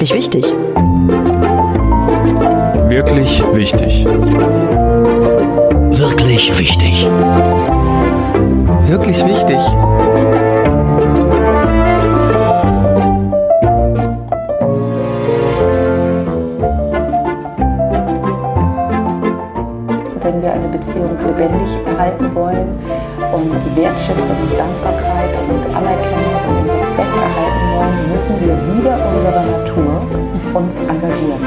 Wirklich 0.00 0.14
wichtig. 0.14 0.44
Wirklich 2.88 3.42
wichtig. 3.52 4.06
Wirklich 5.90 6.58
wichtig. 6.58 7.06
Wirklich 8.88 9.26
wichtig. 9.26 9.60
Wenn 20.22 20.42
wir 20.42 20.52
eine 20.54 20.68
Beziehung 20.68 21.10
lebendig 21.26 21.76
erhalten 21.84 22.34
wollen 22.34 22.78
und 23.34 23.52
die 23.52 23.82
Wertschätzung 23.82 24.36
und 24.50 24.58
Dankbarkeit 24.58 25.30
und 25.50 25.76
Anerkennung 25.76 26.34
und 26.48 26.70
Respekt 26.70 27.16
erhalten 27.20 27.64
wollen, 27.76 28.10
müssen 28.10 28.34
wir 28.40 28.54
wieder 28.74 28.94
unserer 29.06 29.44
Natur 29.44 29.89
uns 30.54 30.80
engagieren. 30.80 31.46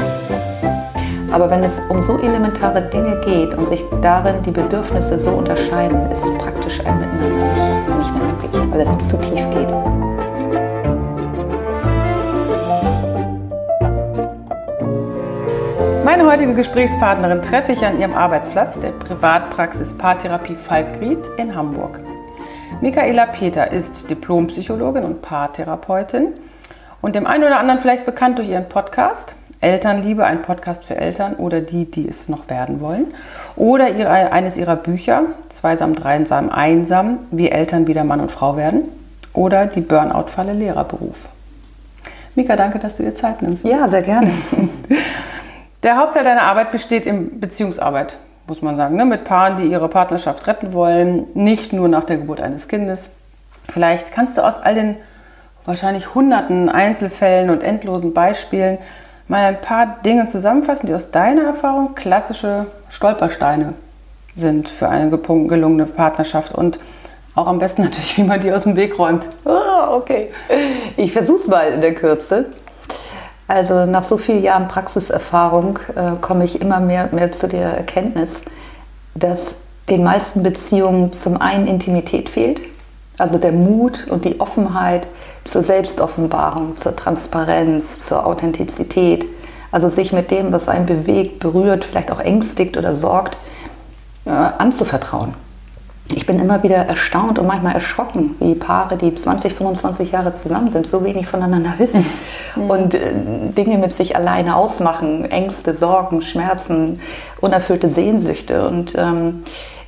Aber 1.30 1.50
wenn 1.50 1.64
es 1.64 1.80
um 1.88 2.00
so 2.00 2.16
elementare 2.18 2.82
Dinge 2.82 3.20
geht 3.24 3.58
und 3.58 3.66
sich 3.66 3.84
darin 4.00 4.36
die 4.44 4.52
Bedürfnisse 4.52 5.18
so 5.18 5.30
unterscheiden, 5.30 6.10
ist 6.12 6.22
praktisch 6.38 6.78
ein 6.84 7.00
Miteinander 7.00 7.96
nicht, 7.98 8.14
mehr 8.14 8.22
möglich, 8.22 8.72
weil 8.72 8.80
es 8.82 9.08
zu 9.08 9.16
tief 9.16 9.42
geht. 9.50 9.68
Meine 16.04 16.30
heutige 16.30 16.54
Gesprächspartnerin 16.54 17.42
treffe 17.42 17.72
ich 17.72 17.84
an 17.84 17.98
ihrem 17.98 18.14
Arbeitsplatz 18.14 18.78
der 18.78 18.90
Privatpraxis 18.90 19.94
Paartherapie 19.94 20.54
Falkried 20.54 21.18
in 21.38 21.54
Hamburg. 21.54 21.98
Michaela 22.80 23.26
Peter 23.26 23.72
ist 23.72 24.08
Diplompsychologin 24.08 25.02
und 25.02 25.22
Paartherapeutin 25.22 26.34
und 27.04 27.14
dem 27.14 27.26
einen 27.26 27.44
oder 27.44 27.58
anderen 27.58 27.80
vielleicht 27.80 28.06
bekannt 28.06 28.38
durch 28.38 28.48
ihren 28.48 28.66
Podcast 28.66 29.36
Elternliebe, 29.60 30.24
ein 30.24 30.40
Podcast 30.40 30.84
für 30.84 30.96
Eltern 30.96 31.34
oder 31.34 31.60
die, 31.60 31.90
die 31.90 32.08
es 32.08 32.30
noch 32.30 32.48
werden 32.48 32.80
wollen. 32.80 33.08
Oder 33.56 33.90
ihre, 33.90 34.10
eines 34.10 34.56
ihrer 34.56 34.76
Bücher, 34.76 35.24
Zweisam, 35.50 35.94
Dreisam, 35.94 36.48
Einsam, 36.48 37.18
wie 37.30 37.50
Eltern 37.50 37.86
wieder 37.86 38.04
Mann 38.04 38.20
und 38.20 38.32
Frau 38.32 38.56
werden. 38.56 38.84
Oder 39.34 39.66
die 39.66 39.82
Burnout-Falle 39.82 40.54
Lehrerberuf. 40.54 41.28
Mika, 42.34 42.56
danke, 42.56 42.78
dass 42.78 42.96
du 42.96 43.02
dir 43.02 43.14
Zeit 43.14 43.42
nimmst. 43.42 43.66
Ja, 43.66 43.86
sehr 43.86 44.02
gerne. 44.02 44.30
Der 45.82 45.98
Hauptteil 45.98 46.24
deiner 46.24 46.42
Arbeit 46.42 46.72
besteht 46.72 47.04
in 47.04 47.38
Beziehungsarbeit, 47.38 48.16
muss 48.46 48.62
man 48.62 48.78
sagen, 48.78 48.96
ne? 48.96 49.04
mit 49.04 49.24
Paaren, 49.24 49.58
die 49.58 49.64
ihre 49.64 49.90
Partnerschaft 49.90 50.46
retten 50.46 50.72
wollen, 50.72 51.26
nicht 51.34 51.74
nur 51.74 51.88
nach 51.88 52.04
der 52.04 52.16
Geburt 52.16 52.40
eines 52.40 52.66
Kindes. 52.66 53.10
Vielleicht 53.68 54.12
kannst 54.12 54.38
du 54.38 54.42
aus 54.42 54.56
all 54.56 54.74
den 54.74 54.96
wahrscheinlich 55.64 56.14
hunderten 56.14 56.68
Einzelfällen 56.68 57.50
und 57.50 57.62
endlosen 57.62 58.12
Beispielen 58.14 58.78
mal 59.28 59.44
ein 59.44 59.60
paar 59.60 59.98
Dinge 60.04 60.26
zusammenfassen, 60.26 60.86
die 60.86 60.94
aus 60.94 61.10
deiner 61.10 61.42
Erfahrung 61.42 61.94
klassische 61.94 62.66
Stolpersteine 62.90 63.74
sind 64.36 64.68
für 64.68 64.88
eine 64.88 65.10
gelungene 65.10 65.86
Partnerschaft 65.86 66.54
und 66.54 66.78
auch 67.34 67.46
am 67.46 67.58
besten 67.58 67.82
natürlich, 67.84 68.18
wie 68.18 68.24
man 68.24 68.40
die 68.40 68.52
aus 68.52 68.64
dem 68.64 68.76
Weg 68.76 68.98
räumt. 68.98 69.28
Ah, 69.44 69.92
okay. 69.92 70.30
Ich 70.96 71.12
versuche 71.12 71.38
es 71.38 71.48
mal 71.48 71.68
in 71.68 71.80
der 71.80 71.94
Kürze. 71.94 72.46
Also 73.46 73.84
nach 73.84 74.04
so 74.04 74.16
vielen 74.16 74.42
Jahren 74.42 74.68
Praxiserfahrung 74.68 75.78
äh, 75.94 76.12
komme 76.20 76.44
ich 76.44 76.62
immer 76.62 76.80
mehr, 76.80 77.10
mehr 77.12 77.30
zu 77.32 77.46
der 77.46 77.76
Erkenntnis, 77.76 78.40
dass 79.14 79.56
den 79.90 80.02
meisten 80.02 80.42
Beziehungen 80.42 81.12
zum 81.12 81.36
einen 81.38 81.66
Intimität 81.66 82.30
fehlt, 82.30 82.62
also 83.18 83.38
der 83.38 83.52
Mut 83.52 84.06
und 84.08 84.24
die 84.24 84.40
Offenheit 84.40 85.08
zur 85.44 85.62
Selbstoffenbarung, 85.62 86.76
zur 86.76 86.96
Transparenz, 86.96 88.06
zur 88.06 88.26
Authentizität. 88.26 89.26
Also 89.70 89.88
sich 89.88 90.12
mit 90.12 90.30
dem, 90.30 90.52
was 90.52 90.68
einen 90.68 90.86
bewegt, 90.86 91.40
berührt, 91.40 91.84
vielleicht 91.84 92.10
auch 92.10 92.20
ängstigt 92.20 92.76
oder 92.76 92.94
sorgt, 92.94 93.36
äh, 94.24 94.30
anzuvertrauen. 94.30 95.34
Ich 96.12 96.26
bin 96.26 96.38
immer 96.38 96.62
wieder 96.62 96.76
erstaunt 96.76 97.38
und 97.38 97.46
manchmal 97.46 97.74
erschrocken, 97.74 98.36
wie 98.38 98.54
Paare, 98.54 98.96
die 98.96 99.14
20, 99.14 99.54
25 99.54 100.12
Jahre 100.12 100.34
zusammen 100.34 100.70
sind, 100.70 100.86
so 100.86 101.02
wenig 101.02 101.26
voneinander 101.26 101.74
wissen 101.78 102.04
mhm. 102.56 102.70
und 102.70 102.94
äh, 102.94 103.12
Dinge 103.56 103.78
mit 103.78 103.94
sich 103.94 104.14
alleine 104.14 104.56
ausmachen, 104.56 105.24
Ängste, 105.24 105.74
Sorgen, 105.74 106.20
Schmerzen, 106.20 107.00
unerfüllte 107.40 107.88
Sehnsüchte. 107.88 108.68
Und 108.68 108.94
ähm, 108.96 109.42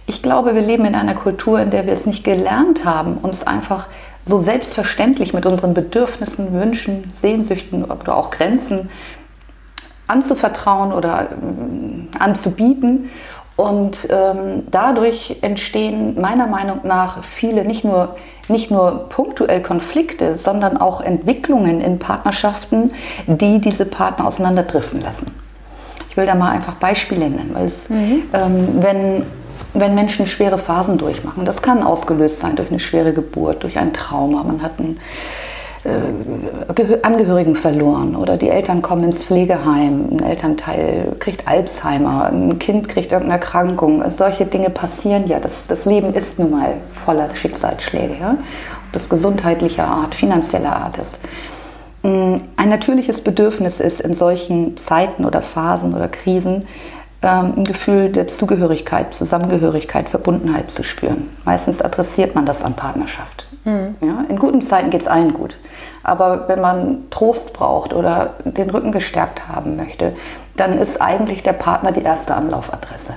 ich 0.07 0.23
glaube, 0.23 0.55
wir 0.55 0.63
leben 0.63 0.85
in 0.85 0.95
einer 0.95 1.15
Kultur, 1.15 1.61
in 1.61 1.71
der 1.71 1.87
wir 1.87 1.93
es 1.93 2.07
nicht 2.07 2.25
gelernt 2.25 2.85
haben, 2.85 3.19
uns 3.19 3.47
einfach 3.47 3.89
so 4.25 4.39
selbstverständlich 4.39 5.35
mit 5.35 5.47
unseren 5.47 5.75
Bedürfnissen, 5.75 6.53
Wünschen, 6.53 7.11
Sehnsüchten 7.13 7.85
oder 7.85 8.17
auch 8.17 8.31
Grenzen 8.31 8.89
anzuvertrauen 10.07 10.93
oder 10.93 11.29
äh, 11.31 12.19
anzubieten. 12.19 13.11
Und 13.57 14.09
ähm, 14.11 14.65
dadurch 14.71 15.37
entstehen 15.41 16.21
meiner 16.21 16.47
Meinung 16.47 16.81
nach 16.85 17.25
viele, 17.25 17.65
nicht 17.65 17.85
nur, 17.85 18.17
nicht 18.49 18.71
nur 18.71 19.09
punktuell 19.09 19.63
Konflikte, 19.63 20.37
sondern 20.37 20.77
auch 20.77 21.01
Entwicklungen 21.01 21.81
in 21.81 21.99
Partnerschaften, 21.99 22.91
die 23.27 23.59
diese 23.61 23.87
Partner 23.87 24.27
auseinanderdriften 24.27 25.01
lassen. 25.01 25.27
Ich 26.11 26.17
will 26.19 26.27
da 26.27 26.35
mal 26.35 26.51
einfach 26.51 26.75
Beispiele 26.75 27.31
nennen, 27.31 27.51
weil 27.55 27.65
es, 27.65 27.89
mhm. 27.89 28.25
ähm, 28.35 28.69
wenn 28.81 29.23
wenn 29.75 29.95
Menschen 29.95 30.27
schwere 30.27 30.59
Phasen 30.59 30.99
durchmachen. 30.99 31.45
Das 31.45 31.63
kann 31.63 31.83
ausgelöst 31.83 32.41
sein 32.41 32.57
durch 32.57 32.71
eine 32.71 32.81
schwere 32.81 33.13
Geburt, 33.13 33.63
durch 33.63 33.79
ein 33.79 33.93
Trauma. 33.93 34.43
Man 34.43 34.63
hat 34.63 34.73
einen 34.79 34.99
äh, 35.85 36.99
Angehörigen 37.03 37.57
verloren 37.57 38.17
oder 38.17 38.37
die 38.37 38.49
Eltern 38.49 38.83
kommen 38.83 39.05
ins 39.05 39.25
Pflegeheim, 39.25 40.09
ein 40.11 40.23
Elternteil 40.23 41.15
kriegt 41.19 41.47
Alzheimer, 41.47 42.27
ein 42.27 42.59
Kind 42.59 42.89
kriegt 42.89 43.13
irgendeine 43.13 43.41
Erkrankung. 43.41 44.03
Solche 44.11 44.47
Dinge 44.47 44.71
passieren 44.71 45.29
ja. 45.29 45.39
Das, 45.39 45.67
das 45.67 45.85
Leben 45.85 46.13
ist 46.15 46.39
nun 46.39 46.51
mal 46.51 46.75
voller 46.93 47.35
Schicksalsschläge. 47.35 48.17
Ja? 48.21 48.31
Ob 48.31 48.93
das 48.93 49.09
gesundheitlicher 49.09 49.87
Art, 49.87 50.15
finanzieller 50.15 50.75
Art 50.75 50.99
ist. 50.99 51.19
Mm, 52.03 52.41
ein 52.57 52.69
natürliches 52.69 53.21
Bedürfnis 53.21 53.81
ist 53.81 54.01
in 54.01 54.15
solchen 54.15 54.77
Zeiten 54.77 55.25
oder 55.25 55.43
Phasen 55.43 55.95
oder 55.95 56.09
Krisen, 56.09 56.65
ein 57.35 57.65
Gefühl 57.65 58.11
der 58.11 58.29
Zugehörigkeit, 58.29 59.15
Zusammengehörigkeit, 59.15 60.09
Verbundenheit 60.09 60.71
zu 60.71 60.83
spüren. 60.83 61.31
Meistens 61.45 61.83
adressiert 61.83 62.35
man 62.35 62.47
das 62.47 62.63
an 62.63 62.75
Partnerschaft. 62.75 63.47
Mhm. 63.65 63.97
Ja, 64.01 64.25
in 64.29 64.39
guten 64.39 64.63
Zeiten 64.63 64.91
geht 64.91 65.03
es 65.03 65.09
allen 65.09 65.35
gut. 65.35 65.57
Aber 66.03 66.49
wenn 66.49 66.61
man 66.61 67.11
Trost 67.11 67.53
braucht 67.53 67.93
oder 67.93 68.35
den 68.45 68.71
Rücken 68.71 68.93
gestärkt 68.93 69.49
haben 69.49 69.77
möchte, 69.77 70.13
dann 70.57 70.79
ist 70.79 71.03
eigentlich 71.03 71.43
der 71.43 71.53
Partner 71.53 71.93
die 71.93 72.03
erste 72.03 72.35
Anlaufadresse. 72.35 73.15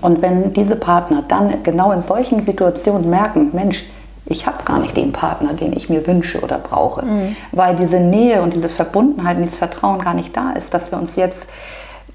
Und 0.00 0.22
wenn 0.22 0.52
diese 0.52 0.76
Partner 0.76 1.22
dann 1.26 1.62
genau 1.62 1.92
in 1.92 2.00
solchen 2.00 2.42
Situationen 2.42 3.10
merken, 3.10 3.50
Mensch, 3.52 3.84
ich 4.26 4.46
habe 4.46 4.62
gar 4.64 4.78
nicht 4.78 4.96
den 4.96 5.12
Partner, 5.12 5.54
den 5.54 5.72
ich 5.76 5.88
mir 5.90 6.06
wünsche 6.06 6.40
oder 6.40 6.58
brauche, 6.58 7.04
mhm. 7.04 7.36
weil 7.52 7.74
diese 7.74 7.98
Nähe 7.98 8.42
und 8.42 8.54
diese 8.54 8.68
Verbundenheit 8.68 9.36
und 9.36 9.42
dieses 9.42 9.58
Vertrauen 9.58 10.00
gar 10.00 10.14
nicht 10.14 10.36
da 10.36 10.52
ist, 10.52 10.72
dass 10.72 10.92
wir 10.92 10.98
uns 10.98 11.16
jetzt 11.16 11.48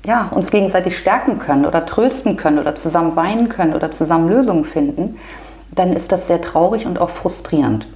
ja, 0.05 0.27
uns 0.31 0.51
gegenseitig 0.51 0.97
stärken 0.97 1.39
können 1.39 1.65
oder 1.65 1.85
trösten 1.85 2.37
können 2.37 2.59
oder 2.59 2.75
zusammen 2.75 3.15
weinen 3.15 3.49
können 3.49 3.73
oder 3.73 3.91
zusammen 3.91 4.29
Lösungen 4.29 4.65
finden, 4.65 5.17
dann 5.71 5.93
ist 5.93 6.11
das 6.11 6.27
sehr 6.27 6.41
traurig 6.41 6.85
und 6.85 6.99
auch 6.99 7.09
frustrierend. 7.09 7.87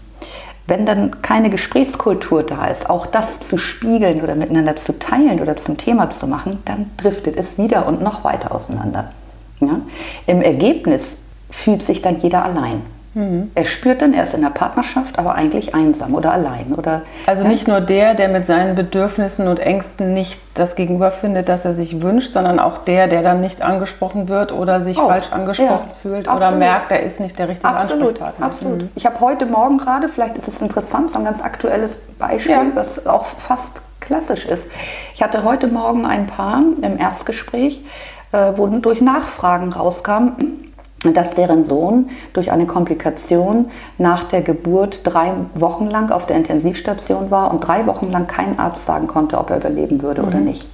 Wenn 0.67 0.85
dann 0.85 1.21
keine 1.21 1.49
Gesprächskultur 1.49 2.43
da 2.43 2.65
ist, 2.65 2.89
auch 2.89 3.07
das 3.07 3.39
zu 3.39 3.57
spiegeln 3.57 4.21
oder 4.21 4.35
miteinander 4.35 4.75
zu 4.75 4.97
teilen 4.99 5.39
oder 5.39 5.55
zum 5.55 5.77
Thema 5.77 6.09
zu 6.09 6.27
machen, 6.27 6.59
dann 6.65 6.91
driftet 6.97 7.37
es 7.37 7.57
wieder 7.57 7.87
und 7.87 8.03
noch 8.03 8.23
weiter 8.23 8.53
auseinander. 8.53 9.11
Ja? 9.61 9.81
Im 10.27 10.41
Ergebnis 10.41 11.17
fühlt 11.49 11.81
sich 11.81 12.01
dann 12.01 12.19
jeder 12.19 12.43
allein. 12.43 12.81
Mhm. 13.13 13.51
Er 13.55 13.65
spürt 13.65 14.01
dann, 14.01 14.13
er 14.13 14.23
ist 14.23 14.33
in 14.33 14.41
der 14.41 14.49
Partnerschaft, 14.49 15.17
aber 15.17 15.33
eigentlich 15.33 15.73
einsam 15.73 16.13
oder 16.13 16.31
allein. 16.31 16.73
Oder, 16.75 17.01
also 17.25 17.47
nicht 17.47 17.67
nur 17.67 17.81
der, 17.81 18.13
der 18.13 18.29
mit 18.29 18.45
seinen 18.45 18.75
Bedürfnissen 18.75 19.47
und 19.47 19.59
Ängsten 19.59 20.13
nicht 20.13 20.39
das 20.53 20.75
Gegenüber 20.75 21.09
findet, 21.09 21.49
das 21.49 21.65
er 21.65 21.73
sich 21.73 22.01
wünscht, 22.01 22.33
sondern 22.33 22.59
auch 22.59 22.79
der, 22.79 23.07
der 23.07 23.23
dann 23.23 23.41
nicht 23.41 23.61
angesprochen 23.61 24.29
wird 24.29 24.51
oder 24.51 24.79
sich 24.81 24.97
auch. 24.97 25.07
falsch 25.07 25.31
angesprochen 25.31 25.87
ja, 25.87 25.93
fühlt 26.01 26.27
absolut. 26.27 26.51
oder 26.51 26.59
merkt, 26.59 26.91
er 26.91 27.03
ist 27.03 27.19
nicht 27.19 27.39
der 27.39 27.49
richtige 27.49 27.73
absolut, 27.73 28.09
Ansprechpartner. 28.09 28.45
Absolut. 28.45 28.81
Mhm. 28.83 28.89
Ich 28.95 29.05
habe 29.05 29.19
heute 29.21 29.45
Morgen 29.45 29.77
gerade, 29.77 30.07
vielleicht 30.07 30.37
ist 30.37 30.47
es 30.47 30.61
interessant, 30.61 31.11
so 31.11 31.17
ein 31.17 31.25
ganz 31.25 31.41
aktuelles 31.41 31.97
Beispiel, 32.19 32.51
ja. 32.51 32.65
was 32.75 33.07
auch 33.07 33.25
fast 33.25 33.81
klassisch 33.99 34.45
ist. 34.45 34.65
Ich 35.13 35.23
hatte 35.23 35.43
heute 35.43 35.67
Morgen 35.67 36.05
ein 36.05 36.27
Paar 36.27 36.61
im 36.81 36.97
Erstgespräch, 36.97 37.83
äh, 38.31 38.53
wo 38.55 38.67
durch 38.67 39.01
Nachfragen 39.01 39.71
rauskam, 39.71 40.33
dass 41.03 41.35
deren 41.35 41.63
Sohn 41.63 42.09
durch 42.33 42.51
eine 42.51 42.65
Komplikation 42.65 43.71
nach 43.97 44.23
der 44.25 44.41
Geburt 44.41 45.01
drei 45.03 45.31
Wochen 45.55 45.89
lang 45.89 46.11
auf 46.11 46.25
der 46.25 46.35
Intensivstation 46.35 47.31
war 47.31 47.51
und 47.51 47.61
drei 47.61 47.87
Wochen 47.87 48.11
lang 48.11 48.27
kein 48.27 48.59
Arzt 48.59 48.85
sagen 48.85 49.07
konnte, 49.07 49.37
ob 49.37 49.49
er 49.49 49.57
überleben 49.57 50.01
würde 50.01 50.21
mhm. 50.21 50.27
oder 50.27 50.39
nicht. 50.39 50.67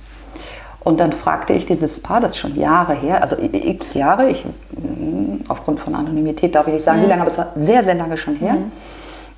Und 0.84 1.00
dann 1.00 1.12
fragte 1.12 1.54
ich 1.54 1.66
dieses 1.66 2.00
Paar, 2.00 2.22
das 2.22 2.34
ist 2.34 2.38
schon 2.38 2.56
Jahre 2.56 2.94
her, 2.94 3.22
also 3.24 3.36
x 3.40 3.96
Jahre, 3.96 4.30
ich, 4.30 4.46
mm, 4.46 5.46
aufgrund 5.48 5.80
von 5.80 5.96
Anonymität 5.96 6.54
darf 6.54 6.68
ich 6.68 6.74
nicht 6.74 6.86
sagen, 6.86 7.00
mhm. 7.00 7.06
wie 7.06 7.10
lange, 7.10 7.22
aber 7.22 7.32
es 7.32 7.38
war 7.40 7.48
sehr, 7.56 7.84
sehr 7.84 7.96
lange 7.96 8.18
schon 8.18 8.36
her, 8.36 8.54
mhm. 8.54 8.72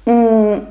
Mm, 0.09 0.61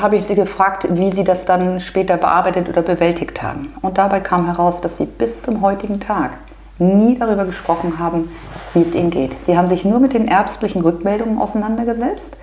habe 0.00 0.16
ich 0.16 0.24
sie 0.24 0.36
gefragt, 0.36 0.86
wie 0.88 1.10
sie 1.10 1.24
das 1.24 1.46
dann 1.46 1.80
später 1.80 2.16
bearbeitet 2.16 2.68
oder 2.68 2.80
bewältigt 2.82 3.42
haben. 3.42 3.74
Und 3.82 3.98
dabei 3.98 4.20
kam 4.20 4.46
heraus, 4.46 4.80
dass 4.80 4.98
sie 4.98 5.06
bis 5.06 5.42
zum 5.42 5.62
heutigen 5.62 5.98
Tag 5.98 6.38
nie 6.78 7.18
darüber 7.18 7.44
gesprochen 7.44 7.98
haben, 7.98 8.30
wie 8.72 8.82
es 8.82 8.94
ihnen 8.94 9.10
geht. 9.10 9.40
Sie 9.40 9.56
haben 9.56 9.68
sich 9.68 9.84
nur 9.84 10.00
mit 10.00 10.14
den 10.14 10.26
ärztlichen 10.26 10.82
Rückmeldungen 10.82 11.38
auseinandergesetzt. 11.38 12.36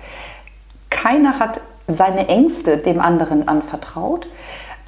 Keiner 0.90 1.38
hat 1.38 1.60
seine 1.88 2.28
Ängste 2.28 2.78
dem 2.78 3.00
anderen 3.00 3.48
anvertraut. 3.48 4.28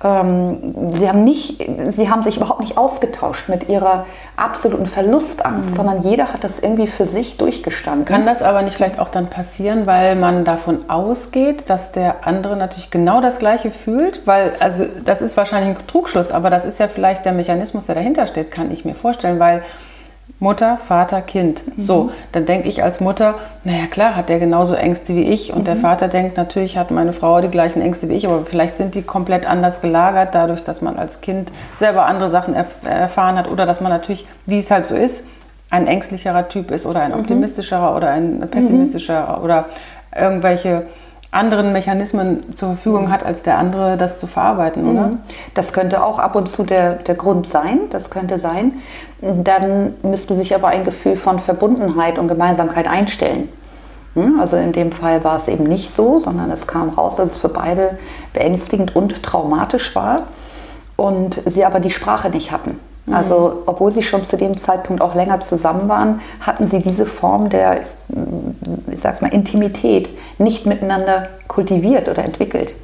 Ähm, 0.02 0.92
sie, 0.92 1.08
haben 1.08 1.24
nicht, 1.24 1.64
sie 1.90 2.10
haben 2.10 2.22
sich 2.22 2.36
überhaupt 2.36 2.60
nicht 2.60 2.76
ausgetauscht 2.76 3.48
mit 3.48 3.68
ihrer 3.68 4.06
absoluten 4.36 4.86
Verlustangst, 4.86 5.70
mhm. 5.70 5.76
sondern 5.76 6.02
jeder 6.02 6.32
hat 6.32 6.42
das 6.42 6.58
irgendwie 6.58 6.86
für 6.86 7.06
sich 7.06 7.36
durchgestanden. 7.36 8.04
Kann 8.04 8.26
das 8.26 8.42
aber 8.42 8.62
nicht 8.62 8.76
vielleicht 8.76 8.98
auch 8.98 9.08
dann 9.08 9.28
passieren, 9.28 9.86
weil 9.86 10.16
man 10.16 10.44
davon 10.44 10.90
ausgeht, 10.90 11.70
dass 11.70 11.92
der 11.92 12.26
andere 12.26 12.56
natürlich 12.56 12.90
genau 12.90 13.20
das 13.20 13.38
Gleiche 13.38 13.70
fühlt? 13.70 14.26
Weil, 14.26 14.52
also 14.60 14.84
das 15.04 15.22
ist 15.22 15.36
wahrscheinlich 15.36 15.76
ein 15.76 15.86
Trugschluss, 15.86 16.32
aber 16.32 16.50
das 16.50 16.64
ist 16.64 16.80
ja 16.80 16.88
vielleicht 16.88 17.24
der 17.24 17.32
Mechanismus, 17.32 17.86
der 17.86 17.94
dahinter 17.94 18.26
steht, 18.26 18.50
kann 18.50 18.70
ich 18.70 18.84
mir 18.84 18.94
vorstellen, 18.94 19.38
weil 19.38 19.62
Mutter, 20.44 20.76
Vater, 20.76 21.22
Kind. 21.22 21.64
Mhm. 21.66 21.82
So, 21.82 22.10
dann 22.32 22.44
denke 22.44 22.68
ich 22.68 22.82
als 22.82 23.00
Mutter, 23.00 23.36
naja 23.64 23.86
klar, 23.90 24.14
hat 24.14 24.28
der 24.28 24.38
genauso 24.38 24.74
Ängste 24.74 25.16
wie 25.16 25.22
ich. 25.22 25.52
Und 25.52 25.60
mhm. 25.60 25.64
der 25.64 25.76
Vater 25.76 26.08
denkt, 26.08 26.36
natürlich 26.36 26.76
hat 26.76 26.90
meine 26.90 27.14
Frau 27.14 27.40
die 27.40 27.48
gleichen 27.48 27.80
Ängste 27.80 28.10
wie 28.10 28.12
ich, 28.12 28.26
aber 28.28 28.44
vielleicht 28.44 28.76
sind 28.76 28.94
die 28.94 29.02
komplett 29.02 29.48
anders 29.48 29.80
gelagert, 29.80 30.34
dadurch, 30.34 30.62
dass 30.62 30.82
man 30.82 30.96
als 30.96 31.22
Kind 31.22 31.50
selber 31.78 32.04
andere 32.04 32.28
Sachen 32.28 32.54
erf 32.54 32.84
erfahren 32.84 33.38
hat 33.38 33.50
oder 33.50 33.64
dass 33.64 33.80
man 33.80 33.90
natürlich, 33.90 34.26
wie 34.44 34.58
es 34.58 34.70
halt 34.70 34.84
so 34.84 34.94
ist, 34.94 35.24
ein 35.70 35.86
ängstlicherer 35.86 36.48
Typ 36.48 36.70
ist 36.70 36.84
oder 36.84 37.00
ein 37.00 37.12
mhm. 37.12 37.20
optimistischerer 37.20 37.96
oder 37.96 38.10
ein 38.10 38.46
pessimistischerer 38.50 39.42
oder 39.42 39.64
irgendwelche 40.14 40.82
anderen 41.34 41.72
Mechanismen 41.72 42.54
zur 42.54 42.70
Verfügung 42.70 43.10
hat, 43.10 43.24
als 43.24 43.42
der 43.42 43.58
andere 43.58 43.96
das 43.96 44.20
zu 44.20 44.26
verarbeiten, 44.26 44.88
oder? 44.88 45.08
Mhm. 45.08 45.18
Das 45.54 45.72
könnte 45.72 46.04
auch 46.04 46.18
ab 46.18 46.36
und 46.36 46.48
zu 46.48 46.62
der, 46.62 46.94
der 46.94 47.14
Grund 47.14 47.46
sein, 47.46 47.80
das 47.90 48.10
könnte 48.10 48.38
sein. 48.38 48.74
Dann 49.20 49.94
müsste 50.02 50.34
sich 50.34 50.54
aber 50.54 50.68
ein 50.68 50.84
Gefühl 50.84 51.16
von 51.16 51.38
Verbundenheit 51.38 52.18
und 52.18 52.28
Gemeinsamkeit 52.28 52.88
einstellen. 52.88 53.48
Hm? 54.14 54.38
Also 54.38 54.56
in 54.56 54.72
dem 54.72 54.92
Fall 54.92 55.24
war 55.24 55.36
es 55.36 55.48
eben 55.48 55.64
nicht 55.64 55.92
so, 55.92 56.20
sondern 56.20 56.50
es 56.50 56.66
kam 56.66 56.90
raus, 56.90 57.16
dass 57.16 57.32
es 57.32 57.36
für 57.36 57.48
beide 57.48 57.98
beängstigend 58.32 58.94
und 58.94 59.22
traumatisch 59.22 59.94
war 59.94 60.24
und 60.96 61.42
sie 61.46 61.64
aber 61.64 61.80
die 61.80 61.90
Sprache 61.90 62.30
nicht 62.30 62.52
hatten. 62.52 62.78
Also 63.10 63.62
obwohl 63.66 63.92
sie 63.92 64.02
schon 64.02 64.24
zu 64.24 64.36
dem 64.36 64.56
Zeitpunkt 64.56 65.02
auch 65.02 65.14
länger 65.14 65.40
zusammen 65.40 65.88
waren, 65.88 66.20
hatten 66.40 66.66
sie 66.66 66.80
diese 66.80 67.04
Form 67.04 67.50
der, 67.50 67.82
ich 68.90 69.00
sag's 69.00 69.20
mal, 69.20 69.32
Intimität 69.32 70.08
nicht 70.38 70.64
miteinander 70.64 71.28
kultiviert 71.46 72.08
oder 72.08 72.24
entwickelt 72.24 72.74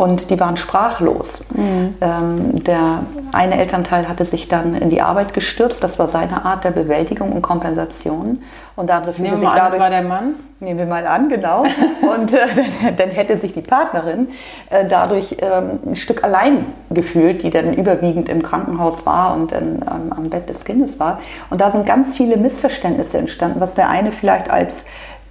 und 0.00 0.30
die 0.30 0.40
waren 0.40 0.56
sprachlos. 0.56 1.42
Mhm. 1.50 1.94
Ähm, 2.00 2.64
der 2.64 3.00
eine 3.32 3.58
Elternteil 3.58 4.08
hatte 4.08 4.24
sich 4.24 4.48
dann 4.48 4.74
in 4.74 4.88
die 4.88 5.02
Arbeit 5.02 5.34
gestürzt, 5.34 5.84
das 5.84 5.98
war 5.98 6.08
seine 6.08 6.46
Art 6.46 6.64
der 6.64 6.70
Bewältigung 6.70 7.32
und 7.32 7.42
Kompensation. 7.42 8.42
Und 8.76 8.88
der 8.88 8.96
andere 8.96 9.12
fühlte 9.12 9.36
sich 9.36 9.46
an, 9.46 9.56
dadurch, 9.56 9.72
das 9.72 9.80
war 9.80 9.90
der 9.90 10.02
Mann? 10.02 10.36
Nehmen 10.58 10.78
wir 10.78 10.86
mal 10.86 11.06
an, 11.06 11.28
genau. 11.28 11.64
und 12.16 12.32
äh, 12.32 12.38
dann, 12.82 12.96
dann, 12.96 13.10
hätte 13.10 13.36
sich 13.36 13.52
die 13.52 13.60
Partnerin 13.60 14.28
äh, 14.70 14.86
dadurch 14.88 15.36
ähm, 15.42 15.80
ein 15.84 15.96
Stück 15.96 16.24
allein 16.24 16.64
gefühlt, 16.88 17.42
die 17.42 17.50
dann 17.50 17.74
überwiegend 17.74 18.30
im 18.30 18.42
Krankenhaus 18.42 19.04
war 19.04 19.34
und 19.34 19.52
dann 19.52 19.82
ähm, 19.82 20.14
am 20.16 20.30
Bett 20.30 20.48
des 20.48 20.64
Kindes 20.64 20.98
war. 20.98 21.20
Und 21.50 21.60
da 21.60 21.70
sind 21.70 21.84
ganz 21.84 22.16
viele 22.16 22.38
Missverständnisse 22.38 23.18
entstanden, 23.18 23.60
was 23.60 23.74
der 23.74 23.90
eine 23.90 24.12
vielleicht 24.12 24.50
als 24.50 24.86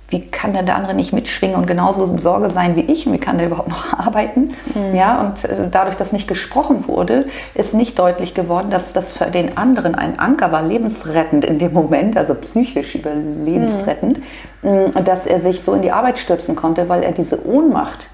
wie 0.09 0.21
kann 0.21 0.53
denn 0.53 0.65
der 0.65 0.75
andere 0.75 0.95
nicht 0.95 1.13
mitschwingen 1.13 1.55
und 1.55 1.67
genauso 1.67 2.05
in 2.05 2.17
Sorge 2.17 2.49
sein 2.49 2.75
wie 2.75 2.81
ich 2.81 3.05
und 3.05 3.13
wie 3.13 3.19
kann 3.19 3.37
der 3.37 3.47
überhaupt 3.47 3.69
noch 3.69 3.93
arbeiten? 3.97 4.55
Mhm. 4.73 4.95
Ja, 4.95 5.21
und 5.21 5.45
äh, 5.45 5.67
dadurch, 5.69 5.95
dass 5.95 6.11
nicht 6.11 6.27
gesprochen 6.27 6.87
wurde, 6.87 7.25
ist 7.53 7.73
nicht 7.73 7.97
deutlich 7.99 8.33
geworden, 8.33 8.69
dass 8.69 8.93
das 8.93 9.13
für 9.13 9.25
den 9.25 9.57
anderen 9.57 9.95
ein 9.95 10.19
Anker 10.19 10.51
war, 10.51 10.61
lebensrettend 10.61 11.45
in 11.45 11.59
dem 11.59 11.73
Moment, 11.73 12.17
also 12.17 12.33
psychisch 12.35 12.95
überlebensrettend, 12.95 14.19
mhm. 14.19 14.25
Mm, 14.61 15.03
dass 15.05 15.25
er 15.25 15.39
sich 15.39 15.63
so 15.63 15.73
in 15.73 15.81
die 15.81 15.91
Arbeit 15.91 16.19
stürzen 16.19 16.53
konnte, 16.53 16.89
weil 16.89 17.01
er 17.01 17.13
diese 17.13 17.47
Ohnmacht 17.47 18.09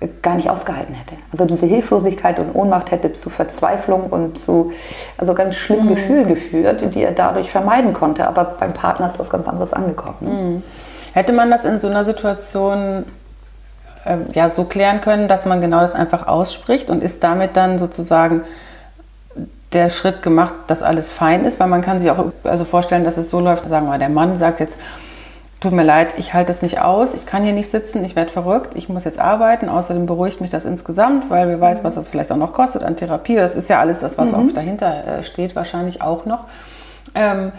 äh, 0.00 0.08
gar 0.22 0.34
nicht 0.36 0.48
ausgehalten 0.48 0.94
hätte. 0.94 1.16
Also 1.30 1.44
diese 1.44 1.66
Hilflosigkeit 1.66 2.38
und 2.38 2.54
Ohnmacht 2.54 2.90
hätte 2.90 3.12
zu 3.12 3.28
Verzweiflung 3.28 4.04
und 4.04 4.38
zu 4.38 4.72
also 5.18 5.34
ganz 5.34 5.56
schlimmen 5.56 5.86
mhm. 5.86 5.94
Gefühlen 5.94 6.26
geführt, 6.26 6.94
die 6.94 7.02
er 7.02 7.12
dadurch 7.12 7.50
vermeiden 7.50 7.92
konnte. 7.92 8.26
Aber 8.26 8.44
beim 8.58 8.72
Partner 8.72 9.08
ist 9.08 9.18
was 9.18 9.28
ganz 9.28 9.46
anderes 9.46 9.74
angekommen. 9.74 10.62
Hätte 11.12 11.32
man 11.32 11.50
das 11.50 11.64
in 11.64 11.80
so 11.80 11.88
einer 11.88 12.04
Situation 12.04 13.04
äh, 14.04 14.18
ja, 14.32 14.48
so 14.48 14.64
klären 14.64 15.00
können, 15.00 15.28
dass 15.28 15.46
man 15.46 15.60
genau 15.60 15.80
das 15.80 15.94
einfach 15.94 16.26
ausspricht 16.26 16.90
und 16.90 17.02
ist 17.02 17.22
damit 17.24 17.56
dann 17.56 17.78
sozusagen 17.78 18.42
der 19.72 19.88
Schritt 19.88 20.22
gemacht, 20.22 20.54
dass 20.66 20.82
alles 20.82 21.10
fein 21.10 21.44
ist, 21.44 21.60
weil 21.60 21.68
man 21.68 21.82
kann 21.82 22.00
sich 22.00 22.10
auch 22.10 22.32
also 22.44 22.64
vorstellen, 22.64 23.04
dass 23.04 23.16
es 23.16 23.30
so 23.30 23.40
läuft, 23.40 23.68
sagen 23.68 23.86
wir 23.86 23.90
mal, 23.90 23.98
der 23.98 24.08
Mann 24.08 24.36
sagt 24.36 24.58
jetzt, 24.60 24.76
tut 25.60 25.72
mir 25.72 25.84
leid, 25.84 26.14
ich 26.16 26.32
halte 26.34 26.50
es 26.50 26.62
nicht 26.62 26.80
aus, 26.80 27.14
ich 27.14 27.26
kann 27.26 27.44
hier 27.44 27.52
nicht 27.52 27.70
sitzen, 27.70 28.04
ich 28.04 28.16
werde 28.16 28.30
verrückt, 28.30 28.70
ich 28.74 28.88
muss 28.88 29.04
jetzt 29.04 29.18
arbeiten. 29.18 29.68
Außerdem 29.68 30.06
beruhigt 30.06 30.40
mich 30.40 30.50
das 30.50 30.64
insgesamt, 30.64 31.28
weil 31.30 31.48
wer 31.48 31.60
weiß, 31.60 31.84
was 31.84 31.94
das 31.94 32.08
vielleicht 32.08 32.32
auch 32.32 32.36
noch 32.36 32.52
kostet 32.52 32.82
an 32.82 32.96
Therapie. 32.96 33.36
Das 33.36 33.54
ist 33.54 33.68
ja 33.68 33.78
alles 33.78 34.00
das, 34.00 34.16
was 34.16 34.32
mhm. 34.32 34.36
auch 34.36 34.54
dahinter 34.54 35.06
äh, 35.06 35.24
steht, 35.24 35.54
wahrscheinlich 35.54 36.02
auch 36.02 36.24
noch. 36.24 36.46
Ähm, 37.14 37.52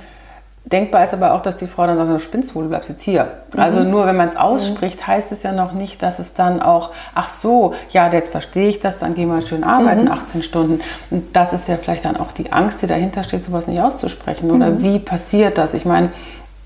Denkbar 0.64 1.04
ist 1.04 1.14
aber 1.14 1.34
auch, 1.34 1.42
dass 1.42 1.58
die 1.58 1.66
Frau 1.66 1.88
dann 1.88 1.98
sagt, 1.98 2.10
du 2.10 2.20
spinnst 2.20 2.54
wohl, 2.54 2.64
du 2.64 2.70
bleibst 2.70 2.90
jetzt 2.90 3.04
hier. 3.04 3.28
Mhm. 3.54 3.60
Also 3.60 3.80
nur 3.84 4.06
wenn 4.06 4.16
man 4.16 4.30
es 4.30 4.36
ausspricht, 4.36 5.06
heißt 5.08 5.32
es 5.32 5.42
ja 5.42 5.54
noch 5.54 5.74
nicht, 5.74 6.04
dass 6.04 6.20
es 6.20 6.34
dann 6.34 6.62
auch, 6.62 6.92
ach 7.16 7.30
so, 7.30 7.74
ja, 7.90 8.12
jetzt 8.14 8.32
verstehe 8.32 8.70
ich 8.70 8.80
das, 8.80 9.00
dann 9.00 9.16
gehen 9.16 9.28
wir 9.28 9.42
schön 9.42 9.64
arbeiten, 9.64 10.04
mhm. 10.04 10.12
18 10.12 10.44
Stunden. 10.44 10.82
Und 11.10 11.36
das 11.36 11.52
ist 11.52 11.68
ja 11.68 11.78
vielleicht 11.78 12.06
dann 12.06 12.16
auch 12.16 12.32
die 12.32 12.52
Angst, 12.52 12.82
die 12.84 12.88
dahinter 12.88 13.24
steht, 13.24 13.44
sowas 13.44 13.68
nicht 13.68 13.82
auszusprechen. 13.82 14.52
Oder 14.52 14.70
mhm. 14.70 14.84
wie 14.84 15.00
passiert 15.00 15.58
das? 15.58 15.74
Ich 15.74 15.86
meine, 15.86 16.10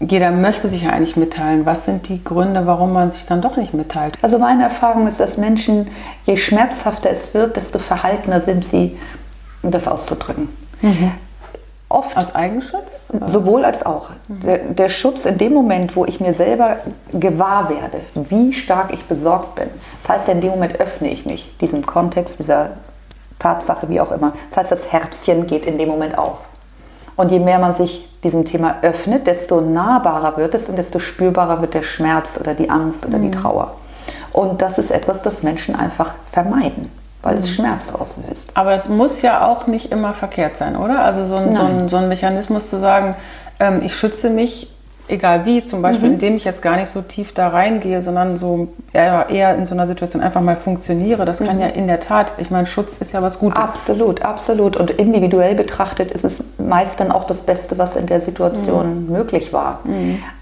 jeder 0.01 0.31
möchte 0.31 0.67
sich 0.67 0.83
ja 0.83 0.89
eigentlich 0.89 1.15
mitteilen. 1.15 1.65
Was 1.65 1.85
sind 1.85 2.09
die 2.09 2.21
Gründe, 2.21 2.67
warum 2.67 2.91
man 2.91 3.11
sich 3.11 3.25
dann 3.25 3.41
doch 3.41 3.55
nicht 3.55 3.73
mitteilt? 3.73 4.17
Also 4.21 4.39
meine 4.39 4.63
Erfahrung 4.63 5.07
ist, 5.07 5.21
dass 5.21 5.37
Menschen, 5.37 5.87
je 6.25 6.35
schmerzhafter 6.35 7.09
es 7.09 7.33
wird, 7.33 7.55
desto 7.55 7.79
verhaltener 7.79 8.41
sind 8.41 8.65
sie, 8.65 8.97
um 9.63 9.71
das 9.71 9.87
auszudrücken. 9.87 10.49
Mhm. 10.81 11.11
Oft. 11.95 12.17
Aus 12.17 12.35
Eigenschutz? 12.35 13.05
Oder? 13.13 13.25
Sowohl 13.25 13.63
als 13.63 13.85
auch. 13.85 14.09
Mhm. 14.27 14.39
Der, 14.41 14.57
der, 14.57 14.89
Schutz 14.89 15.25
in 15.25 15.37
dem 15.37 15.53
Moment, 15.53 15.95
wo 15.95 16.03
ich 16.03 16.19
mir 16.19 16.33
selber 16.33 16.77
gewahr 17.13 17.69
werde, 17.69 18.01
wie 18.15 18.51
stark 18.51 18.93
ich 18.93 19.05
besorgt 19.05 19.55
bin. 19.55 19.69
Das 20.01 20.17
heißt, 20.17 20.29
in 20.29 20.41
dem 20.41 20.49
Moment 20.49 20.81
öffne 20.81 21.09
ich 21.09 21.25
mich 21.25 21.55
diesem 21.59 21.85
Kontext, 21.85 22.39
dieser 22.39 22.71
Tatsache, 23.39 23.87
wie 23.87 24.01
auch 24.01 24.11
immer. 24.11 24.33
Das 24.49 24.57
heißt, 24.57 24.71
das 24.73 24.91
Herzchen 24.91 25.47
geht 25.47 25.65
in 25.65 25.77
dem 25.77 25.87
Moment 25.87 26.17
auf. 26.17 26.49
Und 27.15 27.31
je 27.31 27.39
mehr 27.39 27.59
man 27.59 27.71
sich 27.71 28.05
diesem 28.23 28.43
Thema 28.43 28.75
öffnet, 28.81 29.25
desto 29.25 29.61
nahbarer 29.61 30.35
wird 30.35 30.53
es 30.53 30.67
und 30.67 30.77
desto 30.77 30.99
spürbarer 30.99 31.61
wird 31.61 31.75
der 31.75 31.83
Schmerz 31.83 32.37
oder 32.37 32.55
die 32.55 32.69
Angst 32.69 33.05
oder 33.05 33.19
mhm. 33.19 33.31
die 33.31 33.31
Trauer. 33.31 33.73
Und 34.33 34.61
das 34.61 34.77
ist 34.79 34.91
etwas, 34.91 35.21
das 35.21 35.43
Menschen 35.43 35.77
einfach 35.77 36.13
vermeiden 36.25 36.91
weil 37.25 37.37
es 37.37 37.49
mhm. 37.49 37.53
Schmerz 37.53 37.91
auslöst. 37.91 38.51
Aber 38.53 38.73
es 38.73 38.87
muss 38.87 39.21
ja 39.21 39.45
auch 39.47 39.67
nicht 39.67 39.91
immer 39.91 40.13
verkehrt 40.13 40.57
sein, 40.57 40.75
oder? 40.75 40.99
Also 40.99 41.25
so 41.25 41.35
ein, 41.35 41.55
so 41.55 41.63
ein, 41.63 41.89
so 41.89 41.97
ein 41.97 42.07
Mechanismus 42.07 42.69
zu 42.69 42.79
sagen, 42.79 43.15
ähm, 43.59 43.81
ich 43.83 43.95
schütze 43.95 44.29
mich 44.29 44.69
egal 45.07 45.45
wie, 45.45 45.65
zum 45.65 45.81
Beispiel, 45.81 46.09
mhm. 46.09 46.15
indem 46.15 46.35
ich 46.35 46.45
jetzt 46.45 46.61
gar 46.61 46.77
nicht 46.77 46.89
so 46.89 47.01
tief 47.01 47.33
da 47.33 47.49
reingehe, 47.49 48.01
sondern 48.01 48.37
so 48.37 48.69
eher, 48.93 49.27
eher 49.29 49.55
in 49.55 49.65
so 49.65 49.73
einer 49.73 49.87
Situation 49.87 50.21
einfach 50.21 50.41
mal 50.41 50.55
funktioniere. 50.55 51.25
Das 51.25 51.39
mhm. 51.39 51.47
kann 51.47 51.59
ja 51.59 51.67
in 51.67 51.87
der 51.87 51.99
Tat, 51.99 52.27
ich 52.37 52.49
meine, 52.49 52.65
Schutz 52.65 52.99
ist 52.99 53.13
ja 53.13 53.21
was 53.21 53.39
Gutes. 53.39 53.59
Absolut, 53.59 54.23
absolut. 54.23 54.77
Und 54.77 54.91
individuell 54.91 55.55
betrachtet 55.55 56.11
ist 56.11 56.23
es 56.23 56.43
meist 56.57 56.99
dann 56.99 57.11
auch 57.11 57.25
das 57.25 57.41
Beste, 57.41 57.77
was 57.77 57.95
in 57.95 58.05
der 58.07 58.21
Situation 58.21 59.05
mhm. 59.05 59.11
möglich 59.11 59.53
war. 59.53 59.79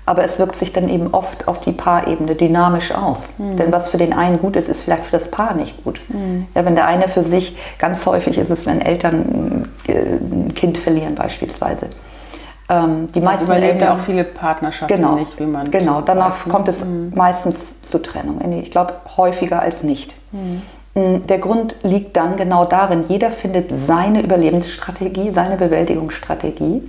Aber 0.05 0.24
es 0.24 0.38
wirkt 0.38 0.55
sich 0.55 0.74
dann 0.74 0.89
eben 0.89 1.13
oft 1.13 1.48
auf 1.48 1.62
die 1.62 1.72
Paarebene 1.72 2.36
dynamisch 2.36 2.93
aus. 2.93 3.33
Mhm. 3.38 3.55
Denn 3.57 3.72
was 3.72 3.89
für 3.89 3.98
den 3.98 4.13
einen 4.13 4.39
gut 4.39 4.55
ist, 4.55 4.67
ist 4.67 4.81
vielleicht 4.81 5.05
für 5.05 5.12
das 5.13 5.31
Paar 5.31 5.53
nicht 5.53 5.83
gut. 5.83 6.01
Mhm. 6.10 6.48
Ja, 6.55 6.65
wenn 6.65 6.75
der 6.75 6.88
eine 6.88 7.07
für 7.07 7.24
sich, 7.24 7.57
ganz 7.79 8.05
häufig 8.05 8.38
ist 8.38 8.50
es, 8.50 8.65
wenn 8.65 8.81
Eltern 8.81 9.69
äh, 9.88 9.93
ein 9.93 10.53
Kind 10.53 10.77
verlieren 10.77 11.15
beispielsweise 11.15 11.88
ähm, 12.69 13.12
die 13.13 13.19
meisten 13.19 13.45
überleben 13.45 13.74
Eltern, 13.74 13.88
ja 13.88 13.95
auch 13.95 14.05
viele 14.05 14.24
Partnerschaften 14.24 14.95
genau, 14.95 15.15
nicht, 15.15 15.39
wie 15.39 15.45
man. 15.45 15.69
Genau, 15.69 16.01
danach 16.01 16.45
weiß, 16.45 16.51
kommt 16.51 16.67
es 16.67 16.83
mhm. 16.83 17.12
meistens 17.15 17.81
zur 17.81 18.01
Trennung. 18.01 18.39
Ich 18.53 18.72
glaube, 18.72 18.93
häufiger 19.17 19.62
als 19.62 19.83
nicht. 19.83 20.15
Mhm. 20.31 20.62
Mm, 20.95 21.27
der 21.27 21.39
Grund 21.39 21.75
liegt 21.83 22.15
dann 22.15 22.36
genau 22.36 22.65
darin, 22.65 23.03
jeder 23.07 23.31
findet 23.31 23.77
seine 23.77 24.22
Überlebensstrategie, 24.22 25.31
seine 25.31 25.57
Bewältigungsstrategie. 25.57 26.83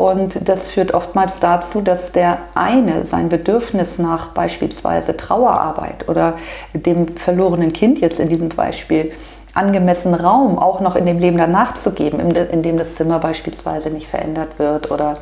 Und 0.00 0.48
das 0.48 0.70
führt 0.70 0.94
oftmals 0.94 1.40
dazu, 1.40 1.82
dass 1.82 2.10
der 2.10 2.38
eine 2.54 3.04
sein 3.04 3.28
Bedürfnis 3.28 3.98
nach 3.98 4.28
beispielsweise 4.28 5.14
Trauerarbeit 5.14 6.08
oder 6.08 6.38
dem 6.72 7.16
verlorenen 7.18 7.74
Kind 7.74 8.00
jetzt 8.00 8.18
in 8.18 8.30
diesem 8.30 8.48
Beispiel 8.48 9.12
angemessenen 9.52 10.18
Raum 10.18 10.58
auch 10.58 10.80
noch 10.80 10.96
in 10.96 11.04
dem 11.04 11.18
Leben 11.18 11.36
danach 11.36 11.74
zu 11.74 11.92
geben, 11.92 12.18
in 12.18 12.62
dem 12.62 12.78
das 12.78 12.94
Zimmer 12.94 13.18
beispielsweise 13.18 13.90
nicht 13.90 14.06
verändert 14.06 14.58
wird 14.58 14.90
oder 14.90 15.18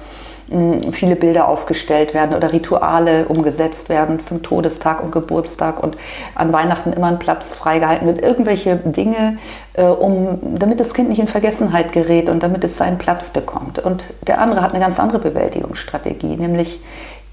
viele 0.92 1.16
Bilder 1.16 1.48
aufgestellt 1.48 2.14
werden 2.14 2.34
oder 2.34 2.52
Rituale 2.52 3.26
umgesetzt 3.26 3.88
werden 3.88 4.18
zum 4.18 4.42
Todestag 4.42 5.02
und 5.02 5.12
Geburtstag 5.12 5.82
und 5.82 5.96
an 6.34 6.52
Weihnachten 6.52 6.92
immer 6.92 7.08
ein 7.08 7.18
Platz 7.18 7.54
freigehalten 7.56 8.06
wird. 8.06 8.22
Irgendwelche 8.22 8.76
Dinge, 8.76 9.38
äh, 9.74 9.82
um, 9.84 10.38
damit 10.58 10.80
das 10.80 10.94
Kind 10.94 11.10
nicht 11.10 11.18
in 11.18 11.28
Vergessenheit 11.28 11.92
gerät 11.92 12.30
und 12.30 12.42
damit 12.42 12.64
es 12.64 12.78
seinen 12.78 12.98
Platz 12.98 13.30
bekommt. 13.30 13.78
Und 13.78 14.04
der 14.26 14.40
andere 14.40 14.62
hat 14.62 14.72
eine 14.72 14.82
ganz 14.82 14.98
andere 14.98 15.18
Bewältigungsstrategie, 15.18 16.36
nämlich 16.36 16.80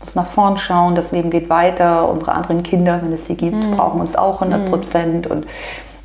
muss 0.02 0.16
nach 0.16 0.28
vorn 0.28 0.58
schauen, 0.58 0.96
das 0.96 1.12
Leben 1.12 1.30
geht 1.30 1.50
weiter, 1.50 2.10
unsere 2.10 2.34
anderen 2.34 2.64
Kinder, 2.64 3.00
wenn 3.02 3.14
es 3.14 3.28
sie 3.28 3.36
gibt, 3.36 3.66
mhm. 3.66 3.72
brauchen 3.72 4.02
uns 4.02 4.16
auch 4.16 4.42
100 4.42 4.70
Prozent 4.70 5.28
und 5.28 5.46
mm, 5.46 5.48
ne, 5.48 5.50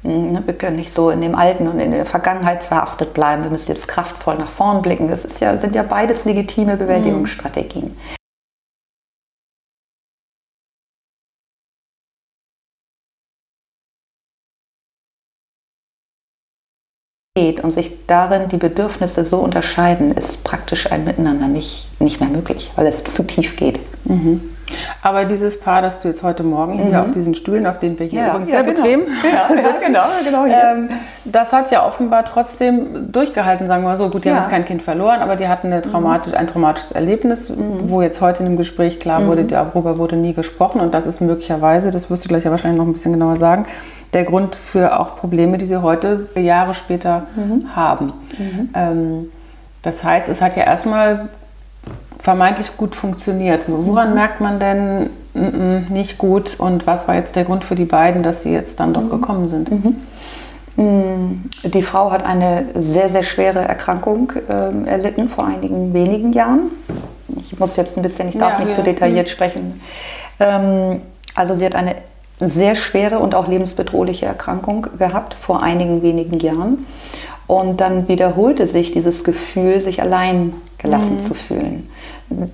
wir 0.03 0.55
können 0.55 0.77
nicht 0.77 0.93
so 0.93 1.11
in 1.11 1.21
dem 1.21 1.35
Alten 1.35 1.69
und 1.69 1.79
in 1.79 1.91
der 1.91 2.07
Vergangenheit 2.07 2.63
verhaftet 2.63 3.13
bleiben. 3.13 3.43
Wir 3.43 3.51
müssen 3.51 3.71
jetzt 3.71 3.89
kraftvoll 3.89 4.37
nach 4.37 4.49
vorn 4.49 4.83
blicken. 4.83 5.09
Das 5.09 5.25
ist 5.25 5.41
ja, 5.41 5.57
sind 5.59 5.75
ja 5.75 5.83
beides 5.83 6.25
legitime 6.25 6.77
Bewältigungsstrategien. 6.77 7.89
Mhm. 7.89 8.21
und 17.63 17.71
sich 17.71 18.07
darin 18.07 18.49
die 18.49 18.57
Bedürfnisse 18.57 19.25
so 19.25 19.39
unterscheiden, 19.39 20.13
ist 20.13 20.45
praktisch 20.45 20.91
ein 20.91 21.05
Miteinander 21.05 21.49
nicht, 21.49 21.89
nicht 22.01 22.21
mehr 22.21 22.29
möglich, 22.29 22.71
weil 22.77 22.87
es 22.87 23.05
zu 23.05 23.23
tief 23.23 23.57
geht. 23.57 23.79
Mhm. 24.05 24.41
Aber 25.03 25.25
dieses 25.25 25.61
Paar, 25.61 25.83
das 25.83 26.01
du 26.01 26.09
jetzt 26.09 26.23
heute 26.23 26.43
Morgen 26.43 26.75
hier 26.75 26.99
mhm. 26.99 27.05
auf 27.05 27.11
diesen 27.11 27.35
Stühlen, 27.35 27.67
auf 27.67 27.79
denen 27.79 27.99
wir 27.99 28.07
hier 28.07 28.21
ja, 28.21 28.29
übrigens 28.29 28.51
ja, 28.51 28.63
sehr 28.63 28.65
genau. 28.65 28.83
bequem 28.83 29.01
ja, 29.01 29.49
sitzen, 29.73 29.87
genau, 29.87 30.03
genau 30.25 30.47
ähm, 30.47 30.89
das 31.25 31.53
hat 31.53 31.71
ja 31.71 31.87
offenbar 31.87 32.25
trotzdem 32.25 33.13
durchgehalten, 33.13 33.67
sagen 33.67 33.83
wir 33.83 33.91
mal 33.91 33.97
so. 33.97 34.09
Gut, 34.09 34.25
die 34.25 34.31
haben 34.31 34.39
jetzt 34.39 34.51
kein 34.51 34.65
Kind 34.65 34.83
verloren, 34.83 35.21
aber 35.21 35.37
die 35.37 35.49
hatten 35.49 35.69
eine 35.69 35.83
traumatisch, 35.83 36.35
ein 36.35 36.47
traumatisches 36.47 36.93
Erlebnis, 36.93 37.51
mhm. 37.51 37.91
wo 37.91 38.03
jetzt 38.03 38.21
heute 38.21 38.43
in 38.43 38.51
dem 38.51 38.57
Gespräch 38.57 39.01
klar 39.01 39.27
wurde, 39.27 39.43
mhm. 39.43 39.49
darüber 39.49 39.99
wurde 39.99 40.17
nie 40.17 40.35
gesprochen 40.35 40.81
und 40.81 40.95
das 40.95 41.07
ist 41.07 41.21
möglicherweise, 41.21 41.91
das 41.91 42.11
wirst 42.11 42.25
du 42.25 42.29
gleich 42.29 42.45
ja 42.45 42.51
wahrscheinlich 42.51 42.79
noch 42.79 42.87
ein 42.87 42.93
bisschen 42.93 43.13
genauer 43.13 43.37
sagen, 43.37 43.67
der 44.13 44.25
Grund 44.25 44.55
für 44.55 44.99
auch 44.99 45.17
Probleme, 45.17 45.59
die 45.59 45.67
sie 45.67 45.83
heute 45.83 46.29
Jahre 46.35 46.75
später 46.75 47.27
mhm. 47.37 47.77
haben. 47.77 48.13
Mhm. 48.39 48.71
Ähm, 48.75 49.33
das 49.83 50.05
heißt, 50.05 50.29
es 50.29 50.41
hat 50.41 50.57
ja 50.57 50.65
erstmal 50.65 51.29
vermeintlich 52.23 52.77
gut 52.77 52.95
funktioniert. 52.95 53.63
Woran 53.67 54.11
mhm. 54.11 54.15
merkt 54.15 54.41
man 54.41 54.59
denn 54.59 55.11
nicht 55.91 56.19
gut 56.19 56.59
und 56.59 56.87
was 56.87 57.07
war 57.07 57.15
jetzt 57.15 57.37
der 57.37 57.45
Grund 57.45 57.65
für 57.65 57.77
die 57.77 57.85
beiden, 57.85 58.23
dass 58.23 58.43
sie 58.43 58.51
jetzt 58.51 58.81
dann 58.81 58.93
doch 58.93 59.03
mhm. 59.03 59.11
gekommen 59.11 59.49
sind? 59.49 59.71
Mhm. 59.71 59.97
Mm, 60.77 61.51
die 61.65 61.83
Frau 61.83 62.11
hat 62.11 62.25
eine 62.25 62.67
sehr, 62.75 63.09
sehr 63.09 63.23
schwere 63.23 63.61
Erkrankung 63.61 64.33
äh, 64.49 64.89
erlitten 64.89 65.29
vor 65.29 65.47
einigen 65.47 65.93
wenigen 65.95 66.33
Jahren. 66.33 66.71
Ich 67.41 67.59
muss 67.59 67.77
jetzt 67.77 67.97
ein 67.97 68.03
bisschen, 68.03 68.29
ich 68.29 68.37
darf 68.37 68.55
ja, 68.55 68.59
nicht 68.61 68.71
ja. 68.71 68.77
zu 68.77 68.83
detailliert 68.83 69.27
mhm. 69.27 69.31
sprechen. 69.31 69.81
Ähm, 70.41 71.01
also 71.35 71.55
sie 71.55 71.65
hat 71.65 71.75
eine 71.75 71.95
sehr 72.41 72.75
schwere 72.75 73.19
und 73.19 73.35
auch 73.35 73.47
lebensbedrohliche 73.47 74.27
Erkrankung 74.27 74.87
gehabt 74.99 75.35
vor 75.35 75.63
einigen 75.63 76.03
wenigen 76.03 76.39
Jahren. 76.41 76.87
Und 77.51 77.81
dann 77.81 78.07
wiederholte 78.07 78.69
sich 78.69 78.93
dieses 78.93 79.25
Gefühl, 79.25 79.81
sich 79.81 80.01
allein 80.01 80.55
gelassen 80.79 81.17
mhm. 81.17 81.27
zu 81.27 81.35
fühlen, 81.35 81.91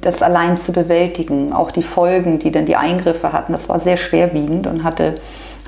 das 0.01 0.23
allein 0.23 0.57
zu 0.57 0.73
bewältigen, 0.73 1.53
auch 1.53 1.71
die 1.71 1.83
Folgen, 1.83 2.39
die 2.39 2.51
dann 2.51 2.65
die 2.65 2.77
Eingriffe 2.77 3.35
hatten, 3.35 3.53
das 3.53 3.69
war 3.69 3.79
sehr 3.79 3.99
schwerwiegend 3.99 4.67
und 4.67 4.85
hatte, 4.85 5.17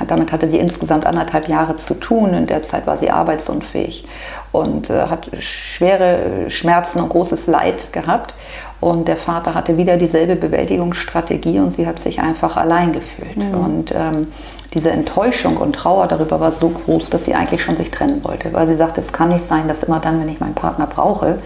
damit 0.06 0.32
hatte 0.32 0.49
sie 0.49 0.58
insgesamt 0.58 1.04
anderthalb 1.04 1.47
Jahre 1.47 1.76
zu 1.76 1.92
tun. 1.92 2.32
In 2.32 2.47
der 2.47 2.62
Zeit 2.62 2.87
war 2.87 2.97
sie 2.97 3.11
arbeitsunfähig 3.11 4.06
und 4.50 4.88
äh, 4.88 5.08
hat 5.08 5.28
schwere 5.40 6.49
Schmerzen 6.49 7.02
und 7.02 7.11
großes 7.11 7.49
Leid 7.49 7.92
gehabt. 7.92 8.35
Und 8.80 9.08
der 9.08 9.18
Vater 9.18 9.52
hatte 9.52 9.76
wieder 9.76 9.99
dieselbe 9.99 10.37
Bewältigungsstrategie 10.37 11.58
und 11.58 11.73
sie 11.73 11.87
hat 11.87 11.99
sich 11.99 12.20
einfach 12.20 12.56
allein 12.56 12.92
gefühlt. 12.92 13.37
Mhm. 13.37 13.54
Und 13.54 13.94
ähm, 13.94 14.28
diese 14.75 14.90
Enttäuschung 14.90 15.56
und 15.56 15.75
Trauer 15.75 16.08
darüber 16.08 16.40
war 16.40 16.52
so 16.52 16.68
groß, 16.68 17.08
dass 17.08 17.25
sie 17.25 17.34
eigentlich 17.34 17.62
schon 17.62 17.76
sich 17.76 17.90
trennen 17.90 18.22
wollte, 18.22 18.52
weil 18.52 18.66
sie 18.66 18.75
sagte, 18.75 19.00
es 19.00 19.12
kann 19.12 19.30
nicht 19.30 19.46
sein, 19.46 19.66
dass 19.66 19.82
immer 19.82 19.98
dann, 19.98 20.20
wenn 20.20 20.28
ich 20.28 20.40
meinen 20.40 20.54
Partner 20.54 20.87
brauche, 20.87 21.38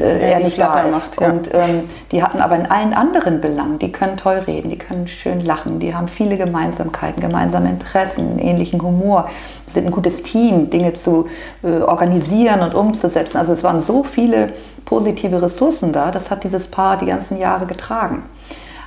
äh, 0.00 0.32
er 0.32 0.40
nicht 0.40 0.60
da 0.60 0.80
ist. 0.80 0.92
Macht, 0.92 1.20
ja. 1.20 1.30
Und 1.30 1.48
ähm, 1.54 1.84
die 2.12 2.22
hatten 2.22 2.40
aber 2.40 2.56
in 2.56 2.66
allen 2.66 2.92
anderen 2.92 3.40
Belangen, 3.40 3.78
die 3.78 3.90
können 3.90 4.18
toll 4.18 4.42
reden, 4.46 4.68
die 4.68 4.76
können 4.76 5.06
schön 5.06 5.40
lachen, 5.40 5.80
die 5.80 5.94
haben 5.94 6.08
viele 6.08 6.36
Gemeinsamkeiten, 6.36 7.22
gemeinsame 7.22 7.70
Interessen, 7.70 8.38
ähnlichen 8.38 8.82
Humor, 8.82 9.30
sind 9.66 9.86
ein 9.86 9.92
gutes 9.92 10.22
Team, 10.22 10.68
Dinge 10.68 10.92
zu 10.92 11.26
äh, 11.62 11.80
organisieren 11.80 12.60
und 12.60 12.74
umzusetzen. 12.74 13.38
Also 13.38 13.54
es 13.54 13.64
waren 13.64 13.80
so 13.80 14.04
viele 14.04 14.52
positive 14.84 15.40
Ressourcen 15.40 15.92
da, 15.92 16.10
das 16.10 16.30
hat 16.30 16.44
dieses 16.44 16.66
Paar 16.66 16.98
die 16.98 17.06
ganzen 17.06 17.38
Jahre 17.38 17.64
getragen. 17.64 18.24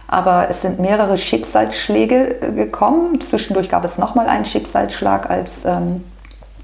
Aber 0.08 0.48
es 0.50 0.62
sind 0.62 0.80
mehrere 0.80 1.18
Schicksalsschläge 1.18 2.42
äh, 2.42 2.52
gekommen. 2.52 3.20
Zwischendurch 3.22 3.70
gab 3.70 3.86
es 3.86 3.98
nochmal 3.98 4.28
einen 4.28 4.46
Schicksalsschlag, 4.46 5.30
als 5.30 5.66
ähm, 5.66 6.04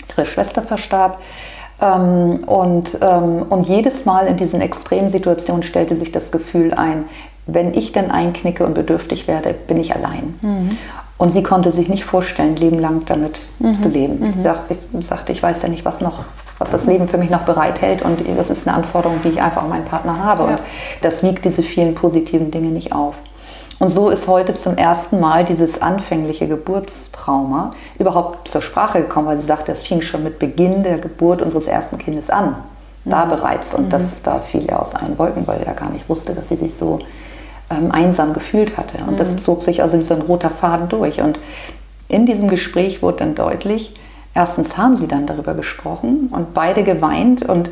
ihre 0.09 0.25
Schwester 0.25 0.61
verstarb. 0.61 1.19
Ähm, 1.81 2.43
und, 2.45 2.97
ähm, 3.01 3.45
und 3.49 3.67
jedes 3.67 4.05
Mal 4.05 4.27
in 4.27 4.37
diesen 4.37 4.61
Extremsituationen 4.61 5.63
stellte 5.63 5.95
sich 5.95 6.11
das 6.11 6.31
Gefühl 6.31 6.73
ein, 6.73 7.05
wenn 7.47 7.73
ich 7.73 7.91
dann 7.91 8.11
einknicke 8.11 8.65
und 8.65 8.73
bedürftig 8.73 9.27
werde, 9.27 9.53
bin 9.53 9.77
ich 9.77 9.95
allein. 9.95 10.35
Mhm. 10.41 10.77
Und 11.17 11.31
sie 11.31 11.43
konnte 11.43 11.71
sich 11.71 11.89
nicht 11.89 12.05
vorstellen, 12.05 12.55
Leben 12.55 12.79
lang 12.79 13.05
damit 13.05 13.41
mhm. 13.59 13.75
zu 13.75 13.89
leben. 13.89 14.19
Mhm. 14.19 14.29
Sie 14.29 14.41
sagte 14.41 14.75
ich, 14.75 15.05
sagte, 15.05 15.31
ich 15.31 15.43
weiß 15.43 15.61
ja 15.63 15.69
nicht, 15.69 15.83
was 15.83 15.99
noch, 15.99 16.23
was 16.59 16.71
das 16.71 16.85
Leben 16.85 17.07
für 17.07 17.17
mich 17.17 17.29
noch 17.29 17.41
bereithält 17.41 18.01
und 18.01 18.23
das 18.37 18.49
ist 18.49 18.67
eine 18.67 18.77
Anforderung, 18.77 19.19
die 19.23 19.29
ich 19.29 19.41
einfach 19.41 19.63
an 19.63 19.69
meinen 19.69 19.85
Partner 19.85 20.23
habe. 20.23 20.43
Ja. 20.43 20.49
Und 20.51 20.59
das 21.01 21.23
wiegt 21.23 21.43
diese 21.45 21.63
vielen 21.63 21.95
positiven 21.95 22.51
Dinge 22.51 22.69
nicht 22.69 22.93
auf. 22.93 23.15
Und 23.79 23.87
so 23.89 24.09
ist 24.09 24.27
heute 24.27 24.53
zum 24.55 24.75
ersten 24.75 25.21
Mal 25.21 25.45
dieses 25.45 25.81
anfängliche 25.81 26.47
Geburtstrauma 26.49 27.73
überhaupt 27.97 28.49
zur 28.49 28.61
Sprache 28.61 29.01
gekommen, 29.01 29.27
weil 29.27 29.37
sie 29.37 29.47
sagte, 29.47 29.71
es 29.71 29.83
fing 29.83 30.01
schon 30.01 30.23
mit 30.23 30.37
Beginn 30.37 30.83
der 30.83 30.97
Geburt 30.97 31.41
unseres 31.41 31.65
ersten 31.65 31.97
Kindes 31.97 32.29
an. 32.29 32.55
Da 33.05 33.25
mhm. 33.25 33.29
bereits. 33.29 33.73
Und 33.73 33.85
mhm. 33.85 33.89
das, 33.89 34.21
da 34.21 34.39
fiel 34.39 34.65
er 34.67 34.81
aus 34.81 34.95
allen 34.95 35.17
Wolken, 35.17 35.47
weil 35.47 35.61
er 35.63 35.73
gar 35.73 35.89
nicht 35.89 36.09
wusste, 36.09 36.33
dass 36.33 36.49
sie 36.49 36.57
sich 36.57 36.75
so 36.75 36.99
ähm, 37.71 37.91
einsam 37.91 38.33
gefühlt 38.33 38.77
hatte. 38.77 38.97
Und 38.97 39.13
mhm. 39.13 39.17
das 39.17 39.37
zog 39.37 39.63
sich 39.63 39.81
also 39.81 39.97
wie 39.97 40.03
so 40.03 40.13
ein 40.13 40.21
roter 40.21 40.49
Faden 40.49 40.89
durch. 40.89 41.21
Und 41.21 41.39
in 42.09 42.25
diesem 42.25 42.49
Gespräch 42.49 43.01
wurde 43.01 43.19
dann 43.19 43.35
deutlich, 43.35 43.93
Erstens 44.35 44.77
haben 44.77 44.95
sie 44.95 45.07
dann 45.07 45.25
darüber 45.25 45.55
gesprochen 45.55 46.29
und 46.31 46.53
beide 46.53 46.83
geweint 46.83 47.41
und 47.41 47.71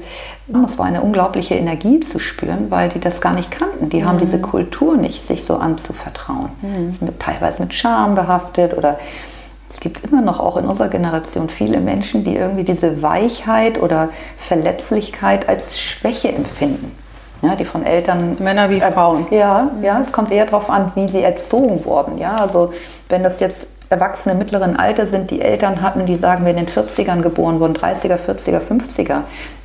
es 0.66 0.80
war 0.80 0.86
eine 0.86 1.02
unglaubliche 1.02 1.54
Energie 1.54 2.00
zu 2.00 2.20
spüren, 2.20 2.72
weil 2.72 2.90
die 2.90 3.00
das 3.00 3.22
gar 3.22 3.34
nicht 3.34 3.52
kannten. 3.52 3.90
Die 3.90 4.02
mhm. 4.02 4.06
haben 4.06 4.18
diese 4.18 4.42
Kultur 4.42 4.98
nicht, 4.98 5.24
sich 5.24 5.44
so 5.44 5.58
anzuvertrauen. 5.58 6.50
Mhm. 6.62 6.90
ist 6.90 7.02
mit, 7.02 7.20
teilweise 7.20 7.62
mit 7.62 7.74
Scham 7.74 8.16
behaftet 8.16 8.76
oder 8.76 8.98
es 9.70 9.80
gibt 9.80 10.04
immer 10.04 10.22
noch 10.22 10.40
auch 10.40 10.58
in 10.58 10.66
unserer 10.66 10.88
Generation 10.88 11.50
viele 11.50 11.80
Menschen, 11.80 12.24
die 12.24 12.36
irgendwie 12.36 12.64
diese 12.64 13.02
Weichheit 13.02 13.80
oder 13.80 14.10
Verletzlichkeit 14.38 15.48
als 15.48 15.80
Schwäche 15.80 16.32
empfinden. 16.32 16.92
Ja, 17.44 17.56
die 17.56 17.66
von 17.66 17.86
Eltern. 17.86 18.38
Männer 18.40 18.70
wie 18.72 18.78
äh, 18.78 18.92
Frauen. 18.92 19.28
Ja, 19.30 19.70
ja, 19.84 20.00
es 20.02 20.12
kommt 20.12 20.32
eher 20.32 20.46
darauf 20.46 20.72
an, 20.72 20.92
wie 20.96 21.08
sie 21.08 21.22
erzogen 21.22 21.86
wurden. 21.86 22.18
Ja, 22.18 22.38
also 22.38 22.74
wenn 23.10 23.22
das 23.22 23.40
jetzt 23.40 23.68
Erwachsene 23.89 24.36
mittleren 24.36 24.75
Alter 24.75 25.08
sind, 25.08 25.32
die 25.32 25.41
Eltern 25.41 25.82
hatten, 25.82 26.06
die 26.06 26.15
sagen 26.15 26.44
wir 26.44 26.51
in 26.51 26.58
den 26.58 26.67
40ern 26.67 27.22
geboren 27.22 27.60
wurden, 27.60 27.75
30er, 27.75 28.17
40er, 28.17 28.60
50er. 28.60 29.22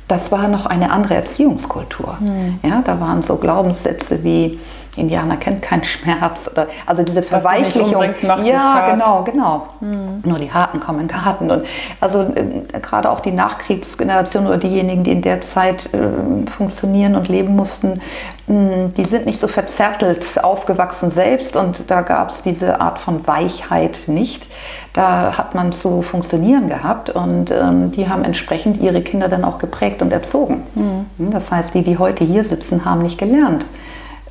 Das 0.07 0.31
war 0.31 0.47
noch 0.47 0.65
eine 0.65 0.91
andere 0.91 1.15
Erziehungskultur. 1.15 2.17
Mhm. 2.19 2.59
Ja, 2.63 2.81
da 2.83 2.99
waren 2.99 3.21
so 3.21 3.37
Glaubenssätze 3.37 4.23
wie 4.23 4.59
Indianer 4.95 5.37
kennt 5.37 5.61
keinen 5.61 5.83
Schmerz 5.83 6.49
oder 6.51 6.67
also 6.85 7.03
diese 7.03 7.23
Verweichlichung. 7.23 8.03
ja, 8.43 8.91
genau, 8.91 9.23
genau. 9.23 9.67
Mhm. 9.79 10.21
Nur 10.23 10.37
die 10.37 10.51
Harten 10.51 10.79
kommen 10.79 11.01
in 11.01 11.07
Garten 11.07 11.49
und 11.49 11.65
also 11.99 12.21
äh, 12.21 12.79
gerade 12.79 13.09
auch 13.09 13.19
die 13.19 13.31
Nachkriegsgeneration 13.31 14.45
oder 14.45 14.57
diejenigen, 14.57 15.03
die 15.03 15.11
in 15.11 15.21
der 15.21 15.41
Zeit 15.41 15.89
äh, 15.93 16.49
funktionieren 16.49 17.15
und 17.15 17.27
leben 17.27 17.55
mussten, 17.55 18.01
mh, 18.47 18.89
die 18.95 19.05
sind 19.05 19.25
nicht 19.25 19.39
so 19.39 19.47
verzärtelt 19.47 20.43
aufgewachsen 20.43 21.09
selbst 21.09 21.55
und 21.55 21.89
da 21.89 22.01
gab 22.01 22.29
es 22.29 22.43
diese 22.43 22.79
Art 22.79 22.99
von 22.99 23.25
Weichheit 23.27 24.03
nicht. 24.07 24.47
Da 24.93 25.37
hat 25.37 25.55
man 25.55 25.71
zu 25.71 26.03
funktionieren 26.03 26.67
gehabt 26.67 27.09
und 27.09 27.49
ähm, 27.49 27.89
die 27.91 28.09
haben 28.09 28.23
entsprechend 28.23 28.79
ihre 28.79 29.01
Kinder 29.01 29.27
dann 29.27 29.43
auch 29.43 29.57
geprägt 29.57 30.03
und 30.03 30.13
erzogen. 30.13 30.63
Mhm. 30.75 31.31
Das 31.31 31.51
heißt, 31.51 31.73
die, 31.73 31.81
die 31.81 31.97
heute 31.97 32.23
hier 32.23 32.43
sitzen, 32.43 32.85
haben 32.85 33.01
nicht 33.01 33.17
gelernt 33.17 33.65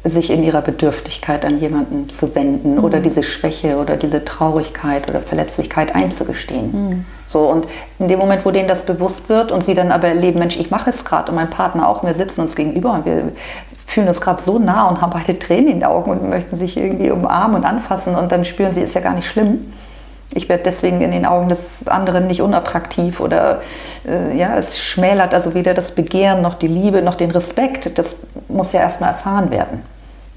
sich 0.04 0.30
in 0.30 0.42
ihrer 0.42 0.62
Bedürftigkeit 0.62 1.44
an 1.44 1.61
jemanden 1.61 2.09
zu 2.09 2.35
wenden 2.35 2.76
mhm. 2.76 2.85
oder 2.85 2.99
diese 2.99 3.23
Schwäche 3.23 3.76
oder 3.76 3.97
diese 3.97 4.25
Traurigkeit 4.25 5.09
oder 5.09 5.21
Verletzlichkeit 5.21 5.94
einzugestehen. 5.94 6.73
Mhm. 6.73 7.04
So, 7.28 7.40
und 7.49 7.66
in 7.99 8.09
dem 8.09 8.18
Moment, 8.18 8.44
wo 8.44 8.50
denen 8.50 8.68
das 8.68 8.82
bewusst 8.82 9.28
wird 9.28 9.52
und 9.52 9.62
sie 9.62 9.75
dann 9.75 9.92
aber 9.92 10.09
erleben, 10.09 10.40
Mensch, 10.40 10.56
ich 10.56 10.71
mache 10.71 10.90
es 10.90 11.04
gerade 11.04 11.30
und 11.30 11.37
mein 11.37 11.50
Partner 11.50 11.88
auch, 11.88 12.02
wir 12.02 12.14
sitzen 12.14 12.42
uns 12.42 12.54
gegenüber 12.54 12.92
und 12.94 13.06
wir 13.06 13.32
fühlen 13.87 14.09
uns 14.09 14.21
gerade 14.21 14.42
so 14.42 14.59
nah 14.59 14.88
und 14.88 15.00
haben 15.00 15.12
beide 15.12 15.38
Tränen 15.38 15.68
in 15.68 15.80
den 15.80 15.85
Augen 15.85 16.11
und 16.11 16.28
möchten 16.28 16.56
sich 16.56 16.76
irgendwie 16.76 17.11
umarmen 17.11 17.56
und 17.56 17.64
anfassen 17.64 18.14
und 18.16 18.32
dann 18.32 18.44
spüren 18.44 18.73
sie, 18.73 18.80
ist 18.80 18.94
ja 18.94 19.00
gar 19.00 19.14
nicht 19.14 19.28
schlimm 19.28 19.73
ich 20.35 20.49
werde 20.49 20.62
deswegen 20.64 21.00
in 21.00 21.11
den 21.11 21.26
Augen 21.26 21.49
des 21.49 21.87
anderen 21.88 22.26
nicht 22.26 22.42
unattraktiv 22.42 23.21
oder 23.21 23.61
äh, 24.06 24.37
ja, 24.37 24.56
es 24.56 24.78
schmälert 24.78 25.35
also 25.35 25.54
weder 25.54 25.75
das 25.75 25.92
Begehren 25.92 26.42
noch 26.42 26.54
die 26.54 26.68
Liebe 26.68 27.02
noch 27.02 27.14
den 27.14 27.30
Respekt. 27.30 27.99
Das 27.99 28.16
muss 28.49 28.73
ja 28.73 28.80
erstmal 28.80 29.11
erfahren 29.11 29.50
werden, 29.50 29.82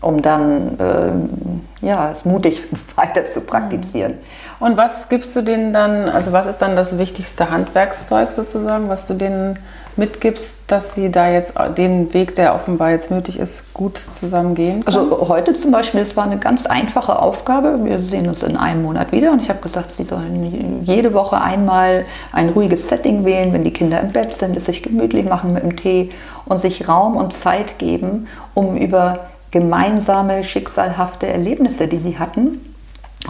um 0.05 0.21
dann 0.21 0.77
äh, 0.79 1.85
ja, 1.85 2.11
es 2.11 2.25
mutig 2.25 2.61
weiter 2.95 3.25
zu 3.25 3.41
praktizieren. 3.41 4.15
Und 4.59 4.77
was 4.77 5.09
gibst 5.09 5.35
du 5.35 5.41
denen 5.41 5.73
dann, 5.73 6.07
also 6.07 6.31
was 6.31 6.45
ist 6.45 6.59
dann 6.59 6.75
das 6.75 6.97
wichtigste 6.97 7.49
Handwerkszeug 7.49 8.31
sozusagen, 8.31 8.87
was 8.87 9.07
du 9.07 9.15
denen 9.15 9.59
mitgibst, 9.97 10.57
dass 10.67 10.93
sie 10.93 11.11
da 11.11 11.29
jetzt 11.29 11.53
den 11.77 12.13
Weg, 12.13 12.35
der 12.35 12.53
offenbar 12.53 12.91
jetzt 12.91 13.11
nötig 13.11 13.39
ist, 13.39 13.73
gut 13.73 13.97
zusammengehen 13.97 14.85
können? 14.85 14.97
Also 14.97 15.27
heute 15.27 15.53
zum 15.53 15.71
Beispiel, 15.71 16.01
es 16.01 16.15
war 16.15 16.25
eine 16.25 16.37
ganz 16.37 16.65
einfache 16.65 17.19
Aufgabe. 17.19 17.79
Wir 17.83 17.99
sehen 17.99 18.27
uns 18.27 18.43
in 18.43 18.57
einem 18.57 18.83
Monat 18.83 19.11
wieder 19.11 19.31
und 19.31 19.41
ich 19.41 19.49
habe 19.49 19.59
gesagt, 19.59 19.91
sie 19.91 20.03
sollen 20.03 20.83
jede 20.83 21.13
Woche 21.13 21.41
einmal 21.41 22.05
ein 22.31 22.49
ruhiges 22.49 22.87
Setting 22.87 23.25
wählen, 23.25 23.53
wenn 23.53 23.63
die 23.63 23.73
Kinder 23.73 23.99
im 24.01 24.11
Bett 24.11 24.33
sind, 24.33 24.55
es 24.55 24.65
sich 24.65 24.83
gemütlich 24.83 25.25
machen 25.25 25.53
mit 25.53 25.63
dem 25.63 25.75
Tee 25.75 26.11
und 26.45 26.59
sich 26.59 26.87
Raum 26.87 27.17
und 27.17 27.33
Zeit 27.33 27.79
geben, 27.79 28.27
um 28.53 28.77
über 28.77 29.19
gemeinsame 29.55 30.43
schicksalhafte 30.43 31.27
Erlebnisse, 31.27 31.87
die 31.87 31.97
sie 31.97 32.19
hatten, 32.19 32.59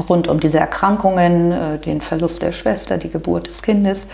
rund 0.10 0.28
um 0.28 0.40
diese 0.40 0.58
Erkrankungen, 0.58 1.52
äh, 1.52 1.78
den 1.78 2.02
Verlust 2.02 2.42
der 2.42 2.52
Schwester, 2.52 2.98
die 2.98 3.12
Geburt 3.12 3.46
des 3.48 3.62
Kindes, 3.62 4.08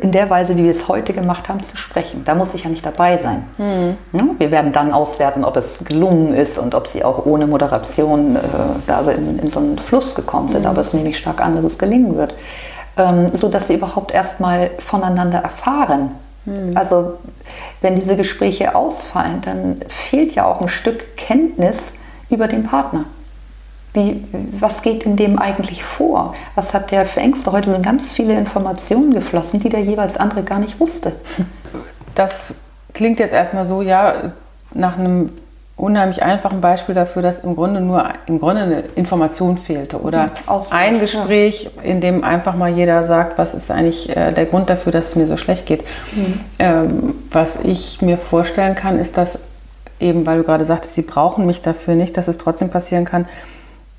in 0.00 0.10
der 0.10 0.28
Weise, 0.28 0.56
wie 0.56 0.64
wir 0.64 0.72
es 0.72 0.88
heute 0.88 1.12
gemacht 1.12 1.48
haben, 1.48 1.62
zu 1.62 1.76
sprechen. 1.76 2.22
Da 2.24 2.34
muss 2.34 2.52
ich 2.54 2.64
ja 2.64 2.70
nicht 2.70 2.84
dabei 2.84 3.16
sein. 3.18 3.44
Mhm. 3.58 3.96
Wir 4.38 4.50
werden 4.50 4.72
dann 4.72 4.90
auswerten, 4.90 5.44
ob 5.44 5.56
es 5.56 5.84
gelungen 5.84 6.34
ist 6.34 6.58
und 6.58 6.74
ob 6.74 6.88
sie 6.88 7.04
auch 7.04 7.24
ohne 7.24 7.46
Moderation 7.46 8.34
äh, 8.34 8.40
da 8.88 9.02
in, 9.02 9.38
in, 9.38 9.50
so 9.50 9.60
einen 9.60 9.78
Fluss 9.78 10.16
gekommen 10.16 10.48
sind. 10.48 10.62
Mhm. 10.62 10.66
Aber 10.66 10.80
es 10.80 10.92
nehme 10.94 11.10
ich 11.10 11.18
stark 11.18 11.40
an, 11.40 11.54
dass 11.54 11.64
es 11.64 11.78
gelingen 11.78 12.16
wird. 12.16 12.34
Ähm, 12.96 13.28
so 13.32 13.48
dass 13.48 13.68
sie 13.68 13.74
überhaupt 13.74 14.10
erstmal 14.10 14.72
voneinander 14.78 15.38
erfahren. 15.38 16.10
Mhm. 16.44 16.76
Also 16.76 17.18
wenn 17.80 17.96
diese 17.96 18.16
Gespräche 18.16 18.74
ausfallen, 18.74 19.40
dann 19.40 19.80
fehlt 19.88 20.34
ja 20.34 20.46
auch 20.46 20.60
ein 20.60 20.68
Stück 20.68 21.16
Kenntnis 21.16 21.92
über 22.28 22.48
den 22.48 22.62
Partner. 22.62 23.04
Wie, 23.92 24.24
was 24.60 24.82
geht 24.82 25.02
in 25.02 25.16
dem 25.16 25.38
eigentlich 25.38 25.82
vor? 25.82 26.34
Was 26.54 26.74
hat 26.74 26.92
der 26.92 27.06
für 27.06 27.20
Ängste? 27.20 27.50
Heute 27.50 27.72
sind 27.72 27.84
ganz 27.84 28.14
viele 28.14 28.34
Informationen 28.34 29.12
geflossen, 29.12 29.58
die 29.58 29.68
der 29.68 29.80
jeweils 29.80 30.16
andere 30.16 30.44
gar 30.44 30.60
nicht 30.60 30.78
wusste. 30.78 31.12
Das 32.14 32.54
klingt 32.94 33.18
jetzt 33.18 33.32
erstmal 33.32 33.66
so, 33.66 33.82
ja, 33.82 34.32
nach 34.72 34.96
einem 34.96 35.30
unheimlich 35.80 36.22
einfachen 36.22 36.60
Beispiel 36.60 36.94
dafür, 36.94 37.22
dass 37.22 37.40
im 37.40 37.56
Grunde 37.56 37.80
nur 37.80 38.04
im 38.26 38.38
Grunde 38.38 38.62
eine 38.62 38.80
Information 38.94 39.58
fehlte 39.58 40.00
oder 40.00 40.26
mhm, 40.26 40.62
ein 40.70 41.00
Gespräch, 41.00 41.70
ja. 41.76 41.82
in 41.82 42.00
dem 42.00 42.22
einfach 42.22 42.54
mal 42.54 42.70
jeder 42.70 43.02
sagt, 43.04 43.38
was 43.38 43.54
ist 43.54 43.70
eigentlich 43.70 44.14
äh, 44.14 44.32
der 44.32 44.46
Grund 44.46 44.70
dafür, 44.70 44.92
dass 44.92 45.08
es 45.08 45.16
mir 45.16 45.26
so 45.26 45.36
schlecht 45.36 45.66
geht. 45.66 45.82
Mhm. 46.14 46.40
Ähm, 46.58 47.14
was 47.30 47.58
ich 47.62 48.02
mir 48.02 48.18
vorstellen 48.18 48.74
kann, 48.74 48.98
ist, 48.98 49.16
dass 49.16 49.38
eben, 49.98 50.26
weil 50.26 50.38
du 50.38 50.44
gerade 50.44 50.64
sagtest, 50.64 50.94
sie 50.94 51.02
brauchen 51.02 51.46
mich 51.46 51.62
dafür 51.62 51.94
nicht, 51.94 52.16
dass 52.16 52.28
es 52.28 52.38
trotzdem 52.38 52.70
passieren 52.70 53.04
kann, 53.04 53.26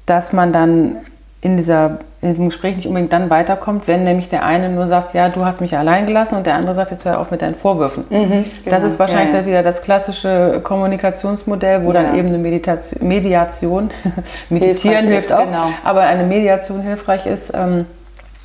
dass 0.06 0.34
man 0.34 0.52
dann 0.54 0.98
in, 1.44 1.58
dieser, 1.58 1.98
in 2.22 2.30
diesem 2.30 2.50
Gespräch 2.50 2.76
nicht 2.76 2.86
unbedingt 2.86 3.12
dann 3.12 3.32
weiterkommt, 3.32 3.88
wenn 3.88 4.04
nämlich 4.04 4.30
der 4.30 4.46
eine 4.46 4.70
nur 4.70 4.88
sagt, 4.88 5.16
ja, 5.16 5.30
du 5.30 5.44
hast 5.44 5.60
mich 5.60 5.76
allein 5.76 6.06
gelassen 6.06 6.36
und 6.36 6.46
der 6.46 6.54
andere 6.54 6.76
sagt, 6.76 6.92
jetzt 6.92 7.04
hör 7.04 7.20
auf 7.20 7.32
mit 7.32 7.42
deinen 7.42 7.56
Vorwürfen. 7.56 8.06
Mhm, 8.12 8.30
genau. 8.30 8.44
Das 8.66 8.84
ist 8.84 9.00
wahrscheinlich 9.00 9.34
ja, 9.34 9.42
ja. 9.42 9.46
wieder 9.48 9.64
das 9.64 9.82
klassische 9.82 10.62
Kommunikationsmodell, 10.64 11.84
wo 11.84 11.92
ja. 11.92 12.04
dann 12.04 12.16
eben 12.16 12.28
eine 12.28 12.38
Meditation, 12.38 13.08
Mediation, 13.08 13.90
meditieren 14.50 15.08
hilft, 15.08 15.30
hilft 15.30 15.34
auch, 15.34 15.46
genau. 15.46 15.70
aber 15.84 16.02
eine 16.02 16.26
Mediation 16.26 16.82
hilfreich 16.82 17.26
ist. 17.26 17.52
Ähm, 17.56 17.86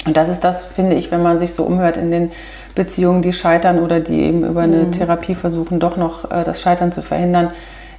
und 0.07 0.17
das 0.17 0.31
ist 0.31 0.43
das, 0.43 0.65
finde 0.65 0.95
ich, 0.95 1.11
wenn 1.11 1.23
man 1.23 1.39
sich 1.39 1.53
so 1.53 1.65
umhört 1.65 1.99
in 1.99 2.11
den 2.11 2.31
Beziehungen, 2.75 3.21
die 3.21 3.35
scheitern 3.35 3.79
oder 3.79 4.01
die 4.01 4.23
eben 4.23 4.45
über 4.45 4.63
eine 4.63 4.85
mhm. 4.85 4.93
Therapie 4.93 5.35
versuchen, 5.35 5.81
doch 5.81 5.99
noch 5.99 6.31
äh, 6.31 6.45
das 6.45 6.63
Scheitern 6.63 6.93
zu 6.93 7.03
verhindern, 7.03 7.51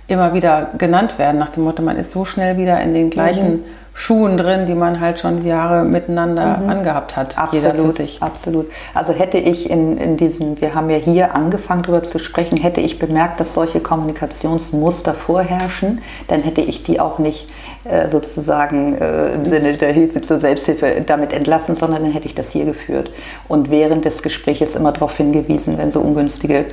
immer 0.07 0.33
wieder 0.33 0.69
genannt 0.77 1.19
werden, 1.19 1.37
nach 1.37 1.51
dem 1.51 1.63
Motto, 1.63 1.83
man 1.83 1.97
ist 1.97 2.11
so 2.11 2.25
schnell 2.25 2.57
wieder 2.57 2.81
in 2.81 2.93
den 2.93 3.09
gleichen 3.09 3.57
mhm. 3.57 3.63
Schuhen 3.99 4.37
drin, 4.37 4.67
die 4.67 4.75
man 4.75 4.99
halt 4.99 5.17
schon 5.17 5.43
Jahre 5.43 5.83
miteinander 5.83 6.59
mhm. 6.59 6.69
angehabt 6.69 7.15
hat. 7.15 7.35
Absolut, 7.35 7.99
absolut. 8.21 8.67
Also 8.93 9.11
hätte 9.11 9.39
ich 9.39 9.71
in, 9.71 9.97
in 9.97 10.17
diesen, 10.17 10.61
wir 10.61 10.75
haben 10.75 10.91
ja 10.91 10.97
hier 10.97 11.33
angefangen 11.33 11.81
darüber 11.81 12.03
zu 12.03 12.19
sprechen, 12.19 12.57
hätte 12.57 12.79
ich 12.79 12.99
bemerkt, 12.99 13.39
dass 13.39 13.55
solche 13.55 13.79
Kommunikationsmuster 13.79 15.15
vorherrschen, 15.15 16.01
dann 16.27 16.43
hätte 16.43 16.61
ich 16.61 16.83
die 16.83 16.99
auch 16.99 17.17
nicht 17.17 17.49
äh, 17.85 18.07
sozusagen 18.11 18.93
äh, 18.93 19.33
im 19.33 19.45
Sinne 19.45 19.73
der 19.73 19.93
Hilfe 19.93 20.21
zur 20.21 20.37
Selbsthilfe 20.37 21.01
damit 21.03 21.33
entlassen, 21.33 21.75
sondern 21.75 22.03
dann 22.03 22.13
hätte 22.13 22.27
ich 22.27 22.35
das 22.35 22.51
hier 22.51 22.65
geführt 22.65 23.09
und 23.47 23.71
während 23.71 24.05
des 24.05 24.21
Gesprächs 24.21 24.75
immer 24.75 24.91
darauf 24.91 25.17
hingewiesen, 25.17 25.79
wenn 25.79 25.89
so 25.89 26.01
ungünstige 26.01 26.65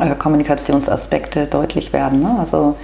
äh, 0.00 0.14
Kommunikationsaspekte 0.14 1.44
deutlich 1.46 1.92
werden. 1.92 2.22
Ne? 2.22 2.34
Also 2.40 2.76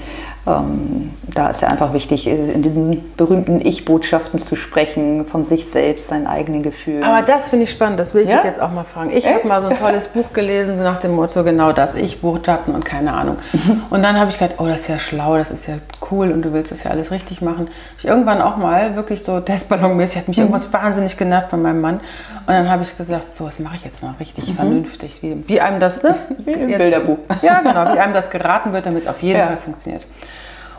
ähm, 0.49 1.11
da 1.35 1.51
ist 1.51 1.63
ja 1.63 1.69
einfach 1.69 1.93
wichtig, 1.93 2.27
äh, 2.27 2.53
in 2.53 2.63
diesen 2.63 3.15
berühmten 3.17 3.61
Ich-Botschaften 3.61 4.39
zu 4.39 4.57
sprechen, 4.57 5.25
von 5.27 5.45
sich 5.45 5.67
selbst, 5.67 6.09
seinen 6.09 6.27
eigenen 6.27 6.63
Gefühlen. 6.63 7.05
Aber 7.05 7.23
das 7.23 7.49
finde 7.49 7.65
ich 7.65 7.71
spannend, 7.71 8.01
das 8.01 8.15
will 8.15 8.23
ich 8.23 8.29
ja? 8.29 8.37
dich 8.37 8.45
jetzt 8.45 8.61
auch 8.61 8.73
mal 8.73 8.85
fragen. 8.85 9.11
Ich 9.11 9.27
habe 9.27 9.47
mal 9.47 9.61
so 9.61 9.69
ein 9.69 9.79
tolles 9.79 10.09
Buch 10.09 10.33
gelesen, 10.33 10.79
so 10.79 10.83
nach 10.83 11.01
dem 11.01 11.15
Motto, 11.15 11.45
genau 11.45 11.73
das, 11.73 11.95
Ich-Botschaften 11.95 12.75
und 12.75 12.85
keine 12.85 13.13
Ahnung. 13.13 13.37
Und 13.91 14.03
dann 14.03 14.19
habe 14.19 14.31
ich 14.31 14.39
gedacht, 14.39 14.57
oh, 14.59 14.67
das 14.67 14.83
ist 14.83 14.89
ja 14.89 14.99
schlau, 14.99 15.37
das 15.37 15.51
ist 15.51 15.67
ja 15.67 15.75
cool 16.11 16.31
und 16.31 16.43
du 16.43 16.53
willst 16.53 16.73
das 16.73 16.85
ja 16.85 16.91
alles 16.91 17.11
richtig 17.11 17.41
machen. 17.41 17.69
Ich 17.99 18.05
irgendwann 18.05 18.41
auch 18.41 18.57
mal 18.57 18.97
wirklich 18.97 19.23
so 19.23 19.41
Testballonmäßig, 19.41 20.21
hat 20.21 20.29
mich 20.29 20.37
mhm. 20.37 20.45
irgendwas 20.45 20.73
wahnsinnig 20.73 21.17
genervt 21.17 21.51
bei 21.51 21.57
meinem 21.57 21.81
Mann. 21.81 21.95
Und 21.97 22.55
dann 22.55 22.71
habe 22.71 22.83
ich 22.83 22.97
gesagt, 22.97 23.37
so, 23.37 23.47
das 23.47 23.59
mache 23.59 23.77
ich 23.77 23.85
jetzt 23.85 24.03
mal 24.03 24.15
richtig 24.19 24.49
mhm. 24.49 24.55
vernünftig, 24.55 25.23
wie, 25.23 25.49
wie, 25.49 25.61
einem 25.61 25.81
das, 25.81 26.03
ne? 26.03 26.15
Wie 26.45 26.53
im 26.53 26.69
jetzt, 26.69 26.79
Bilderbuch. 26.79 27.19
Ja, 27.43 27.61
genau, 27.61 27.95
wie 27.95 27.99
einem 27.99 28.15
das 28.15 28.31
geraten 28.31 28.73
wird, 28.73 28.87
damit 28.87 29.03
es 29.03 29.09
auf 29.09 29.23
jeden 29.23 29.39
ja. 29.39 29.47
Fall 29.47 29.59
funktioniert. 29.59 30.07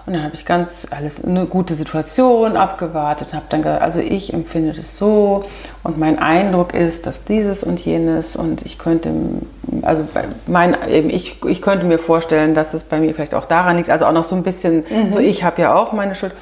Und 0.06 0.14
dann 0.14 0.24
habe 0.24 0.36
ich 0.36 0.46
ganz 0.46 0.88
alles 0.90 1.24
eine 1.24 1.46
gute 1.46 1.76
Situation 1.76 2.58
abgewartet 2.58 3.30
und 3.32 3.36
habe 3.36 3.46
dann 3.50 3.62
gesagt, 3.62 3.82
also 3.82 4.00
ich 4.00 4.34
empfinde 4.34 4.74
das 4.74 4.98
so 4.98 5.46
und 5.84 5.98
mein 6.00 6.20
Eindruck 6.20 6.74
ist, 6.74 7.06
dass 7.06 7.26
dieses 7.26 7.64
und 7.64 7.84
jenes 7.84 8.36
und 8.36 8.66
ich 8.66 8.80
könnte, 8.80 9.12
also 9.84 10.08
mein, 10.48 10.76
eben 10.90 11.10
ich, 11.10 11.44
ich 11.46 11.62
könnte 11.62 11.86
mir 11.86 12.00
vorstellen, 12.00 12.56
dass 12.56 12.74
es 12.74 12.84
bei 12.84 13.00
mir 13.00 13.14
vielleicht 13.14 13.36
auch 13.36 13.46
daran 13.46 13.78
liegt, 13.78 13.90
also 13.90 14.06
auch 14.06 14.12
noch 14.12 14.24
so 14.24 14.36
ein 14.36 14.44
bisschen, 14.44 14.86
mhm. 14.90 15.10
so 15.10 15.20
ich 15.20 15.44
habe 15.44 15.62
ja 15.62 15.76
auch 15.76 15.92
meine 15.92 16.16
Schuld. 16.16 16.34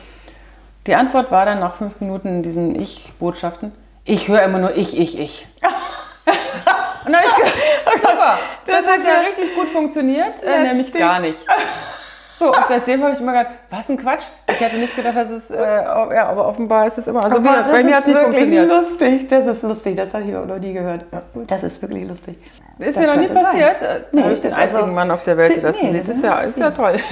Die 0.85 0.95
Antwort 0.95 1.31
war 1.31 1.45
dann 1.45 1.59
nach 1.59 1.75
fünf 1.75 1.99
Minuten 1.99 2.27
in 2.29 2.43
diesen 2.43 2.79
Ich-Botschaften, 2.79 3.73
ich 4.05 4.29
höre 4.29 4.43
immer 4.43 4.59
nur 4.59 4.77
ich, 4.77 4.97
ich, 4.97 5.19
ich. 5.19 5.47
Und 7.05 7.13
dann 7.13 7.21
habe 7.21 7.27
ich 7.27 7.35
gedacht, 7.35 8.01
super, 8.01 8.39
das, 8.65 8.75
das 8.77 8.87
hat 8.87 8.99
ja 9.05 9.19
richtig 9.27 9.55
gut 9.55 9.67
funktioniert, 9.67 10.43
äh, 10.43 10.63
nämlich 10.63 10.93
gar 10.93 11.19
nicht. 11.19 11.39
So, 12.37 12.49
und 12.49 12.65
seitdem 12.67 13.01
habe 13.03 13.13
ich 13.13 13.19
immer 13.19 13.31
gedacht, 13.31 13.55
was 13.69 13.89
ein 13.89 13.97
Quatsch. 13.97 14.23
Ich 14.49 14.59
hätte 14.59 14.77
nicht 14.77 14.95
gedacht, 14.95 15.15
dass 15.15 15.29
es, 15.29 15.51
äh, 15.51 15.57
ja, 15.57 16.29
aber 16.29 16.47
offenbar 16.47 16.87
ist 16.87 16.97
es 16.97 17.07
immer. 17.07 17.23
Also 17.23 17.43
wieder, 17.43 17.65
bei 17.69 17.83
mir 17.83 17.95
hat 17.95 18.01
es 18.01 18.07
nicht 18.07 18.19
funktioniert. 18.19 18.69
Das 18.69 18.81
ist 18.81 18.99
lustig, 18.99 19.27
das 19.29 19.45
ist 19.47 19.63
lustig, 19.63 19.95
das 19.95 20.13
habe 20.13 20.23
ich 20.23 20.31
noch 20.31 20.59
nie 20.59 20.73
gehört. 20.73 21.05
Das 21.47 21.63
ist 21.63 21.81
wirklich 21.81 22.07
lustig. 22.07 22.37
Ist 22.79 22.95
das 22.95 23.05
ja 23.05 23.15
noch 23.15 23.21
nie 23.21 23.27
passiert. 23.27 23.79
Sein. 23.79 24.03
Nee, 24.11 24.23
habe 24.23 24.33
ich 24.33 24.41
den 24.41 24.53
einzigen 24.53 24.81
also, 24.81 24.93
Mann 24.93 25.11
auf 25.11 25.23
der 25.23 25.37
Welt, 25.37 25.55
der 25.55 25.63
das 25.63 25.81
nee, 25.81 25.91
sieht. 25.91 26.07
Das 26.07 26.15
ist 26.15 26.23
ja, 26.23 26.39
ist 26.39 26.59
ja 26.59 26.71
toll. 26.71 26.97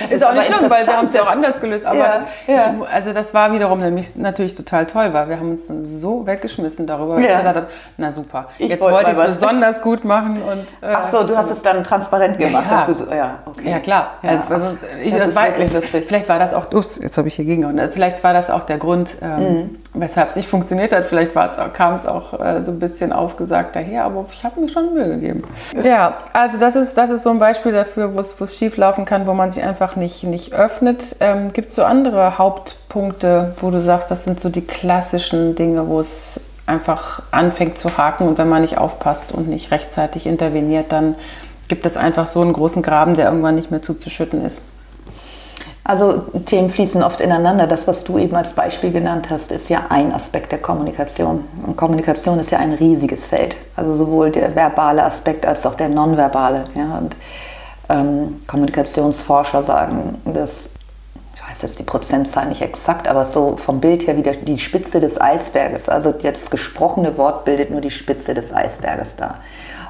Das 0.00 0.12
ist, 0.12 0.24
auch 0.24 0.32
nicht 0.32 0.46
schlimm, 0.46 0.70
weil 0.70 0.86
wir 0.86 0.96
haben 0.96 1.06
es 1.06 1.14
ja 1.14 1.22
auch 1.22 1.30
anders 1.30 1.60
gelöst. 1.60 1.84
Aber 1.84 1.98
ja, 1.98 2.18
das, 2.20 2.28
ja. 2.46 2.74
Ich, 2.78 2.88
also 2.88 3.12
das 3.12 3.34
war 3.34 3.52
wiederum 3.52 3.78
nämlich 3.80 4.16
natürlich 4.16 4.54
total 4.54 4.86
toll, 4.86 5.12
weil 5.12 5.28
wir 5.28 5.38
haben 5.38 5.50
uns 5.52 5.66
dann 5.66 5.86
so 5.86 6.26
weggeschmissen 6.26 6.86
darüber, 6.86 7.16
dass 7.16 7.24
ja. 7.24 7.30
ich 7.30 7.38
gesagt 7.38 7.56
habe, 7.56 7.66
na 7.96 8.12
super, 8.12 8.48
ich 8.58 8.68
jetzt 8.68 8.82
wollte 8.82 9.10
ich 9.10 9.18
es 9.18 9.24
besonders 9.24 9.80
gut 9.80 10.04
machen. 10.04 10.42
Und, 10.42 10.60
äh, 10.82 10.92
Ach 10.92 11.10
so, 11.10 11.24
du 11.24 11.36
hast 11.36 11.50
es 11.50 11.62
dann 11.62 11.82
transparent 11.82 12.38
gemacht. 12.38 12.66
Ja, 12.70 12.86
dass 12.86 12.98
du, 12.98 13.04
okay. 13.04 13.70
ja 13.70 13.78
klar. 13.80 14.14
Also, 14.22 14.44
also, 14.50 14.76
ich, 15.02 15.10
das 15.10 15.26
das 15.26 15.34
war, 15.34 15.48
es, 15.74 15.86
vielleicht 15.86 16.28
war 16.28 16.38
das 16.38 16.54
auch, 16.54 16.72
ups, 16.72 16.98
jetzt 17.02 17.18
habe 17.18 17.28
ich 17.28 17.34
hier 17.34 17.44
gegengehauen, 17.44 17.80
vielleicht 17.92 18.22
war 18.24 18.32
das 18.32 18.50
auch 18.50 18.64
der 18.64 18.78
Grund, 18.78 19.10
ähm, 19.22 19.40
mhm. 19.40 19.76
weshalb 19.94 20.30
es 20.30 20.36
nicht 20.36 20.48
funktioniert 20.48 20.92
hat. 20.92 21.06
Vielleicht 21.06 21.32
kam 21.74 21.94
es 21.94 22.06
auch 22.06 22.38
äh, 22.38 22.62
so 22.62 22.72
ein 22.72 22.78
bisschen 22.78 23.12
aufgesagt 23.12 23.76
daher, 23.76 24.04
aber 24.04 24.26
ich 24.32 24.44
habe 24.44 24.60
mir 24.60 24.68
schon 24.68 24.94
Mühe 24.94 25.08
gegeben. 25.08 25.42
Ja, 25.82 26.18
also 26.32 26.58
das 26.58 26.76
ist, 26.76 26.96
das 26.96 27.10
ist 27.10 27.22
so 27.22 27.30
ein 27.30 27.38
Beispiel 27.38 27.72
dafür, 27.72 28.14
wo 28.14 28.20
es 28.20 28.56
schief 28.56 28.76
laufen 28.76 29.04
kann, 29.04 29.26
wo 29.26 29.34
man 29.34 29.50
sich 29.50 29.62
einfach 29.62 29.96
nicht, 29.96 30.24
nicht 30.24 30.52
öffnet. 30.52 31.16
Ähm, 31.20 31.52
Gibt 31.52 31.70
es 31.70 31.76
so 31.76 31.84
andere 31.84 32.38
Hauptpunkte, 32.38 33.54
wo 33.60 33.70
du 33.70 33.82
sagst, 33.82 34.10
das 34.10 34.24
sind 34.24 34.40
so 34.40 34.48
die 34.48 34.62
klassischen 34.62 35.54
Dinge, 35.54 35.88
wo 35.88 36.00
es 36.00 36.40
einfach 36.66 37.22
anfängt 37.30 37.78
zu 37.78 37.96
haken 37.96 38.28
und 38.28 38.36
wenn 38.36 38.48
man 38.48 38.62
nicht 38.62 38.76
aufpasst 38.76 39.32
und 39.32 39.48
nicht 39.48 39.70
rechtzeitig 39.70 40.26
interveniert, 40.26 40.92
dann 40.92 41.14
gibt 41.66 41.86
es 41.86 41.96
einfach 41.96 42.26
so 42.26 42.40
einen 42.42 42.52
großen 42.52 42.82
Graben, 42.82 43.14
der 43.14 43.26
irgendwann 43.26 43.54
nicht 43.54 43.70
mehr 43.70 43.82
zuzuschütten 43.82 44.44
ist. 44.44 44.60
Also 45.88 46.18
Themen 46.44 46.68
fließen 46.68 47.02
oft 47.02 47.18
ineinander. 47.18 47.66
Das, 47.66 47.88
was 47.88 48.04
du 48.04 48.18
eben 48.18 48.36
als 48.36 48.52
Beispiel 48.52 48.92
genannt 48.92 49.30
hast, 49.30 49.50
ist 49.50 49.70
ja 49.70 49.86
ein 49.88 50.12
Aspekt 50.12 50.52
der 50.52 50.58
Kommunikation. 50.58 51.46
Und 51.66 51.78
Kommunikation 51.78 52.38
ist 52.38 52.50
ja 52.50 52.58
ein 52.58 52.74
riesiges 52.74 53.26
Feld. 53.26 53.56
Also 53.74 53.94
sowohl 53.94 54.30
der 54.30 54.54
verbale 54.54 55.02
Aspekt 55.02 55.46
als 55.46 55.64
auch 55.64 55.74
der 55.76 55.88
nonverbale. 55.88 56.64
Ja. 56.74 56.98
Und 56.98 57.16
ähm, 57.88 58.42
Kommunikationsforscher 58.46 59.62
sagen, 59.62 60.20
dass, 60.26 60.68
ich 61.34 61.50
weiß 61.50 61.62
jetzt 61.62 61.78
die 61.78 61.84
Prozentzahl 61.84 62.48
nicht 62.48 62.60
exakt, 62.60 63.08
aber 63.08 63.24
so 63.24 63.56
vom 63.56 63.80
Bild 63.80 64.06
her 64.06 64.18
wieder 64.18 64.32
die 64.32 64.58
Spitze 64.58 65.00
des 65.00 65.18
Eisberges. 65.18 65.88
Also 65.88 66.12
das 66.12 66.50
gesprochene 66.50 67.16
Wort 67.16 67.46
bildet 67.46 67.70
nur 67.70 67.80
die 67.80 67.90
Spitze 67.90 68.34
des 68.34 68.52
Eisberges 68.52 69.16
dar. 69.16 69.36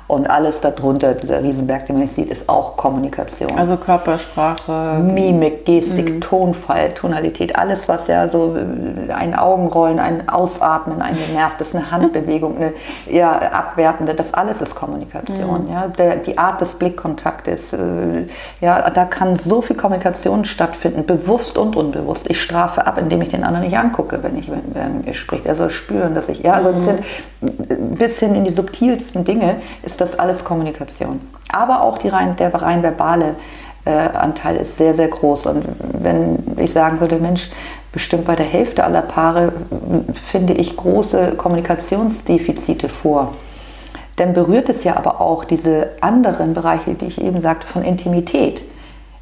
Und 0.09 0.31
alles 0.31 0.63
darunter, 0.63 1.13
dieser 1.13 1.43
Riesenberg, 1.43 1.85
den 1.85 1.97
man 1.97 2.05
nicht 2.05 2.15
sieht, 2.15 2.31
ist 2.31 2.49
auch 2.49 2.79
Kommunikation. 2.79 3.51
Also 3.59 3.77
Körpersprache. 3.77 5.01
Mimik, 5.03 5.67
Gestik, 5.67 6.15
mhm. 6.15 6.21
Tonfall, 6.23 6.95
Tonalität, 6.95 7.57
alles, 7.57 7.89
was 7.91 8.07
ja 8.07 8.27
so 8.27 8.57
äh, 8.57 9.13
ein 9.13 9.35
Augenrollen, 9.35 10.01
ein 10.01 10.27
Ausatmen, 10.27 11.03
ein 11.03 11.15
genervtes, 11.15 11.75
eine 11.75 11.91
Handbewegung, 11.91 12.57
eine 12.57 12.73
ja, 13.07 13.33
abwertende, 13.33 14.15
das 14.15 14.33
alles 14.33 14.63
ist 14.63 14.75
Kommunikation. 14.75 15.67
Mhm. 15.67 15.73
Ja? 15.73 15.89
Der, 15.89 16.17
die 16.17 16.39
Art 16.39 16.63
des 16.63 16.71
Blickkontaktes, 16.71 17.75
äh, 17.75 18.27
ja, 18.63 18.89
da 18.89 19.05
kann 19.05 19.37
so 19.37 19.61
viel 19.61 19.77
Kommunikation 19.77 20.47
stattfinden, 20.47 21.05
bewusst 21.05 21.59
und 21.59 21.77
unbewusst. 21.77 22.31
Ich 22.31 22.41
strafe 22.41 22.87
ab, 22.87 22.99
indem 22.99 23.21
ich 23.21 23.29
den 23.29 23.45
anderen 23.45 23.67
nicht 23.67 23.77
angucke, 23.77 24.23
wenn 24.23 24.39
ich 24.39 24.51
wenn, 24.51 24.75
wenn 25.05 25.13
spricht. 25.13 25.45
Er 25.45 25.55
soll 25.55 25.71
spüren, 25.71 26.15
dass 26.15 26.31
ich, 26.31 26.43
ja, 26.43 26.55
also 26.55 26.73
das 26.73 26.85
sind 26.87 27.01
ein 27.43 27.95
bisschen 27.97 28.35
in 28.35 28.45
die 28.45 28.53
subtilsten 28.53 29.25
Dinge 29.25 29.57
ist 29.83 29.98
das 30.01 30.19
alles 30.19 30.45
Kommunikation. 30.45 31.21
Aber 31.53 31.83
auch 31.83 31.99
rein, 32.05 32.37
der 32.37 32.55
rein 32.55 32.83
verbale 32.83 33.37
äh, 33.85 33.91
Anteil 33.91 34.57
ist 34.57 34.77
sehr, 34.77 34.95
sehr 34.95 35.09
groß. 35.09 35.47
Und 35.47 35.65
wenn 35.79 36.57
ich 36.57 36.73
sagen 36.73 37.01
würde, 37.01 37.17
Mensch, 37.17 37.51
bestimmt 37.93 38.27
bei 38.27 38.37
der 38.37 38.47
Hälfte 38.47 38.85
aller 38.85 39.03
Paare 39.03 39.53
finde 40.13 40.53
ich 40.55 40.77
große 40.77 41.33
Kommunikationsdefizite 41.37 42.89
vor. 42.89 43.35
Dann 44.17 44.35
berührt 44.35 44.69
es 44.69 44.85
ja 44.85 44.97
aber 44.97 45.21
auch 45.21 45.45
diese 45.45 45.91
anderen 46.01 46.53
Bereiche, 46.53 46.95
die 46.95 47.07
ich 47.07 47.21
eben 47.21 47.41
sagte, 47.41 47.67
von 47.67 47.83
Intimität. 47.83 48.63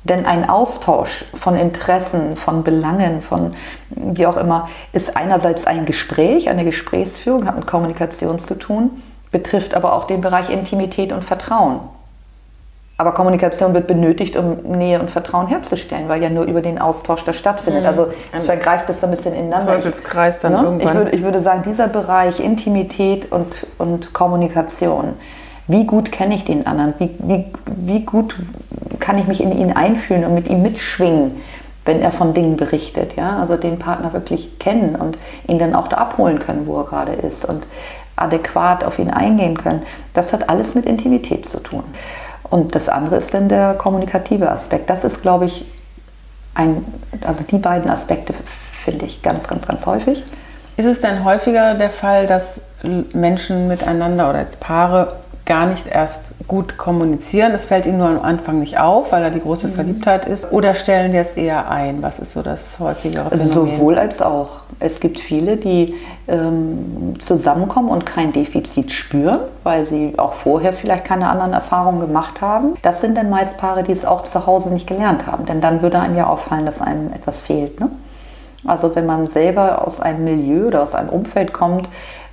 Denn 0.04 0.24
ein 0.24 0.48
Austausch 0.48 1.24
von 1.34 1.56
Interessen, 1.56 2.36
von 2.36 2.62
Belangen, 2.62 3.22
von 3.22 3.54
wie 3.90 4.26
auch 4.26 4.36
immer, 4.36 4.68
ist 4.92 5.16
einerseits 5.16 5.66
ein 5.66 5.84
Gespräch, 5.84 6.48
eine 6.48 6.64
Gesprächsführung, 6.64 7.46
hat 7.46 7.56
mit 7.56 7.66
Kommunikation 7.66 8.38
zu 8.38 8.54
tun, 8.54 9.02
betrifft 9.30 9.74
aber 9.74 9.94
auch 9.94 10.04
den 10.04 10.20
Bereich 10.20 10.50
Intimität 10.50 11.12
und 11.12 11.24
Vertrauen. 11.24 11.80
Aber 12.98 13.12
Kommunikation 13.12 13.74
wird 13.74 13.86
benötigt, 13.86 14.36
um 14.36 14.56
Nähe 14.62 14.98
und 14.98 15.10
Vertrauen 15.10 15.48
herzustellen, 15.48 16.08
weil 16.08 16.22
ja 16.22 16.30
nur 16.30 16.44
über 16.44 16.62
den 16.62 16.80
Austausch 16.80 17.24
das 17.24 17.36
stattfindet. 17.36 17.82
Mhm. 17.82 17.88
Also 17.88 18.08
vergreift 18.44 18.88
es 18.88 19.00
so 19.00 19.06
ein 19.06 19.10
bisschen 19.10 19.34
ineinander. 19.34 19.74
Teufelskreis 19.74 20.38
dann 20.38 20.52
ne? 20.52 20.62
irgendwann. 20.62 20.88
Ich 20.88 20.94
würde, 20.94 21.10
ich 21.16 21.22
würde 21.22 21.42
sagen, 21.42 21.62
dieser 21.62 21.88
Bereich 21.88 22.40
Intimität 22.40 23.30
und, 23.30 23.66
und 23.76 24.14
Kommunikation, 24.14 25.12
wie 25.66 25.84
gut 25.84 26.10
kenne 26.10 26.36
ich 26.36 26.44
den 26.44 26.66
anderen? 26.66 26.94
Wie, 26.98 27.10
wie, 27.18 27.44
wie 27.66 28.00
gut 28.04 28.36
kann 28.98 29.18
ich 29.18 29.26
mich 29.26 29.42
in 29.42 29.52
ihn 29.52 29.72
einfühlen 29.72 30.24
und 30.24 30.32
mit 30.32 30.48
ihm 30.48 30.62
mitschwingen, 30.62 31.32
wenn 31.84 32.00
er 32.00 32.12
von 32.12 32.32
Dingen 32.32 32.56
berichtet? 32.56 33.14
Ja? 33.16 33.40
Also 33.40 33.58
den 33.58 33.78
Partner 33.78 34.14
wirklich 34.14 34.58
kennen 34.58 34.96
und 34.96 35.18
ihn 35.48 35.58
dann 35.58 35.74
auch 35.74 35.88
da 35.88 35.96
abholen 35.96 36.38
können, 36.38 36.66
wo 36.66 36.78
er 36.78 36.84
gerade 36.84 37.12
ist 37.12 37.44
und 37.44 37.66
adäquat 38.16 38.84
auf 38.84 38.98
ihn 38.98 39.10
eingehen 39.10 39.56
können. 39.56 39.82
Das 40.14 40.32
hat 40.32 40.48
alles 40.48 40.74
mit 40.74 40.86
Intimität 40.86 41.46
zu 41.48 41.60
tun. 41.60 41.84
Und 42.42 42.74
das 42.74 42.88
andere 42.88 43.16
ist 43.16 43.34
dann 43.34 43.48
der 43.48 43.74
kommunikative 43.74 44.50
Aspekt. 44.50 44.88
Das 44.90 45.04
ist, 45.04 45.22
glaube 45.22 45.46
ich, 45.46 45.66
ein, 46.54 46.84
also 47.26 47.42
die 47.42 47.58
beiden 47.58 47.90
Aspekte 47.90 48.34
finde 48.84 49.04
ich 49.04 49.22
ganz, 49.22 49.46
ganz, 49.46 49.66
ganz 49.66 49.84
häufig. 49.84 50.24
Ist 50.76 50.86
es 50.86 51.00
denn 51.00 51.24
häufiger 51.24 51.74
der 51.74 51.90
Fall, 51.90 52.26
dass 52.26 52.62
Menschen 53.12 53.68
miteinander 53.68 54.30
oder 54.30 54.38
als 54.38 54.56
Paare 54.56 55.16
gar 55.46 55.66
nicht 55.66 55.86
erst 55.86 56.32
gut 56.48 56.76
kommunizieren. 56.76 57.52
Es 57.52 57.64
fällt 57.64 57.86
ihnen 57.86 57.98
nur 57.98 58.08
am 58.08 58.20
Anfang 58.20 58.58
nicht 58.58 58.78
auf, 58.78 59.12
weil 59.12 59.22
da 59.22 59.30
die 59.30 59.40
große 59.40 59.68
mhm. 59.68 59.74
Verliebtheit 59.74 60.26
ist. 60.26 60.50
Oder 60.52 60.74
stellen 60.74 61.12
die 61.12 61.18
es 61.18 61.32
eher 61.32 61.70
ein? 61.70 62.02
Was 62.02 62.18
ist 62.18 62.32
so 62.32 62.42
das 62.42 62.78
häufigere 62.78 63.30
Phänomen? 63.30 63.48
Sowohl 63.48 63.96
als 63.96 64.20
auch. 64.20 64.60
Es 64.80 65.00
gibt 65.00 65.20
viele, 65.20 65.56
die 65.56 65.94
ähm, 66.28 67.14
zusammenkommen 67.18 67.88
und 67.88 68.04
kein 68.04 68.32
Defizit 68.32 68.90
spüren, 68.92 69.38
weil 69.62 69.86
sie 69.86 70.14
auch 70.18 70.34
vorher 70.34 70.72
vielleicht 70.72 71.04
keine 71.04 71.30
anderen 71.30 71.52
Erfahrungen 71.52 72.00
gemacht 72.00 72.40
haben. 72.40 72.74
Das 72.82 73.00
sind 73.00 73.16
dann 73.16 73.30
meist 73.30 73.56
Paare, 73.56 73.84
die 73.84 73.92
es 73.92 74.04
auch 74.04 74.24
zu 74.24 74.46
Hause 74.46 74.70
nicht 74.70 74.86
gelernt 74.86 75.26
haben. 75.26 75.46
Denn 75.46 75.60
dann 75.60 75.80
würde 75.80 76.00
einem 76.00 76.16
ja 76.16 76.26
auffallen, 76.26 76.66
dass 76.66 76.82
einem 76.82 77.12
etwas 77.12 77.40
fehlt. 77.40 77.80
Ne? 77.80 77.88
Also 78.66 78.94
wenn 78.96 79.06
man 79.06 79.26
selber 79.28 79.86
aus 79.86 80.00
einem 80.00 80.24
Milieu 80.24 80.66
oder 80.66 80.82
aus 80.82 80.94
einem 80.94 81.10
Umfeld 81.10 81.52
kommt, 81.52 81.88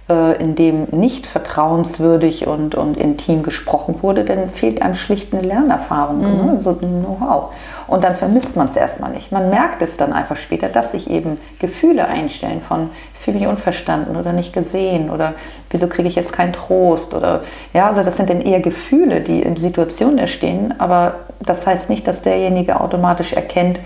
in 0.10 0.56
dem 0.56 0.88
nicht 0.92 1.28
vertrauenswürdig 1.28 2.46
und, 2.46 2.76
und 2.76 2.98
intim 2.98 3.42
gesprochen 3.42 4.04
wurde, 4.04 4.26
dann 4.26 4.50
fehlt 4.50 4.82
einem 4.82 4.96
schlicht 4.96 5.34
eine 5.34 5.42
Lernerfahrung, 5.44 6.18
mhm. 6.18 6.46
ne? 6.46 6.62
so 6.62 6.72
ein 6.72 7.04
Know-how. 7.04 7.54
Und 7.88 8.04
dann 8.04 8.16
vermisst 8.16 8.58
man 8.58 8.68
es 8.68 8.76
erstmal 8.76 9.12
nicht. 9.12 9.32
Man 9.32 9.50
merkt 9.50 9.82
es 9.82 9.96
dann 9.96 10.12
einfach 10.12 10.36
später, 10.36 10.68
dass 10.68 10.92
sich 10.92 11.10
eben 11.10 11.38
Gefühle 11.60 12.06
einstellen 12.06 12.62
von 12.62 12.90
ich 13.14 13.22
fühle 13.22 13.40
mich 13.40 13.48
unverstanden 13.48 14.18
oder 14.18 14.34
nicht 14.34 14.52
gesehen 14.52 15.10
oder 15.10 15.36
wieso 15.70 15.88
kriege 15.88 16.10
ich 16.10 16.16
jetzt 16.16 16.34
keinen 16.34 16.52
Trost 16.52 17.14
oder 17.14 17.42
ja, 17.74 17.88
also 17.88 18.04
das 18.04 18.18
sind 18.18 18.30
dann 18.30 18.42
eher 18.42 18.60
Gefühle, 18.60 19.22
die 19.22 19.42
in 19.42 19.56
Situationen 19.56 20.18
entstehen, 20.18 20.74
aber 20.80 21.16
das 21.40 21.66
heißt 21.66 21.90
nicht, 21.90 22.06
dass 22.06 22.22
derjenige 22.22 22.82
automatisch 22.82 23.32
erkennt, 23.32 23.80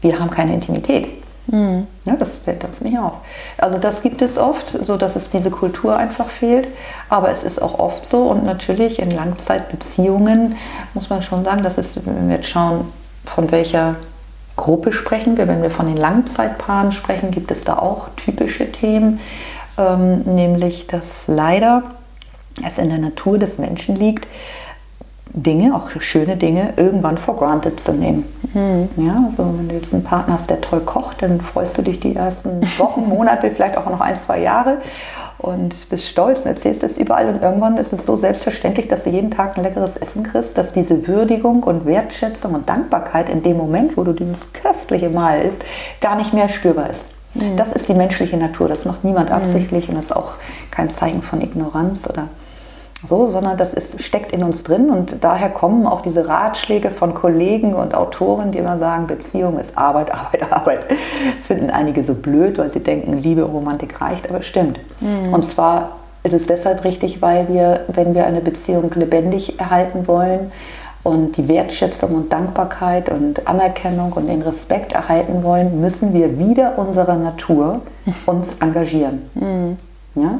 wir 0.00 0.18
haben 0.18 0.30
keine 0.30 0.54
Intimität. 0.54 1.19
Mhm. 1.50 1.86
Ja, 2.04 2.16
das 2.16 2.36
fällt 2.36 2.62
davon 2.62 2.86
nicht 2.86 2.98
auf. 2.98 3.14
Also 3.58 3.78
das 3.78 4.02
gibt 4.02 4.22
es 4.22 4.38
oft, 4.38 4.70
so 4.70 4.96
dass 4.96 5.16
es 5.16 5.30
diese 5.30 5.50
Kultur 5.50 5.96
einfach 5.96 6.28
fehlt. 6.28 6.68
Aber 7.08 7.30
es 7.30 7.42
ist 7.42 7.60
auch 7.60 7.78
oft 7.78 8.06
so 8.06 8.22
und 8.22 8.44
natürlich 8.44 9.00
in 9.00 9.10
Langzeitbeziehungen 9.10 10.56
muss 10.94 11.10
man 11.10 11.22
schon 11.22 11.44
sagen, 11.44 11.62
dass 11.62 11.78
es, 11.78 12.04
wenn 12.06 12.28
wir 12.28 12.36
jetzt 12.36 12.48
schauen, 12.48 12.92
von 13.24 13.50
welcher 13.50 13.96
Gruppe 14.56 14.92
sprechen 14.92 15.36
wir, 15.36 15.48
wenn 15.48 15.62
wir 15.62 15.70
von 15.70 15.86
den 15.86 15.96
Langzeitpaaren 15.96 16.92
sprechen, 16.92 17.30
gibt 17.30 17.50
es 17.50 17.64
da 17.64 17.78
auch 17.78 18.08
typische 18.16 18.70
Themen, 18.70 19.20
ähm, 19.78 20.22
nämlich 20.22 20.86
dass 20.86 21.26
leider 21.26 21.82
es 22.66 22.78
in 22.78 22.90
der 22.90 22.98
Natur 22.98 23.38
des 23.38 23.58
Menschen 23.58 23.96
liegt, 23.96 24.26
Dinge, 25.32 25.74
auch 25.74 25.90
schöne 26.00 26.36
Dinge, 26.36 26.74
irgendwann 26.76 27.18
for 27.18 27.36
granted 27.36 27.78
zu 27.80 27.92
nehmen. 27.92 28.24
Mhm. 28.54 28.88
Ja, 28.96 29.22
also 29.26 29.44
wenn 29.56 29.68
du 29.68 29.76
jetzt 29.76 29.94
einen 29.94 30.02
Partner 30.02 30.34
hast, 30.34 30.50
der 30.50 30.60
toll 30.60 30.80
kocht, 30.80 31.22
dann 31.22 31.40
freust 31.40 31.78
du 31.78 31.82
dich 31.82 32.00
die 32.00 32.16
ersten 32.16 32.62
Wochen, 32.78 33.02
Monate, 33.08 33.50
vielleicht 33.50 33.76
auch 33.76 33.88
noch 33.88 34.00
ein, 34.00 34.16
zwei 34.16 34.40
Jahre 34.40 34.78
und 35.38 35.88
bist 35.88 36.06
stolz 36.06 36.40
und 36.40 36.46
erzählst 36.46 36.82
es 36.82 36.98
überall. 36.98 37.28
Und 37.28 37.42
irgendwann 37.42 37.76
ist 37.76 37.92
es 37.92 38.04
so 38.04 38.16
selbstverständlich, 38.16 38.88
dass 38.88 39.04
du 39.04 39.10
jeden 39.10 39.30
Tag 39.30 39.56
ein 39.56 39.64
leckeres 39.64 39.96
Essen 39.96 40.22
kriegst, 40.22 40.58
dass 40.58 40.72
diese 40.72 41.06
Würdigung 41.06 41.62
und 41.62 41.86
Wertschätzung 41.86 42.54
und 42.54 42.68
Dankbarkeit 42.68 43.28
in 43.28 43.42
dem 43.42 43.56
Moment, 43.56 43.96
wo 43.96 44.04
du 44.04 44.12
dieses 44.12 44.52
köstliche 44.52 45.08
Mahl 45.08 45.40
isst, 45.40 45.64
gar 46.00 46.16
nicht 46.16 46.34
mehr 46.34 46.48
spürbar 46.48 46.90
ist. 46.90 47.06
Mhm. 47.34 47.56
Das 47.56 47.72
ist 47.72 47.88
die 47.88 47.94
menschliche 47.94 48.36
Natur. 48.36 48.68
Das 48.68 48.84
macht 48.84 49.04
niemand 49.04 49.30
absichtlich 49.30 49.88
mhm. 49.88 49.94
und 49.94 50.00
ist 50.00 50.14
auch 50.14 50.32
kein 50.70 50.90
Zeichen 50.90 51.22
von 51.22 51.40
Ignoranz 51.40 52.08
oder 52.08 52.28
so, 53.08 53.30
sondern 53.30 53.56
das 53.56 53.72
ist, 53.72 54.02
steckt 54.02 54.32
in 54.32 54.44
uns 54.44 54.62
drin 54.62 54.90
und 54.90 55.16
daher 55.22 55.48
kommen 55.48 55.86
auch 55.86 56.02
diese 56.02 56.28
Ratschläge 56.28 56.90
von 56.90 57.14
Kollegen 57.14 57.74
und 57.74 57.94
Autoren, 57.94 58.52
die 58.52 58.58
immer 58.58 58.78
sagen, 58.78 59.06
Beziehung 59.06 59.58
ist 59.58 59.76
Arbeit, 59.78 60.12
Arbeit, 60.14 60.52
Arbeit. 60.52 60.84
Das 61.38 61.46
finden 61.46 61.70
einige 61.70 62.04
so 62.04 62.14
blöd, 62.14 62.58
weil 62.58 62.70
sie 62.70 62.80
denken, 62.80 63.14
Liebe 63.14 63.44
und 63.46 63.52
Romantik 63.52 64.00
reicht, 64.00 64.28
aber 64.28 64.40
es 64.40 64.46
stimmt. 64.46 64.80
Mhm. 65.00 65.32
Und 65.32 65.44
zwar 65.44 65.96
ist 66.22 66.34
es 66.34 66.46
deshalb 66.46 66.84
richtig, 66.84 67.22
weil 67.22 67.48
wir, 67.48 67.84
wenn 67.88 68.14
wir 68.14 68.26
eine 68.26 68.40
Beziehung 68.40 68.90
lebendig 68.94 69.58
erhalten 69.58 70.06
wollen 70.06 70.52
und 71.02 71.38
die 71.38 71.48
Wertschätzung 71.48 72.14
und 72.14 72.32
Dankbarkeit 72.32 73.08
und 73.08 73.48
Anerkennung 73.48 74.12
und 74.12 74.26
den 74.26 74.42
Respekt 74.42 74.92
erhalten 74.92 75.42
wollen, 75.42 75.80
müssen 75.80 76.12
wir 76.12 76.38
wieder 76.38 76.78
unserer 76.78 77.16
Natur 77.16 77.80
uns 78.26 78.56
engagieren. 78.60 79.22
Mhm. 79.34 79.78
Ja? 80.14 80.38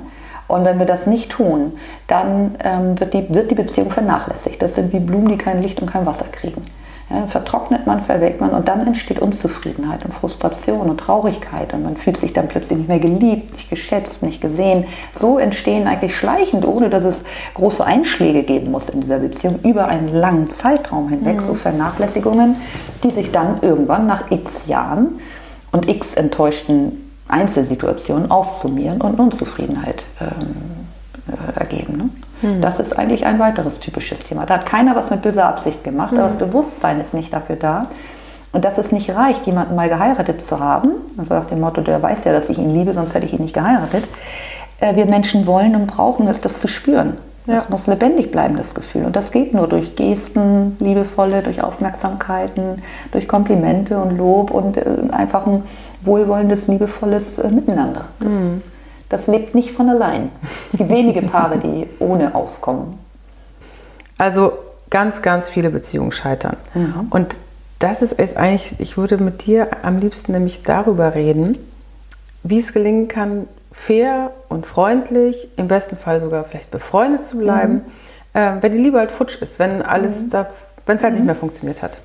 Und 0.51 0.65
wenn 0.65 0.79
wir 0.79 0.87
das 0.87 1.07
nicht 1.07 1.31
tun, 1.31 1.73
dann 2.07 2.57
ähm, 2.65 2.99
wird, 2.99 3.15
die, 3.15 3.33
wird 3.33 3.51
die 3.51 3.55
Beziehung 3.55 3.91
vernachlässigt. 3.91 4.61
Das 4.61 4.75
sind 4.75 4.93
wie 4.93 5.01
Blumen, 5.01 5.29
die 5.29 5.39
kein 5.39 5.63
Licht 5.63 5.81
und 5.81 5.91
kein 5.91 6.07
Wasser 6.07 6.27
kriegen. 6.31 6.65
Ja, 7.13 7.27
vertrocknet 7.27 7.89
man, 7.89 8.03
verwelkt 8.03 8.41
man 8.41 8.51
und 8.51 8.69
dann 8.69 8.87
entsteht 8.87 9.19
Unzufriedenheit 9.19 10.05
und 10.05 10.15
Frustration 10.15 10.89
und 10.89 10.99
Traurigkeit 10.99 11.75
und 11.75 11.83
man 11.83 11.97
fühlt 11.97 12.17
sich 12.17 12.33
dann 12.33 12.47
plötzlich 12.47 12.79
nicht 12.79 12.89
mehr 12.89 13.01
geliebt, 13.01 13.53
nicht 13.53 13.69
geschätzt, 13.69 14.23
nicht 14.23 14.41
gesehen. 14.41 14.85
So 15.13 15.41
entstehen 15.41 15.89
eigentlich 15.89 16.17
schleichend, 16.17 16.65
ohne 16.65 16.89
dass 16.89 17.03
es 17.03 17.25
große 17.55 17.85
Einschläge 17.85 18.45
geben 18.45 18.71
muss 18.71 18.89
in 18.89 19.01
dieser 19.01 19.19
Beziehung, 19.19 19.59
über 19.65 19.89
einen 19.89 20.15
langen 20.15 20.53
Zeitraum 20.53 21.09
hinweg, 21.09 21.41
mhm. 21.41 21.47
so 21.47 21.55
Vernachlässigungen, 21.55 22.55
die 23.03 23.11
sich 23.11 23.33
dann 23.33 23.59
irgendwann 23.61 24.07
nach 24.07 24.31
x 24.31 24.69
Jahren 24.69 25.19
und 25.73 25.89
x 25.89 26.15
enttäuschten 26.15 27.10
Einzelsituationen 27.31 28.31
aufsummieren 28.31 29.01
und 29.01 29.19
Unzufriedenheit 29.19 30.07
ähm, 30.21 30.29
äh, 31.29 31.61
ergeben. 31.61 31.97
Ne? 31.97 32.11
Hm. 32.41 32.61
Das 32.61 32.81
ist 32.81 32.99
eigentlich 32.99 33.27
ein 33.27 33.39
weiteres 33.39 33.81
typisches 33.81 34.25
Thema. 34.25 34.47
Da 34.47 34.55
hat 34.55 34.67
keiner 34.67 34.97
was 34.97 35.11
mit 35.11 35.23
böser 35.23 35.49
Absicht 35.49 35.85
gemacht, 35.85 36.13
hm. 36.13 36.19
aber 36.19 36.29
das 36.29 36.39
Bewusstsein 36.39 37.01
ist 37.01 37.15
nicht 37.15 37.33
dafür 37.33 37.57
da. 37.57 37.87
Und 38.53 38.65
dass 38.65 38.79
es 38.79 38.91
nicht 38.91 39.15
reicht, 39.15 39.47
jemanden 39.47 39.77
mal 39.77 39.89
geheiratet 39.89 40.43
zu 40.43 40.59
haben, 40.59 40.91
also 41.17 41.35
nach 41.35 41.45
dem 41.45 41.61
Motto, 41.61 41.83
der 41.83 42.03
weiß 42.03 42.25
ja, 42.25 42.33
dass 42.33 42.49
ich 42.49 42.59
ihn 42.59 42.75
liebe, 42.75 42.93
sonst 42.95 43.15
hätte 43.15 43.27
ich 43.27 43.33
ihn 43.33 43.43
nicht 43.43 43.55
geheiratet. 43.55 44.09
Äh, 44.81 44.97
wir 44.97 45.07
Menschen 45.07 45.47
wollen 45.47 45.77
und 45.77 45.87
brauchen 45.87 46.27
es, 46.27 46.41
das 46.41 46.61
zu 46.61 46.67
spüren. 46.69 47.17
Es 47.47 47.69
muss 47.69 47.87
lebendig 47.87 48.31
bleiben, 48.31 48.57
das 48.57 48.75
Gefühl. 48.75 49.05
Und 49.05 49.17
das 49.17 49.33
geht 49.33 49.55
nur 49.55 49.67
durch 49.67 49.97
Gesten, 49.97 50.77
liebevolle, 50.79 51.43
durch 51.43 51.63
Aufmerksamkeiten, 51.63 52.83
durch 53.13 53.27
Komplimente 53.27 53.99
und 53.99 54.17
Lob 54.17 54.51
und 54.51 54.77
äh, 54.77 54.85
einfach 55.11 55.47
ein 55.47 55.65
wohlwollendes, 56.03 56.69
liebevolles 56.69 57.39
äh, 57.39 57.49
Miteinander. 57.49 58.07
Das, 58.19 58.33
mhm. 58.33 58.63
das, 59.09 59.27
lebt 59.27 59.55
nicht 59.55 59.73
von 59.73 59.89
allein. 59.89 60.31
Es 60.73 60.79
gibt 60.79 60.91
wenige 60.91 61.23
Paare, 61.23 61.59
die 61.59 61.87
ohne 61.99 62.35
auskommen. 62.35 62.99
Also 64.19 64.53
ganz, 64.91 65.23
ganz 65.23 65.49
viele 65.49 65.71
Beziehungen 65.71 66.13
scheitern. 66.13 66.57
Mhm. 66.75 67.07
Und 67.11 67.37
das 67.79 68.03
ist 68.03 68.13
es 68.19 68.37
eigentlich, 68.37 68.75
ich 68.79 68.99
würde 68.99 69.17
mit 69.17 69.47
dir 69.47 69.69
am 69.83 69.99
liebsten 69.99 70.33
nämlich 70.33 70.63
darüber 70.63 71.15
reden, 71.15 71.59
wie 72.43 72.59
es 72.59 72.73
gelingen 72.73 73.09
kann, 73.09 73.47
fair 73.73 74.33
und 74.49 74.67
freundlich, 74.67 75.49
im 75.57 75.69
besten 75.69 75.97
Fall 75.97 76.21
sogar 76.21 76.45
vielleicht 76.45 76.71
befreundet 76.71 77.27
zu 77.27 77.39
bleiben, 77.39 77.75
mhm. 77.75 77.83
äh, 78.35 78.53
wenn 78.61 78.73
die 78.73 78.79
Liebe 78.79 78.99
halt 78.99 79.13
futsch 79.13 79.41
ist, 79.41 79.59
wenn 79.59 79.83
alles 79.83 80.25
mhm. 80.25 80.31
da, 80.31 80.51
wenn 80.87 80.97
es 80.97 81.03
halt 81.03 81.15
nicht 81.15 81.21
mhm. 81.21 81.27
mehr 81.27 81.35
funktioniert 81.35 81.83
hat. 81.83 81.99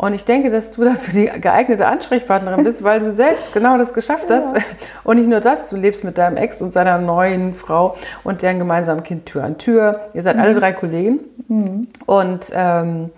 Und 0.00 0.14
ich 0.14 0.24
denke, 0.24 0.50
dass 0.50 0.70
du 0.70 0.84
dafür 0.84 1.12
die 1.12 1.40
geeignete 1.40 1.86
Ansprechpartnerin 1.86 2.62
bist, 2.62 2.84
weil 2.84 3.00
du 3.00 3.10
selbst 3.10 3.52
genau 3.52 3.76
das 3.78 3.92
geschafft 3.92 4.30
hast. 4.30 4.56
Ja. 4.56 4.62
Und 5.02 5.18
nicht 5.18 5.28
nur 5.28 5.40
das, 5.40 5.68
du 5.68 5.76
lebst 5.76 6.04
mit 6.04 6.16
deinem 6.18 6.36
Ex 6.36 6.62
und 6.62 6.72
seiner 6.72 6.98
neuen 6.98 7.52
Frau 7.52 7.96
und 8.22 8.42
deren 8.42 8.60
gemeinsamen 8.60 9.02
Kind 9.02 9.26
Tür 9.26 9.42
an 9.42 9.58
Tür. 9.58 10.02
Ihr 10.14 10.22
seid 10.22 10.36
mhm. 10.36 10.42
alle 10.42 10.54
drei 10.54 10.72
Kollegen. 10.72 11.18
Mhm. 11.48 11.88
Und 12.06 12.46
ähm, 12.52 13.10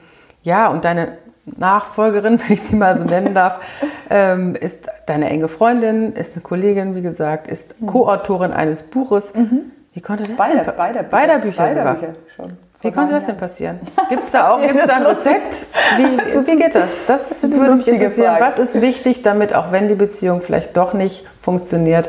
ja, 0.43 0.69
und 0.69 0.87
deine 0.87 1.19
Nachfolgerin, 1.45 2.40
wenn 2.47 2.53
ich 2.55 2.62
sie 2.62 2.77
mal 2.77 2.97
so 2.97 3.05
nennen 3.05 3.35
darf, 3.35 3.61
ähm, 4.09 4.55
ist 4.55 4.88
deine 5.05 5.29
enge 5.29 5.49
Freundin, 5.49 6.14
ist 6.14 6.33
eine 6.33 6.43
Kollegin, 6.43 6.95
wie 6.95 7.03
gesagt, 7.03 7.47
ist 7.47 7.79
mhm. 7.79 7.88
Co-Autorin 7.88 8.53
eines 8.53 8.85
Buches. 8.85 9.35
Mhm. 9.35 9.73
Wie 9.93 10.01
konnte 10.01 10.25
das 10.25 10.37
beide, 10.37 10.62
denn? 10.62 10.73
Beide, 10.79 11.03
beider 11.03 11.38
Bücher 11.40 11.64
beide 11.64 11.75
sogar. 11.75 11.95
Bücher 11.97 12.14
schon. 12.37 12.57
Wie 12.83 12.90
konnte 12.93 13.12
das 13.12 13.27
denn 13.27 13.37
passieren? 13.37 13.79
Gibt 14.09 14.23
es 14.23 14.31
da 14.31 14.53
auch 14.53 14.61
gibt's 14.61 14.87
da 14.87 14.97
ein 14.97 15.07
Rezept? 15.07 15.66
Wie, 15.99 16.47
wie 16.47 16.57
geht 16.57 16.75
das? 16.75 16.90
Das 17.07 17.43
würde 17.43 17.77
mich 17.77 17.87
interessieren. 17.87 18.37
Was 18.38 18.59
ist 18.59 18.81
wichtig, 18.81 19.23
damit 19.23 19.55
auch 19.55 19.71
wenn 19.71 19.88
die 19.88 19.95
Beziehung 19.95 20.40
vielleicht 20.40 20.77
doch 20.77 20.95
nicht 20.95 21.27
funktioniert, 21.43 22.09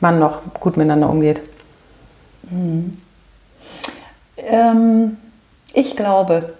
man 0.00 0.20
noch 0.20 0.40
gut 0.60 0.76
miteinander 0.76 1.10
umgeht? 1.10 1.40
Mhm. 2.50 2.98
Ähm, 4.36 5.16
ich 5.74 5.96
glaube, 5.96 6.54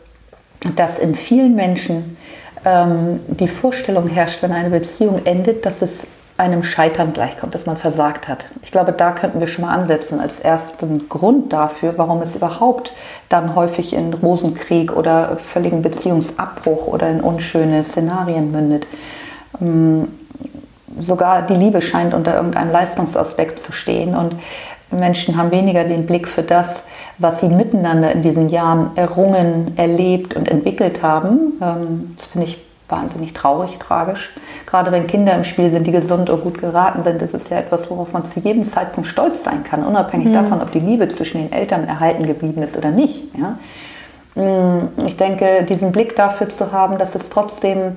dass 0.74 0.98
in 0.98 1.14
vielen 1.14 1.54
Menschen 1.54 2.16
ähm, 2.64 3.20
die 3.28 3.48
Vorstellung 3.48 4.08
herrscht, 4.08 4.42
wenn 4.42 4.52
eine 4.52 4.70
Beziehung 4.70 5.24
endet, 5.24 5.64
dass 5.64 5.80
es 5.82 6.06
einem 6.38 6.62
Scheitern 6.62 7.12
gleichkommt, 7.12 7.54
dass 7.54 7.66
man 7.66 7.76
versagt 7.76 8.28
hat. 8.28 8.46
Ich 8.62 8.70
glaube, 8.70 8.92
da 8.92 9.10
könnten 9.10 9.40
wir 9.40 9.48
schon 9.48 9.64
mal 9.64 9.74
ansetzen 9.74 10.20
als 10.20 10.38
ersten 10.38 11.08
Grund 11.08 11.52
dafür, 11.52 11.94
warum 11.96 12.22
es 12.22 12.36
überhaupt 12.36 12.92
dann 13.28 13.56
häufig 13.56 13.92
in 13.92 14.14
Rosenkrieg 14.14 14.96
oder 14.96 15.36
völligen 15.36 15.82
Beziehungsabbruch 15.82 16.86
oder 16.86 17.10
in 17.10 17.20
unschöne 17.20 17.82
Szenarien 17.82 18.52
mündet. 18.52 18.86
Mm, 19.58 20.04
sogar 21.00 21.42
die 21.42 21.56
Liebe 21.56 21.82
scheint 21.82 22.14
unter 22.14 22.36
irgendeinem 22.36 22.70
Leistungsaspekt 22.70 23.58
zu 23.58 23.72
stehen 23.72 24.14
und 24.14 24.36
Menschen 24.90 25.36
haben 25.36 25.50
weniger 25.50 25.84
den 25.84 26.06
Blick 26.06 26.28
für 26.28 26.42
das, 26.42 26.84
was 27.18 27.40
sie 27.40 27.48
miteinander 27.48 28.12
in 28.12 28.22
diesen 28.22 28.48
Jahren 28.48 28.92
errungen, 28.94 29.72
erlebt 29.76 30.34
und 30.34 30.48
entwickelt 30.48 31.02
haben. 31.02 31.54
Ähm, 31.60 32.16
das 32.16 32.26
finde 32.28 32.46
ich 32.46 32.67
wahnsinnig 32.88 33.34
traurig, 33.34 33.78
tragisch. 33.78 34.30
Gerade 34.66 34.92
wenn 34.92 35.06
Kinder 35.06 35.34
im 35.34 35.44
Spiel 35.44 35.70
sind, 35.70 35.86
die 35.86 35.92
gesund 35.92 36.30
und 36.30 36.42
gut 36.42 36.58
geraten 36.58 37.02
sind, 37.02 37.20
das 37.20 37.32
ist 37.32 37.50
ja 37.50 37.58
etwas, 37.58 37.90
worauf 37.90 38.12
man 38.12 38.24
zu 38.24 38.40
jedem 38.40 38.64
Zeitpunkt 38.64 39.08
stolz 39.08 39.44
sein 39.44 39.64
kann, 39.64 39.84
unabhängig 39.84 40.28
mhm. 40.28 40.32
davon, 40.32 40.62
ob 40.62 40.72
die 40.72 40.80
Liebe 40.80 41.08
zwischen 41.08 41.42
den 41.42 41.52
Eltern 41.52 41.86
erhalten 41.86 42.26
geblieben 42.26 42.62
ist 42.62 42.76
oder 42.76 42.90
nicht. 42.90 43.24
Ja? 43.36 43.58
Mm, 44.42 44.88
ich 45.06 45.16
denke, 45.16 45.64
diesen 45.64 45.92
Blick 45.92 46.16
dafür 46.16 46.48
zu 46.48 46.72
haben, 46.72 46.98
dass 46.98 47.14
es 47.14 47.28
trotzdem 47.28 47.96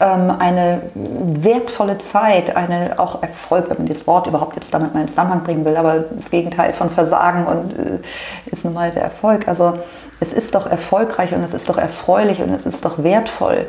ähm, 0.00 0.30
eine 0.38 0.82
wertvolle 0.94 1.98
Zeit, 1.98 2.56
eine 2.56 2.98
auch 2.98 3.22
Erfolg, 3.22 3.68
wenn 3.68 3.78
man 3.78 3.86
das 3.86 4.06
Wort 4.06 4.26
überhaupt 4.26 4.56
jetzt 4.56 4.72
damit 4.72 4.94
mal 4.94 5.02
in 5.02 5.08
Zusammenhang 5.08 5.42
bringen 5.42 5.64
will, 5.64 5.76
aber 5.76 6.04
das 6.10 6.30
Gegenteil 6.30 6.72
von 6.72 6.90
Versagen 6.90 7.46
und 7.46 7.72
äh, 7.72 8.50
ist 8.50 8.64
nun 8.64 8.74
mal 8.74 8.90
der 8.90 9.02
Erfolg. 9.02 9.46
Also 9.46 9.74
es 10.20 10.32
ist 10.32 10.54
doch 10.54 10.66
erfolgreich 10.66 11.34
und 11.34 11.42
es 11.42 11.54
ist 11.54 11.68
doch 11.68 11.78
erfreulich 11.78 12.40
und 12.42 12.50
es 12.52 12.66
ist 12.66 12.84
doch 12.84 13.02
wertvoll, 13.02 13.66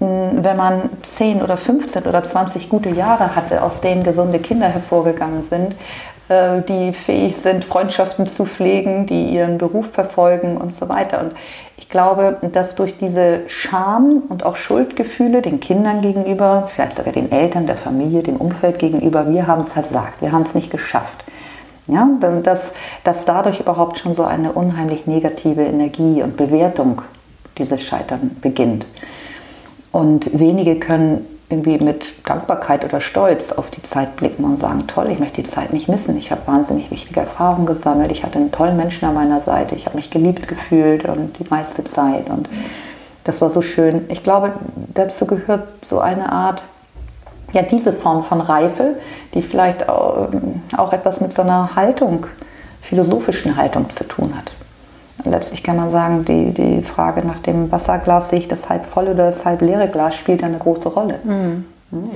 wenn 0.00 0.56
man 0.56 0.90
10 1.02 1.42
oder 1.42 1.56
15 1.56 2.04
oder 2.04 2.22
20 2.22 2.68
gute 2.68 2.90
Jahre 2.90 3.34
hatte, 3.34 3.62
aus 3.62 3.80
denen 3.80 4.04
gesunde 4.04 4.38
Kinder 4.38 4.68
hervorgegangen 4.68 5.42
sind, 5.42 5.74
äh, 6.28 6.62
die 6.62 6.92
fähig 6.92 7.36
sind, 7.36 7.64
Freundschaften 7.64 8.26
zu 8.26 8.44
pflegen, 8.44 9.06
die 9.06 9.24
ihren 9.24 9.58
Beruf 9.58 9.90
verfolgen 9.90 10.56
und 10.56 10.74
so 10.74 10.88
weiter. 10.88 11.20
Und 11.20 11.32
ich 11.76 11.88
glaube, 11.88 12.36
dass 12.52 12.74
durch 12.74 12.96
diese 12.96 13.48
Scham 13.48 14.22
und 14.28 14.44
auch 14.44 14.56
Schuldgefühle 14.56 15.42
den 15.42 15.58
Kindern 15.58 16.00
gegenüber, 16.00 16.68
vielleicht 16.72 16.96
sogar 16.96 17.12
den 17.12 17.32
Eltern, 17.32 17.66
der 17.66 17.76
Familie, 17.76 18.22
dem 18.22 18.36
Umfeld 18.36 18.78
gegenüber, 18.78 19.28
wir 19.30 19.46
haben 19.46 19.64
versagt, 19.66 20.20
wir 20.20 20.32
haben 20.32 20.42
es 20.42 20.54
nicht 20.54 20.70
geschafft. 20.70 21.24
Ja, 21.86 22.06
dass, 22.42 22.74
dass 23.02 23.24
dadurch 23.24 23.60
überhaupt 23.60 23.98
schon 23.98 24.14
so 24.14 24.22
eine 24.22 24.52
unheimlich 24.52 25.06
negative 25.06 25.62
Energie 25.62 26.22
und 26.22 26.36
Bewertung 26.36 27.00
dieses 27.56 27.82
Scheitern 27.82 28.36
beginnt. 28.42 28.84
Und 29.92 30.38
wenige 30.38 30.78
können 30.78 31.26
irgendwie 31.50 31.78
mit 31.78 32.14
Dankbarkeit 32.28 32.84
oder 32.84 33.00
Stolz 33.00 33.52
auf 33.52 33.70
die 33.70 33.82
Zeit 33.82 34.16
blicken 34.16 34.44
und 34.44 34.60
sagen, 34.60 34.86
toll, 34.86 35.08
ich 35.10 35.18
möchte 35.18 35.42
die 35.42 35.48
Zeit 35.48 35.72
nicht 35.72 35.88
missen. 35.88 36.16
Ich 36.18 36.30
habe 36.30 36.46
wahnsinnig 36.46 36.90
wichtige 36.90 37.20
Erfahrungen 37.20 37.64
gesammelt. 37.64 38.12
Ich 38.12 38.22
hatte 38.22 38.38
einen 38.38 38.52
tollen 38.52 38.76
Menschen 38.76 39.06
an 39.06 39.14
meiner 39.14 39.40
Seite. 39.40 39.74
Ich 39.74 39.86
habe 39.86 39.96
mich 39.96 40.10
geliebt 40.10 40.46
gefühlt 40.46 41.06
und 41.06 41.38
die 41.38 41.46
meiste 41.48 41.84
Zeit. 41.84 42.28
Und 42.28 42.48
das 43.24 43.40
war 43.40 43.48
so 43.48 43.62
schön. 43.62 44.04
Ich 44.10 44.22
glaube, 44.22 44.52
dazu 44.92 45.26
gehört 45.26 45.66
so 45.82 46.00
eine 46.00 46.30
Art, 46.30 46.64
ja, 47.54 47.62
diese 47.62 47.94
Form 47.94 48.24
von 48.24 48.42
Reife, 48.42 48.96
die 49.32 49.40
vielleicht 49.40 49.88
auch, 49.88 50.28
auch 50.76 50.92
etwas 50.92 51.22
mit 51.22 51.32
so 51.32 51.40
einer 51.40 51.74
Haltung, 51.76 52.26
philosophischen 52.82 53.56
Haltung 53.56 53.88
zu 53.88 54.04
tun 54.06 54.34
hat 54.36 54.52
letztlich 55.24 55.62
kann 55.62 55.76
man 55.76 55.90
sagen, 55.90 56.24
die, 56.24 56.52
die 56.52 56.82
Frage 56.82 57.26
nach 57.26 57.40
dem 57.40 57.70
Wasserglas, 57.70 58.30
sehe 58.30 58.38
ich 58.40 58.48
das 58.48 58.68
halb 58.68 58.86
volle 58.86 59.12
oder 59.12 59.26
das 59.26 59.44
halb 59.44 59.62
leere 59.62 59.88
Glas, 59.88 60.16
spielt 60.16 60.42
eine 60.44 60.58
große 60.58 60.88
Rolle. 60.88 61.18
Mhm. 61.24 61.64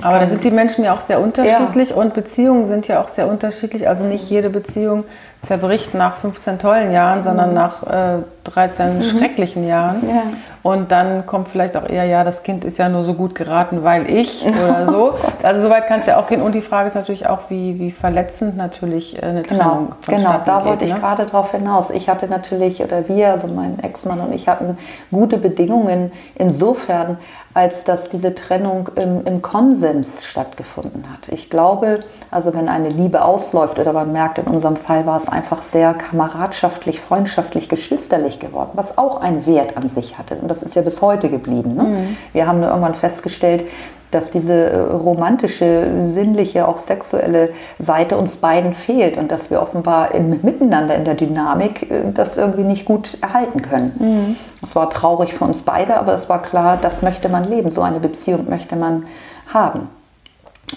Aber 0.01 0.19
da 0.19 0.27
sind 0.27 0.43
die 0.43 0.51
Menschen 0.51 0.83
ja 0.83 0.93
auch 0.93 1.01
sehr 1.01 1.19
unterschiedlich 1.19 1.89
ja. 1.89 1.95
und 1.95 2.13
Beziehungen 2.13 2.67
sind 2.67 2.87
ja 2.87 3.01
auch 3.01 3.09
sehr 3.09 3.27
unterschiedlich. 3.27 3.87
Also 3.87 4.03
nicht 4.03 4.29
jede 4.29 4.51
Beziehung 4.51 5.03
zerbricht 5.43 5.93
nach 5.93 6.15
15 6.17 6.57
tollen 6.57 6.91
Jahren, 6.91 7.21
sondern 7.21 7.49
mhm. 7.49 7.55
nach 7.55 7.83
äh, 7.83 8.23
13 8.45 8.97
mhm. 8.97 9.03
schrecklichen 9.03 9.67
Jahren. 9.67 10.01
Ja. 10.07 10.23
Und 10.63 10.93
dann 10.93 11.25
kommt 11.25 11.49
vielleicht 11.49 11.75
auch 11.75 11.87
eher, 11.87 12.05
ja, 12.05 12.23
das 12.23 12.43
Kind 12.43 12.63
ist 12.63 12.77
ja 12.77 12.87
nur 12.87 13.03
so 13.03 13.13
gut 13.13 13.35
geraten, 13.35 13.83
weil 13.83 14.09
ich 14.09 14.45
oder 14.63 14.87
so. 14.87 15.13
Oh 15.13 15.45
also 15.45 15.61
soweit 15.61 15.87
kann 15.87 15.99
es 15.99 16.05
ja 16.05 16.17
auch 16.17 16.27
gehen. 16.27 16.41
Und 16.41 16.55
die 16.55 16.61
Frage 16.61 16.87
ist 16.87 16.95
natürlich 16.95 17.27
auch, 17.27 17.49
wie, 17.49 17.77
wie 17.79 17.91
verletzend 17.91 18.55
natürlich 18.55 19.21
äh, 19.21 19.25
eine 19.25 19.41
genau, 19.41 19.63
Trennung 19.63 19.95
Genau, 20.07 20.17
genau 20.17 20.41
da 20.45 20.65
wollte 20.65 20.85
ich 20.85 20.93
ne? 20.93 20.99
gerade 20.99 21.25
drauf 21.25 21.51
hinaus. 21.51 21.89
Ich 21.89 22.07
hatte 22.07 22.27
natürlich, 22.27 22.81
oder 22.81 23.09
wir, 23.09 23.31
also 23.31 23.47
mein 23.47 23.79
Ex-Mann 23.79 24.21
und 24.21 24.33
ich 24.33 24.47
hatten 24.47 24.77
gute 25.11 25.37
Bedingungen 25.37 26.13
insofern, 26.35 27.17
als 27.53 27.83
dass 27.83 28.07
diese 28.07 28.33
Trennung 28.33 28.89
im, 28.95 29.25
im 29.25 29.41
Konsens 29.41 30.25
stattgefunden 30.25 31.03
hat. 31.11 31.27
Ich 31.27 31.49
glaube, 31.49 31.99
also 32.33 32.53
wenn 32.53 32.67
eine 32.67 32.89
Liebe 32.89 33.23
ausläuft 33.23 33.79
oder 33.79 33.93
man 33.93 34.11
merkt, 34.11 34.39
in 34.39 34.45
unserem 34.45 34.75
Fall 34.75 35.05
war 35.05 35.17
es 35.17 35.29
einfach 35.29 35.61
sehr 35.61 35.93
kameradschaftlich, 35.93 36.99
freundschaftlich, 36.99 37.69
geschwisterlich 37.69 38.39
geworden, 38.39 38.71
was 38.73 38.97
auch 38.97 39.21
einen 39.21 39.45
Wert 39.45 39.77
an 39.77 39.89
sich 39.89 40.17
hatte. 40.17 40.35
Und 40.35 40.49
das 40.49 40.63
ist 40.63 40.75
ja 40.75 40.81
bis 40.81 41.01
heute 41.01 41.29
geblieben. 41.29 41.75
Ne? 41.75 41.83
Mhm. 41.83 42.17
Wir 42.33 42.47
haben 42.47 42.59
nur 42.59 42.69
irgendwann 42.69 42.95
festgestellt, 42.95 43.65
dass 44.13 44.31
diese 44.31 44.53
äh, 44.53 44.79
romantische, 44.79 46.09
sinnliche, 46.09 46.67
auch 46.67 46.79
sexuelle 46.79 47.49
Seite 47.79 48.17
uns 48.17 48.35
beiden 48.35 48.73
fehlt 48.73 49.17
und 49.17 49.31
dass 49.31 49.49
wir 49.49 49.61
offenbar 49.61 50.13
im 50.13 50.29
Miteinander, 50.41 50.95
in 50.95 51.05
der 51.05 51.15
Dynamik, 51.15 51.89
äh, 51.91 52.11
das 52.13 52.37
irgendwie 52.37 52.63
nicht 52.63 52.85
gut 52.85 53.17
erhalten 53.21 53.61
können. 53.61 53.93
Mhm. 53.99 54.35
Es 54.61 54.75
war 54.75 54.89
traurig 54.89 55.33
für 55.33 55.45
uns 55.45 55.61
beide, 55.61 55.97
aber 55.97 56.13
es 56.13 56.29
war 56.29 56.41
klar, 56.41 56.77
das 56.79 57.01
möchte 57.01 57.29
man 57.29 57.49
leben, 57.49 57.71
so 57.71 57.81
eine 57.81 57.99
Beziehung 57.99 58.47
möchte 58.49 58.75
man 58.75 59.05
haben. 59.51 59.87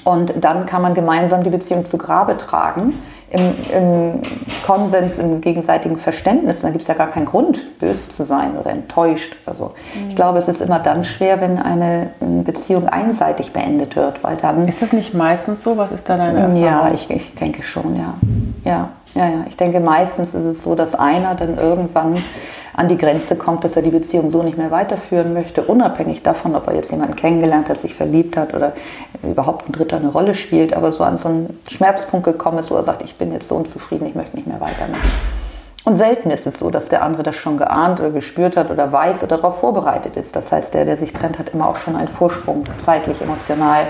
Und 0.05 0.35
dann 0.41 0.67
kann 0.67 0.83
man 0.83 0.95
gemeinsam 0.95 1.43
die 1.43 1.51
Beziehung 1.51 1.85
zu 1.87 1.99
Grabe 1.99 2.37
tragen 2.37 2.95
im, 3.31 3.55
im 3.73 4.23
Konsens, 4.65 5.19
im 5.19 5.41
gegenseitigen 5.41 5.97
Verständnis, 5.97 6.61
dann 6.61 6.73
gibt 6.73 6.83
es 6.83 6.89
ja 6.89 6.95
gar 6.95 7.09
keinen 7.09 7.27
Grund, 7.27 7.79
böse 7.79 8.09
zu 8.09 8.25
sein 8.25 8.57
oder 8.57 8.71
enttäuscht 8.71 9.35
oder 9.45 9.57
so. 9.57 9.65
Mhm. 9.95 10.11
Ich 10.11 10.17
glaube, 10.17 10.39
es 10.39 10.49
ist 10.49 10.61
immer 10.61 10.79
dann 10.79 11.03
schwer, 11.03 11.41
wenn 11.41 11.59
eine 11.59 12.11
Beziehung 12.21 12.89
einseitig 12.89 13.53
beendet 13.53 13.97
wird, 13.97 14.23
weil 14.23 14.37
dann... 14.37 14.69
Ist 14.69 14.81
das 14.81 14.93
nicht 14.93 15.15
meistens 15.15 15.63
so? 15.63 15.77
Was 15.77 15.91
ist 15.91 16.09
da 16.09 16.17
deine 16.17 16.39
Erfahrung? 16.39 16.63
Ja, 16.63 16.91
ich, 16.95 17.11
ich 17.11 17.35
denke 17.35 17.63
schon, 17.63 17.97
ja. 17.97 18.15
Ja, 18.65 18.89
ja, 19.15 19.25
ja. 19.25 19.45
Ich 19.49 19.57
denke, 19.57 19.81
meistens 19.81 20.35
ist 20.35 20.45
es 20.45 20.63
so, 20.63 20.75
dass 20.75 20.95
einer 20.95 21.35
dann 21.35 21.59
irgendwann 21.59 22.17
an 22.77 22.89
die 22.89 22.99
Grenze 22.99 23.37
kommt, 23.37 23.65
dass 23.65 23.75
er 23.75 23.83
die 23.83 23.91
Beziehung 23.91 24.29
so 24.29 24.43
nicht 24.43 24.59
mehr 24.59 24.71
weiterführen 24.71 25.33
möchte, 25.33 25.63
unabhängig 25.63 26.23
davon, 26.23 26.55
ob 26.55 26.67
er 26.67 26.75
jetzt 26.75 26.91
jemanden 26.91 27.17
kennengelernt 27.17 27.69
hat, 27.71 27.79
sich 27.79 27.95
verliebt 27.95 28.37
hat 28.37 28.55
oder 28.55 28.73
überhaupt 29.23 29.69
ein 29.69 29.73
Dritter 29.73 29.97
eine 29.97 30.09
Rolle 30.09 30.35
spielt, 30.35 30.75
aber 30.75 30.93
so 30.93 31.03
an 31.03 31.17
so 31.17 31.29
einen 31.29 31.59
Schmerzpunkt 31.71 32.27
gekommen 32.27 32.59
ist, 32.59 32.71
wo 32.71 32.77
er 32.77 32.85
sagt, 32.85 33.03
ich 33.03 33.17
bin 33.17 33.33
jetzt 33.33 33.49
so 33.49 33.57
unzufrieden, 33.57 34.07
ich 34.07 34.15
möchte 34.15 34.37
nicht 34.37 34.47
mehr 34.47 34.61
weitermachen. 34.61 35.11
Und 35.85 35.95
selten 35.95 36.31
ist 36.31 36.47
es 36.47 36.59
so, 36.59 36.71
dass 36.71 36.89
der 36.89 37.03
andere 37.03 37.23
das 37.23 37.37
schon 37.37 37.57
geahnt 37.57 38.01
oder 38.01 38.11
gespürt 38.11 38.57
hat 38.57 38.71
oder 38.71 38.91
weiß 38.91 39.23
oder 39.23 39.37
darauf 39.37 39.61
vorbereitet 39.61 40.17
ist. 40.17 40.35
Das 40.35 40.51
heißt, 40.51 40.75
der, 40.75 40.85
der 40.85 40.97
sich 40.97 41.13
trennt, 41.13 41.39
hat 41.39 41.51
immer 41.51 41.69
auch 41.69 41.77
schon 41.77 41.95
einen 41.95 42.09
Vorsprung, 42.09 42.65
zeitlich, 42.79 43.23
emotional 43.23 43.87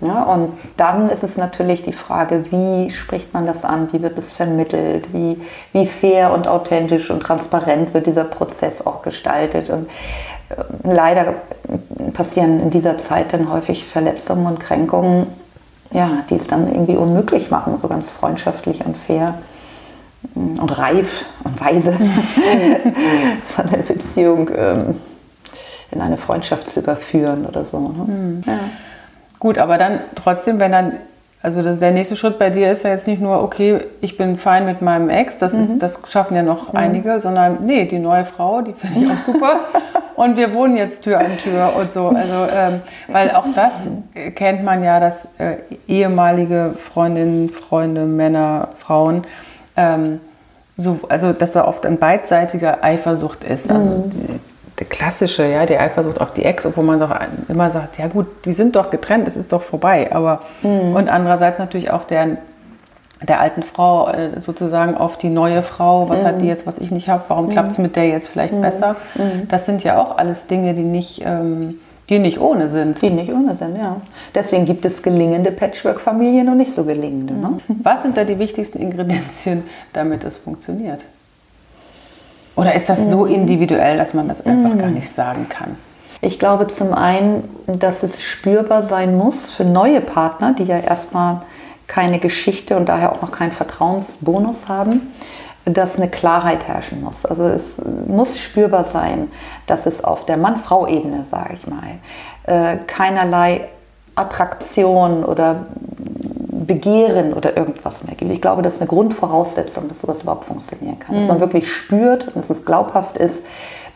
Ja, 0.00 0.22
und 0.22 0.52
dann 0.78 1.10
ist 1.10 1.22
es 1.22 1.36
natürlich 1.36 1.82
die 1.82 1.92
Frage, 1.92 2.46
wie 2.50 2.90
spricht 2.90 3.34
man 3.34 3.46
das 3.46 3.66
an, 3.66 3.88
wie 3.92 4.02
wird 4.02 4.18
es 4.18 4.32
vermittelt, 4.32 5.12
wie, 5.12 5.38
wie 5.72 5.86
fair 5.86 6.32
und 6.32 6.48
authentisch 6.48 7.10
und 7.10 7.20
transparent 7.20 7.92
wird 7.92 8.06
dieser 8.06 8.24
Prozess 8.24 8.86
auch 8.86 9.02
gestaltet. 9.02 9.68
Und 9.68 9.90
äh, 10.48 10.64
leider 10.84 11.34
passieren 12.14 12.60
in 12.60 12.70
dieser 12.70 12.96
Zeit 12.96 13.34
dann 13.34 13.52
häufig 13.52 13.84
Verletzungen 13.84 14.46
und 14.46 14.58
Kränkungen, 14.58 15.26
ja, 15.90 16.24
die 16.30 16.36
es 16.36 16.46
dann 16.46 16.68
irgendwie 16.68 16.96
unmöglich 16.96 17.50
machen, 17.50 17.76
so 17.80 17.86
ganz 17.86 18.10
freundschaftlich 18.10 18.86
und 18.86 18.96
fair 18.96 19.34
und 20.34 20.78
reif 20.78 21.26
und 21.44 21.60
weise 21.60 21.92
so 23.56 23.62
eine 23.62 23.82
Beziehung 23.82 24.50
ähm, 24.56 24.94
in 25.90 26.00
eine 26.00 26.16
Freundschaft 26.16 26.70
zu 26.70 26.80
überführen 26.80 27.44
oder 27.44 27.66
so. 27.66 27.80
Ne? 27.80 28.04
Mhm. 28.06 28.42
Ja. 28.46 28.58
Gut, 29.40 29.56
aber 29.56 29.78
dann 29.78 30.00
trotzdem, 30.14 30.60
wenn 30.60 30.70
dann, 30.70 30.92
also 31.42 31.62
das, 31.62 31.78
der 31.78 31.92
nächste 31.92 32.14
Schritt 32.14 32.38
bei 32.38 32.50
dir 32.50 32.70
ist 32.70 32.84
ja 32.84 32.90
jetzt 32.90 33.06
nicht 33.06 33.22
nur, 33.22 33.42
okay, 33.42 33.80
ich 34.02 34.18
bin 34.18 34.36
fein 34.36 34.66
mit 34.66 34.82
meinem 34.82 35.08
Ex, 35.08 35.38
das, 35.38 35.54
ist, 35.54 35.76
mhm. 35.76 35.78
das 35.78 36.02
schaffen 36.08 36.36
ja 36.36 36.42
noch 36.42 36.74
mhm. 36.74 36.78
einige, 36.78 37.20
sondern 37.20 37.64
nee, 37.64 37.86
die 37.86 37.98
neue 37.98 38.26
Frau, 38.26 38.60
die 38.60 38.74
finde 38.74 39.00
ich 39.00 39.10
auch 39.10 39.16
super. 39.16 39.60
und 40.16 40.36
wir 40.36 40.52
wohnen 40.52 40.76
jetzt 40.76 41.04
Tür 41.04 41.20
an 41.20 41.38
Tür 41.38 41.72
und 41.74 41.90
so. 41.90 42.08
Also, 42.08 42.46
ähm, 42.54 42.82
weil 43.08 43.30
auch 43.30 43.46
das 43.54 43.86
kennt 44.34 44.62
man 44.62 44.84
ja, 44.84 45.00
dass 45.00 45.26
äh, 45.38 45.56
ehemalige 45.88 46.74
Freundinnen, 46.76 47.48
Freunde, 47.48 48.04
Männer, 48.04 48.68
Frauen, 48.76 49.24
ähm, 49.74 50.20
so, 50.76 51.00
also 51.08 51.32
dass 51.32 51.52
da 51.52 51.66
oft 51.66 51.86
ein 51.86 51.98
beidseitiger 51.98 52.84
Eifersucht 52.84 53.44
ist. 53.44 53.72
Also 53.72 54.02
mhm 54.04 54.40
der 54.80 54.88
klassische, 54.88 55.46
ja, 55.46 55.66
die 55.66 55.76
Eifersucht 55.76 56.20
auf 56.20 56.32
die 56.32 56.44
Ex, 56.44 56.64
obwohl 56.64 56.84
man 56.84 56.98
doch 56.98 57.14
immer 57.48 57.70
sagt, 57.70 57.98
ja 57.98 58.08
gut, 58.08 58.26
die 58.46 58.54
sind 58.54 58.76
doch 58.76 58.90
getrennt, 58.90 59.28
es 59.28 59.36
ist 59.36 59.52
doch 59.52 59.62
vorbei. 59.62 60.10
Aber 60.10 60.40
mhm. 60.62 60.94
und 60.94 61.10
andererseits 61.10 61.58
natürlich 61.58 61.90
auch 61.90 62.04
der, 62.04 62.38
der 63.22 63.40
alten 63.40 63.62
Frau 63.62 64.08
äh, 64.08 64.40
sozusagen 64.40 64.96
auf 64.96 65.18
die 65.18 65.28
neue 65.28 65.62
Frau, 65.62 66.08
was 66.08 66.22
mhm. 66.22 66.26
hat 66.26 66.40
die 66.40 66.46
jetzt, 66.46 66.66
was 66.66 66.78
ich 66.78 66.90
nicht 66.90 67.08
habe, 67.08 67.24
warum 67.28 67.46
mhm. 67.46 67.50
klappt 67.50 67.72
es 67.72 67.78
mit 67.78 67.94
der 67.94 68.08
jetzt 68.08 68.28
vielleicht 68.28 68.54
mhm. 68.54 68.62
besser? 68.62 68.96
Mhm. 69.16 69.48
Das 69.48 69.66
sind 69.66 69.84
ja 69.84 70.00
auch 70.00 70.16
alles 70.16 70.46
Dinge, 70.46 70.72
die 70.72 70.82
nicht, 70.82 71.22
ähm, 71.26 71.74
die 72.08 72.18
nicht 72.18 72.40
ohne 72.40 72.70
sind. 72.70 73.02
Die 73.02 73.10
nicht 73.10 73.30
ohne 73.30 73.54
sind, 73.56 73.76
ja. 73.76 74.00
Deswegen 74.34 74.64
gibt 74.64 74.86
es 74.86 75.02
gelingende 75.02 75.52
Patchwork-Familien 75.52 76.48
und 76.48 76.56
nicht 76.56 76.74
so 76.74 76.84
gelingende. 76.84 77.34
Ne? 77.34 77.58
Mhm. 77.68 77.80
Was 77.82 78.02
sind 78.02 78.16
da 78.16 78.24
die 78.24 78.38
wichtigsten 78.38 78.78
Ingredienzien, 78.78 79.64
damit 79.92 80.24
es 80.24 80.38
funktioniert? 80.38 81.04
Oder 82.56 82.74
ist 82.74 82.88
das 82.88 83.08
so 83.08 83.26
individuell, 83.26 83.96
dass 83.96 84.14
man 84.14 84.28
das 84.28 84.44
einfach 84.44 84.76
gar 84.76 84.88
mhm. 84.88 84.94
nicht 84.94 85.14
sagen 85.14 85.48
kann? 85.48 85.76
Ich 86.22 86.38
glaube 86.38 86.66
zum 86.66 86.92
einen, 86.92 87.44
dass 87.66 88.02
es 88.02 88.22
spürbar 88.22 88.82
sein 88.82 89.16
muss 89.16 89.50
für 89.50 89.64
neue 89.64 90.00
Partner, 90.00 90.54
die 90.58 90.64
ja 90.64 90.78
erstmal 90.78 91.42
keine 91.86 92.18
Geschichte 92.18 92.76
und 92.76 92.88
daher 92.88 93.12
auch 93.12 93.22
noch 93.22 93.32
keinen 93.32 93.52
Vertrauensbonus 93.52 94.68
haben, 94.68 95.12
dass 95.64 95.96
eine 95.96 96.08
Klarheit 96.08 96.68
herrschen 96.68 97.02
muss. 97.02 97.24
Also 97.24 97.44
es 97.44 97.80
muss 98.06 98.38
spürbar 98.38 98.84
sein, 98.84 99.28
dass 99.66 99.86
es 99.86 100.04
auf 100.04 100.26
der 100.26 100.36
Mann-Frau-Ebene, 100.36 101.24
sage 101.30 101.54
ich 101.54 101.66
mal, 101.66 101.98
äh, 102.44 102.76
keinerlei 102.86 103.68
Attraktion 104.14 105.24
oder 105.24 105.66
Begehren 106.70 107.32
oder 107.32 107.56
irgendwas 107.56 108.04
mehr 108.04 108.14
gibt. 108.14 108.30
Ich 108.30 108.40
glaube, 108.40 108.62
das 108.62 108.74
ist 108.74 108.80
eine 108.80 108.86
Grundvoraussetzung, 108.86 109.88
dass 109.88 110.02
sowas 110.02 110.22
überhaupt 110.22 110.44
funktionieren 110.44 111.00
kann. 111.00 111.16
Mhm. 111.16 111.18
Dass 111.18 111.28
man 111.28 111.40
wirklich 111.40 111.68
spürt 111.68 112.28
und 112.28 112.36
dass 112.36 112.48
es 112.48 112.64
glaubhaft 112.64 113.16
ist, 113.16 113.42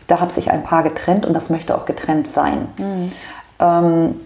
da 0.09 0.19
hat 0.19 0.33
sich 0.33 0.51
ein 0.51 0.65
Paar 0.65 0.83
getrennt 0.83 1.25
und 1.25 1.35
das 1.35 1.51
möchte 1.51 1.79
auch 1.79 1.85
getrennt 1.85 2.27
sein. 2.27 2.67
Mhm. 2.77 3.13
Ähm, 3.61 4.21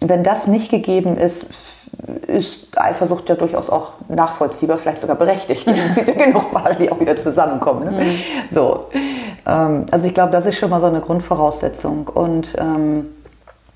wenn 0.00 0.22
das 0.22 0.46
nicht 0.46 0.70
gegeben 0.70 1.16
ist, 1.16 1.46
ist 2.26 2.78
Eifersucht 2.78 3.30
ja 3.30 3.34
durchaus 3.34 3.70
auch 3.70 3.92
nachvollziehbar, 4.08 4.76
vielleicht 4.76 4.98
sogar 4.98 5.16
berechtigt. 5.16 5.66
Es 5.66 5.94
gibt 5.94 6.08
ja 6.08 6.26
genug 6.26 6.52
Paare, 6.52 6.74
die 6.74 6.92
auch 6.92 7.00
wieder 7.00 7.16
zusammenkommen. 7.16 7.84
Ne? 7.84 8.04
Mhm. 8.04 8.18
So. 8.54 8.88
Ähm, 9.46 9.86
also 9.90 10.06
ich 10.06 10.12
glaube, 10.12 10.32
das 10.32 10.44
ist 10.44 10.58
schon 10.58 10.68
mal 10.68 10.82
so 10.82 10.86
eine 10.86 11.00
Grundvoraussetzung. 11.00 12.08
Und 12.08 12.54
ähm, 12.58 13.06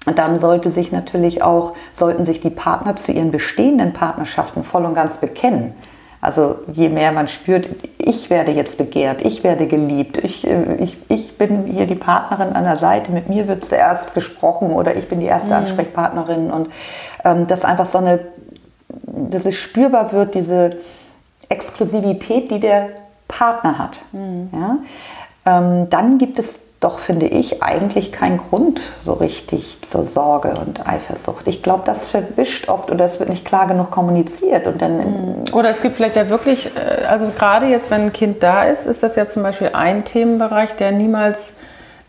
dann 0.07 0.39
sollte 0.39 0.71
sich 0.71 0.93
natürlich 0.93 1.43
auch, 1.43 1.75
sollten 1.93 2.25
sich 2.25 2.41
die 2.41 2.51
Partner 2.51 2.97
zu 2.97 3.13
ihren 3.13 3.31
bestehenden 3.31 3.93
Partnerschaften 3.93 4.65
voll 4.65 4.85
und 4.87 4.95
ganz 4.95 5.19
bekennen. 5.19 5.75
Also 6.23 6.57
je 6.71 6.91
mehr 6.91 7.13
man 7.13 7.29
spürt, 7.29 7.69
ich 7.97 8.29
werde 8.29 8.53
jetzt 8.53 8.77
begehrt, 8.77 9.25
ich 9.25 9.43
werde 9.43 9.67
geliebt, 9.67 10.19
ich, 10.19 10.47
äh, 10.47 10.75
ich, 10.79 10.99
ich 11.09 11.39
bin 11.39 11.65
hier 11.65 11.87
die 11.87 11.95
Partnerin 11.95 12.53
an 12.53 12.65
der 12.65 12.77
Seite, 12.77 13.11
mit 13.11 13.29
mir 13.29 13.49
wird 13.49 13.65
zuerst 13.65 14.13
gesprochen 14.13 14.71
oder 14.71 14.97
ich 14.97 15.09
bin 15.09 15.21
die 15.21 15.27
erste 15.27 15.49
mhm. 15.49 15.57
Ansprechpartnerin 15.57 16.51
und 16.51 16.69
ähm, 17.25 17.47
dass 17.47 17.65
einfach 17.65 17.87
so 17.87 17.99
eine, 17.99 18.21
dass 19.07 19.47
es 19.47 19.55
spürbar 19.55 20.13
wird, 20.13 20.35
diese 20.35 20.77
Exklusivität, 21.49 22.51
die 22.51 22.61
der 22.61 22.91
Partner 23.27 23.79
hat. 23.79 24.03
Mhm. 24.13 24.51
Ja? 24.53 24.79
Ähm, 25.47 25.89
dann 25.89 26.19
gibt 26.19 26.39
es 26.39 26.59
doch 26.81 26.99
finde 26.99 27.27
ich 27.27 27.63
eigentlich 27.63 28.11
kein 28.11 28.39
Grund 28.39 28.81
so 29.05 29.13
richtig 29.13 29.79
zur 29.83 30.07
Sorge 30.07 30.55
und 30.55 30.87
Eifersucht. 30.87 31.47
Ich 31.47 31.63
glaube, 31.63 31.83
das 31.85 32.09
verwischt 32.09 32.71
oft 32.71 32.91
oder 32.91 33.05
es 33.05 33.21
wird 33.21 33.29
nicht 33.29 33.45
klar 33.45 33.67
genug 33.67 33.91
kommuniziert 33.91 34.67
und 34.67 34.81
dann 34.81 34.97
mhm. 34.97 35.45
oder 35.53 35.69
es 35.69 35.83
gibt 35.83 35.97
vielleicht 35.97 36.17
ja 36.17 36.31
wirklich, 36.31 36.71
äh, 36.75 37.05
also 37.05 37.31
gerade 37.37 37.67
jetzt, 37.67 37.91
wenn 37.91 38.01
ein 38.03 38.13
Kind 38.15 38.43
da 38.43 38.65
ist, 38.65 38.87
ist 38.87 39.03
das 39.03 39.15
ja 39.17 39.29
zum 39.29 39.43
Beispiel 39.43 39.71
ein 39.75 40.07
Themenbereich, 40.07 40.75
der 40.77 40.93
niemals 40.93 41.53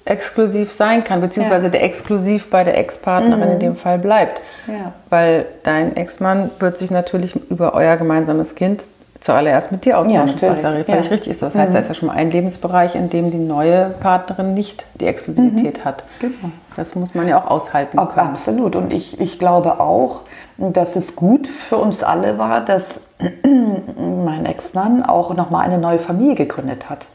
exklusiv 0.05 0.71
sein 0.71 1.03
kann, 1.03 1.19
beziehungsweise 1.19 1.65
ja. 1.65 1.71
der 1.71 1.83
exklusiv 1.83 2.49
bei 2.49 2.63
der 2.63 2.77
Ex-Partnerin 2.77 3.47
mhm. 3.47 3.53
in 3.53 3.59
dem 3.59 3.75
Fall 3.75 3.99
bleibt. 3.99 4.41
Ja. 4.67 4.93
Weil 5.09 5.45
dein 5.63 5.97
Ex-Mann 5.97 6.49
wird 6.59 6.77
sich 6.77 6.91
natürlich 6.91 7.35
über 7.49 7.73
euer 7.73 7.97
gemeinsames 7.97 8.55
Kind 8.55 8.83
zuallererst 9.21 9.71
mit 9.71 9.85
dir 9.85 9.99
austauschen, 9.99 10.39
ja, 10.41 10.49
was 10.49 10.63
ja 10.63 10.75
ja. 10.75 10.95
richtig 10.95 11.27
ist. 11.27 11.41
Das 11.41 11.55
heißt, 11.55 11.69
mhm. 11.69 11.73
da 11.73 11.79
ist 11.79 11.87
ja 11.87 11.93
schon 11.93 12.07
mal 12.07 12.15
ein 12.15 12.31
Lebensbereich, 12.31 12.95
in 12.95 13.09
dem 13.09 13.31
die 13.31 13.37
neue 13.37 13.91
Partnerin 14.01 14.53
nicht 14.53 14.85
die 14.95 15.05
Exklusivität 15.05 15.79
mhm. 15.79 15.85
hat. 15.85 16.03
Genau. 16.19 16.51
Das 16.75 16.95
muss 16.95 17.13
man 17.13 17.27
ja 17.27 17.39
auch 17.39 17.47
aushalten 17.49 17.99
Ob, 17.99 18.13
können. 18.13 18.29
Absolut. 18.29 18.75
Und 18.75 18.91
ich, 18.91 19.19
ich 19.19 19.39
glaube 19.39 19.79
auch, 19.79 20.21
dass 20.57 20.95
es 20.95 21.15
gut 21.15 21.47
für 21.47 21.77
uns 21.77 22.03
alle 22.03 22.37
war, 22.37 22.61
dass 22.61 23.01
mein 23.43 24.45
Ex-Mann 24.45 25.03
auch 25.03 25.35
nochmal 25.35 25.65
eine 25.65 25.77
neue 25.77 25.99
Familie 25.99 26.35
gegründet 26.35 26.89
hat. 26.89 27.07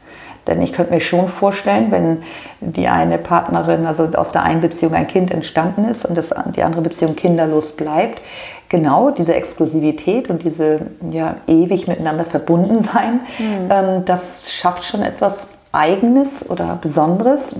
Denn 0.47 0.61
ich 0.61 0.71
könnte 0.71 0.93
mir 0.93 1.01
schon 1.01 1.27
vorstellen, 1.27 1.91
wenn 1.91 2.23
die 2.61 2.87
eine 2.87 3.17
Partnerin, 3.17 3.85
also 3.85 4.05
aus 4.15 4.31
der 4.31 4.43
einen 4.43 4.61
Beziehung 4.61 4.93
ein 4.93 5.07
Kind 5.07 5.29
entstanden 5.29 5.83
ist 5.83 6.05
und 6.05 6.17
das, 6.17 6.33
die 6.55 6.63
andere 6.63 6.81
Beziehung 6.81 7.15
kinderlos 7.15 7.73
bleibt, 7.73 8.21
genau 8.69 9.11
diese 9.11 9.35
Exklusivität 9.35 10.29
und 10.29 10.43
diese 10.43 10.81
ja, 11.11 11.35
ewig 11.47 11.87
miteinander 11.87 12.23
verbunden 12.23 12.81
sein, 12.83 13.21
mhm. 13.37 13.69
ähm, 13.69 14.05
das 14.05 14.43
schafft 14.49 14.85
schon 14.85 15.01
etwas 15.01 15.49
Eigenes 15.71 16.49
oder 16.49 16.77
Besonderes, 16.81 17.55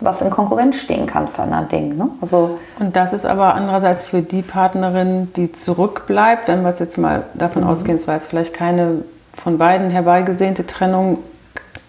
was 0.00 0.20
in 0.20 0.30
Konkurrenz 0.30 0.76
stehen 0.76 1.06
kann 1.06 1.28
zu 1.28 1.42
anderen 1.42 1.68
Dingen. 1.68 1.96
Ne? 1.96 2.08
Also 2.20 2.58
und 2.78 2.94
das 2.94 3.12
ist 3.12 3.26
aber 3.26 3.54
andererseits 3.54 4.04
für 4.04 4.22
die 4.22 4.42
Partnerin, 4.42 5.32
die 5.34 5.52
zurückbleibt, 5.52 6.48
wenn 6.48 6.62
wir 6.62 6.68
es 6.68 6.78
jetzt 6.78 6.98
mal 6.98 7.24
davon 7.34 7.62
mhm. 7.62 7.68
ausgehen, 7.70 7.96
es 7.96 8.06
war 8.06 8.14
jetzt 8.14 8.28
vielleicht 8.28 8.54
keine 8.54 9.02
von 9.32 9.58
beiden 9.58 9.90
herbeigesehnte 9.90 10.66
Trennung, 10.66 11.18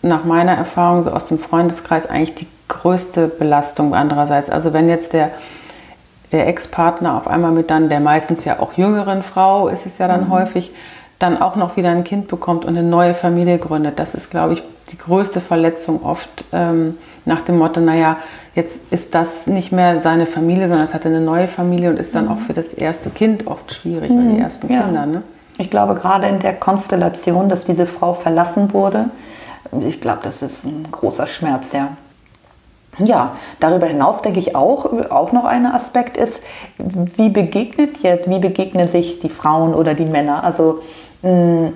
nach 0.01 0.25
meiner 0.25 0.53
Erfahrung 0.53 1.03
so 1.03 1.11
aus 1.11 1.25
dem 1.25 1.39
Freundeskreis 1.39 2.07
eigentlich 2.07 2.35
die 2.35 2.47
größte 2.67 3.27
Belastung 3.27 3.95
andererseits. 3.95 4.49
Also 4.49 4.73
wenn 4.73 4.89
jetzt 4.89 5.13
der 5.13 5.31
der 6.33 6.47
Ex-Partner 6.47 7.15
auf 7.15 7.27
einmal 7.27 7.51
mit 7.51 7.69
dann 7.69 7.89
der 7.89 7.99
meistens 7.99 8.43
ja 8.43 8.59
auch 8.59 8.73
jüngeren 8.73 9.21
Frau 9.21 9.67
ist 9.67 9.85
es 9.85 9.99
ja 9.99 10.07
dann 10.07 10.25
mhm. 10.25 10.29
häufig, 10.31 10.71
dann 11.19 11.39
auch 11.39 11.55
noch 11.55 11.77
wieder 11.77 11.89
ein 11.89 12.03
Kind 12.03 12.27
bekommt 12.27 12.65
und 12.65 12.75
eine 12.75 12.85
neue 12.85 13.13
Familie 13.13 13.59
gründet. 13.59 13.99
Das 13.99 14.15
ist, 14.15 14.31
glaube 14.31 14.53
ich, 14.53 14.63
die 14.93 14.97
größte 14.97 15.41
Verletzung 15.41 16.03
oft 16.03 16.45
ähm, 16.53 16.97
nach 17.25 17.41
dem 17.41 17.57
Motto, 17.57 17.81
naja, 17.81 18.17
jetzt 18.55 18.79
ist 18.91 19.15
das 19.15 19.47
nicht 19.47 19.71
mehr 19.71 19.99
seine 20.01 20.25
Familie, 20.25 20.69
sondern 20.69 20.85
es 20.85 20.93
hat 20.93 21.05
eine 21.05 21.19
neue 21.19 21.47
Familie 21.47 21.89
und 21.89 21.99
ist 21.99 22.13
dann 22.13 22.25
mhm. 22.25 22.31
auch 22.31 22.39
für 22.39 22.53
das 22.53 22.73
erste 22.73 23.09
Kind 23.09 23.47
oft 23.47 23.73
schwierig, 23.73 24.11
mhm. 24.11 24.29
für 24.29 24.35
die 24.35 24.39
ersten 24.39 24.71
ja. 24.71 24.83
Kinder. 24.83 25.05
Ne? 25.05 25.23
Ich 25.57 25.69
glaube, 25.69 25.95
gerade 25.95 26.27
in 26.27 26.39
der 26.39 26.53
Konstellation, 26.53 27.49
dass 27.49 27.65
diese 27.65 27.85
Frau 27.85 28.13
verlassen 28.13 28.71
wurde, 28.73 29.09
ich 29.81 29.99
glaube, 29.99 30.19
das 30.23 30.41
ist 30.43 30.65
ein 30.65 30.87
großer 30.91 31.25
Schmerz, 31.25 31.71
ja. 31.73 31.89
Ja, 32.99 33.37
darüber 33.59 33.87
hinaus 33.87 34.21
denke 34.21 34.37
ich 34.39 34.55
auch, 34.55 34.85
auch 35.09 35.31
noch 35.31 35.45
ein 35.45 35.65
Aspekt 35.65 36.15
ist, 36.15 36.41
wie 36.77 37.29
begegnet 37.29 37.97
jetzt, 38.03 38.29
wie 38.29 38.37
begegnen 38.37 38.87
sich 38.87 39.19
die 39.19 39.29
Frauen 39.29 39.73
oder 39.73 39.95
die 39.95 40.05
Männer? 40.05 40.43
Also 40.43 40.83
mh, 41.23 41.29
hm, 41.31 41.73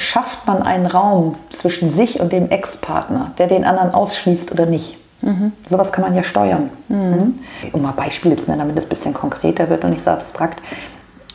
schafft 0.00 0.46
man 0.46 0.62
einen 0.62 0.86
Raum 0.86 1.36
zwischen 1.50 1.90
sich 1.90 2.20
und 2.20 2.32
dem 2.32 2.50
Ex-Partner, 2.50 3.32
der 3.38 3.46
den 3.46 3.64
anderen 3.64 3.92
ausschließt 3.92 4.52
oder 4.52 4.66
nicht? 4.66 4.96
Mhm. 5.22 5.52
Sowas 5.68 5.92
kann 5.92 6.04
man 6.04 6.14
ja 6.14 6.22
steuern. 6.22 6.70
Mhm. 6.88 7.40
Um 7.72 7.82
mal 7.82 7.92
Beispiele 7.92 8.36
zu 8.36 8.46
nennen, 8.50 8.60
damit 8.60 8.78
es 8.78 8.86
ein 8.86 8.88
bisschen 8.88 9.14
konkreter 9.14 9.68
wird 9.68 9.84
und 9.84 9.90
nicht 9.90 10.02
so 10.02 10.10
abstrakt. 10.10 10.60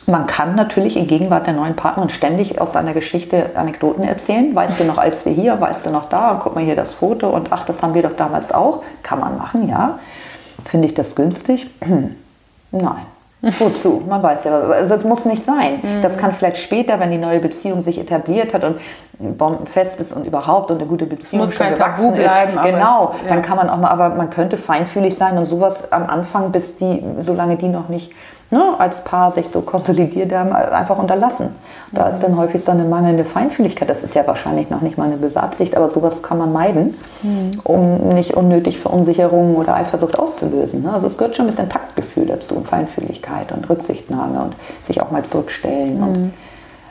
Man 0.08 0.26
kann 0.26 0.54
natürlich 0.54 0.96
in 0.96 1.08
Gegenwart 1.08 1.46
der 1.46 1.54
neuen 1.54 1.74
Partnerin 1.74 2.10
ständig 2.10 2.60
aus 2.60 2.72
seiner 2.72 2.92
Geschichte 2.92 3.50
Anekdoten 3.56 4.04
erzählen. 4.04 4.54
Weißt 4.54 4.78
du 4.78 4.84
noch, 4.84 4.98
als 4.98 5.24
wir 5.24 5.32
hier, 5.32 5.60
weißt 5.60 5.86
du 5.86 5.90
noch 5.90 6.08
da, 6.08 6.32
und 6.32 6.40
guck 6.40 6.54
mal 6.54 6.64
hier 6.64 6.76
das 6.76 6.94
Foto 6.94 7.28
und 7.30 7.48
ach, 7.50 7.64
das 7.64 7.82
haben 7.82 7.94
wir 7.94 8.02
doch 8.02 8.14
damals 8.16 8.52
auch. 8.52 8.82
Kann 9.02 9.18
man 9.18 9.36
machen, 9.36 9.68
ja. 9.68 9.98
Finde 10.64 10.88
ich 10.88 10.94
das 10.94 11.14
günstig? 11.14 11.68
Nein. 12.70 13.15
Wozu? 13.58 14.02
Man 14.08 14.22
weiß 14.22 14.44
ja, 14.44 14.58
also 14.60 14.94
es 14.94 15.04
muss 15.04 15.24
nicht 15.24 15.44
sein. 15.44 15.80
Das 16.02 16.16
kann 16.16 16.32
vielleicht 16.32 16.58
später, 16.58 16.98
wenn 17.00 17.10
die 17.10 17.18
neue 17.18 17.38
Beziehung 17.38 17.82
sich 17.82 17.98
etabliert 17.98 18.52
hat 18.54 18.64
und 18.64 18.76
bombenfest 19.38 19.98
ist 20.00 20.12
und 20.12 20.26
überhaupt 20.26 20.70
und 20.70 20.78
eine 20.78 20.86
gute 20.86 21.06
Beziehung 21.06 21.42
Muss 21.42 21.54
schon 21.54 21.66
kein 21.66 21.74
gewachsen 21.74 22.04
Tabu 22.04 22.10
bleiben, 22.16 22.56
ist. 22.56 22.62
Genau, 22.64 23.12
es- 23.16 23.22
ja. 23.22 23.28
dann 23.28 23.42
kann 23.42 23.56
man 23.56 23.70
auch 23.70 23.78
mal, 23.78 23.88
aber 23.90 24.10
man 24.10 24.30
könnte 24.30 24.58
feinfühlig 24.58 25.16
sein 25.16 25.38
und 25.38 25.44
sowas 25.44 25.90
am 25.92 26.06
Anfang, 26.06 26.50
bis 26.52 26.76
die, 26.76 27.02
solange 27.20 27.56
die 27.56 27.68
noch 27.68 27.88
nicht 27.88 28.12
ne, 28.50 28.74
als 28.78 29.02
Paar 29.04 29.32
sich 29.32 29.48
so 29.48 29.60
konsolidiert 29.60 30.32
haben, 30.32 30.52
einfach 30.52 30.98
unterlassen. 30.98 31.50
Da 31.92 32.08
ist 32.08 32.20
dann 32.20 32.36
häufig 32.36 32.62
so 32.62 32.72
eine 32.72 32.84
mangelnde 32.84 33.24
Feinfühligkeit. 33.24 33.88
Das 33.88 34.02
ist 34.02 34.14
ja 34.14 34.26
wahrscheinlich 34.26 34.70
noch 34.70 34.80
nicht 34.80 34.98
mal 34.98 35.04
eine 35.04 35.16
böse 35.16 35.42
Absicht, 35.42 35.76
aber 35.76 35.88
sowas 35.88 36.22
kann 36.22 36.38
man 36.38 36.52
meiden, 36.52 36.94
um 37.64 38.08
nicht 38.08 38.34
unnötig 38.34 38.78
Verunsicherungen 38.78 39.56
oder 39.56 39.74
Eifersucht 39.74 40.18
auszulösen. 40.18 40.82
ne? 40.82 40.92
Also 40.92 41.06
es 41.06 41.16
gehört 41.16 41.36
schon 41.36 41.46
ein 41.46 41.48
bisschen 41.50 41.68
Taktgefühl 41.68 42.26
dazu, 42.26 42.60
Feinfühligkeit 42.62 43.52
und 43.52 43.68
Rücksichtnahme 43.68 44.40
und 44.42 44.54
sich 44.82 45.00
auch 45.00 45.10
mal 45.10 45.24
zurückstellen. 45.24 46.02
Und 46.02 46.32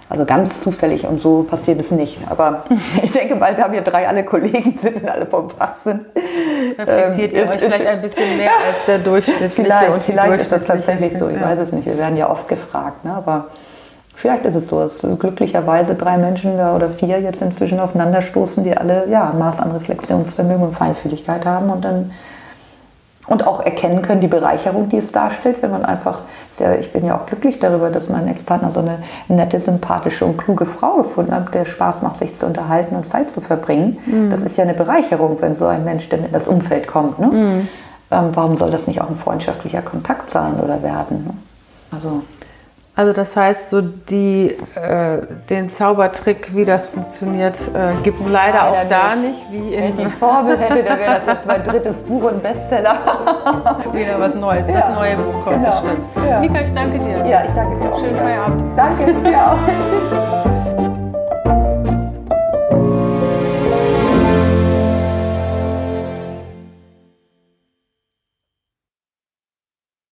also 0.10 0.26
ganz 0.26 0.62
zufällig 0.62 1.08
und 1.08 1.20
so 1.20 1.44
passiert 1.44 1.80
es 1.80 1.92
nicht. 1.92 2.20
Aber 2.30 2.64
ich 3.04 3.12
denke 3.12 3.36
bald 3.36 3.58
haben 3.58 3.74
wir 3.74 3.82
drei 3.82 4.08
alle 4.08 4.24
Kollegen 4.24 4.78
sind 4.78 5.02
und 5.02 5.10
alle 5.10 5.26
vom 5.26 5.50
Fach 5.50 5.76
sind. 5.76 6.06
Reflektiert 6.78 7.34
Ähm, 7.34 7.40
ihr 7.40 7.50
euch 7.50 7.60
vielleicht 7.60 7.88
ein 7.88 8.02
bisschen 8.02 8.38
mehr 8.38 8.52
als 8.68 8.86
der 8.86 9.00
durchschnittliche 9.00 9.50
Vielleicht, 9.50 9.90
und 9.90 10.04
vielleicht 10.04 10.42
ist 10.42 10.52
das 10.52 10.64
tatsächlich 10.64 11.18
so. 11.18 11.30
Ich 11.30 11.38
Ja. 11.38 11.50
weiß 11.50 11.60
es 11.60 11.72
nicht. 11.72 11.86
Wir 11.86 11.98
werden 11.98 12.18
ja 12.18 12.30
oft 12.30 12.48
gefragt. 12.48 13.04
Ne? 13.04 13.14
Aber 13.14 13.46
vielleicht 14.16 14.46
ist 14.46 14.56
es 14.56 14.68
so, 14.68 14.80
dass 14.80 15.02
glücklicherweise 15.20 15.96
drei 15.96 16.18
Menschen 16.18 16.58
da 16.58 16.76
oder 16.76 16.90
vier 16.90 17.20
jetzt 17.20 17.42
inzwischen 17.42 17.80
aufeinanderstoßen, 17.80 18.64
die 18.64 18.78
alle 18.78 19.08
ja, 19.10 19.32
ein 19.32 19.40
Maß 19.40 19.60
an 19.60 19.72
Reflexionsvermögen 19.72 20.64
und 20.68 20.74
Feinfühligkeit 20.74 21.46
haben 21.46 21.70
und 21.72 21.84
dann 21.84 22.12
und 23.28 23.46
auch 23.48 23.62
erkennen 23.62 24.02
können, 24.02 24.22
die 24.22 24.28
Bereicherung, 24.28 24.90
die 24.90 24.98
es 24.98 25.12
darstellt, 25.12 25.58
wenn 25.62 25.72
man 25.72 25.86
einfach, 25.86 26.22
ja, 26.60 26.74
ich 26.76 26.92
bin 26.92 27.06
ja 27.06 27.18
auch 27.18 27.26
glücklich 27.26 27.60
darüber, 27.60 27.90
dass 27.90 28.10
mein 28.10 28.28
Ex-Partner 28.28 28.72
so 28.72 28.80
eine 28.80 29.00
nette, 29.28 29.60
sympathische 29.60 30.26
und 30.26 30.38
kluge 30.38 30.66
Frau 30.66 30.98
gefunden 30.98 31.34
hat, 31.34 31.54
der 31.54 31.66
Spaß 31.66 32.02
macht, 32.02 32.18
sich 32.18 32.36
zu 32.36 32.46
unterhalten 32.46 32.96
und 32.96 33.06
Zeit 33.06 33.32
zu 33.32 33.42
verbringen. 33.42 33.98
Das 34.30 34.42
ist 34.42 34.58
ja 34.58 34.64
eine 34.64 34.74
Bereicherung, 34.74 35.42
wenn 35.42 35.56
so 35.56 35.66
ein 35.66 35.84
Mensch 35.84 36.08
dann 36.10 36.24
in 36.24 36.32
das 36.32 36.48
Umfeld 36.48 36.88
kommt. 36.88 37.20
Ne? 37.20 37.66
Ähm, 38.12 38.30
warum 38.34 38.58
soll 38.58 38.72
das 38.72 38.88
nicht 38.88 39.02
auch 39.02 39.10
ein 39.10 39.16
freundschaftlicher 39.16 39.82
Kontakt 39.82 40.30
sein 40.30 40.60
oder 40.60 40.84
werden? 40.84 41.24
Ne? 41.26 41.34
Also 41.92 42.22
Also 42.98 43.12
das 43.12 43.36
heißt, 43.36 43.70
so 43.72 43.82
die, 43.82 44.56
äh, 44.76 45.18
den 45.50 45.70
Zaubertrick, 45.70 46.56
wie 46.56 46.64
das 46.64 46.88
funktioniert, 46.88 47.60
äh, 47.74 47.94
gibt 48.04 48.22
es 48.22 48.30
leider 48.30 48.70
auch 48.70 48.88
da 48.88 49.16
nicht, 49.16 49.46
wie 49.52 49.72
wenn 49.76 49.84
in 49.84 50.00
ich 50.00 50.06
die 50.06 50.12
Formel 50.12 50.58
hätte, 50.58 50.82
dann 50.82 50.98
wäre 51.00 51.16
das 51.16 51.26
jetzt 51.26 51.46
mein 51.46 51.62
drittes 51.64 52.02
Buch 52.04 52.24
und 52.32 52.42
Bestseller. 52.42 52.96
wieder 53.92 54.18
was 54.18 54.36
Neues. 54.36 54.66
Das 54.66 54.76
Ja, 54.76 54.96
neue 54.96 55.18
Buch 55.18 55.44
kommt 55.44 55.62
genau. 55.64 55.82
bestimmt. 55.82 56.06
Ja. 56.30 56.40
Mika, 56.40 56.62
ich 56.62 56.74
danke 56.74 57.00
dir. 57.00 57.26
Ja, 57.26 57.44
ich 57.46 57.54
danke 57.54 57.78
dir 57.84 57.94
auch. 57.94 58.00
Schönen 58.00 58.16
Feierabend. 58.18 58.64
Danke 58.78 59.14
dir 59.14 59.38
auch. 59.46 60.46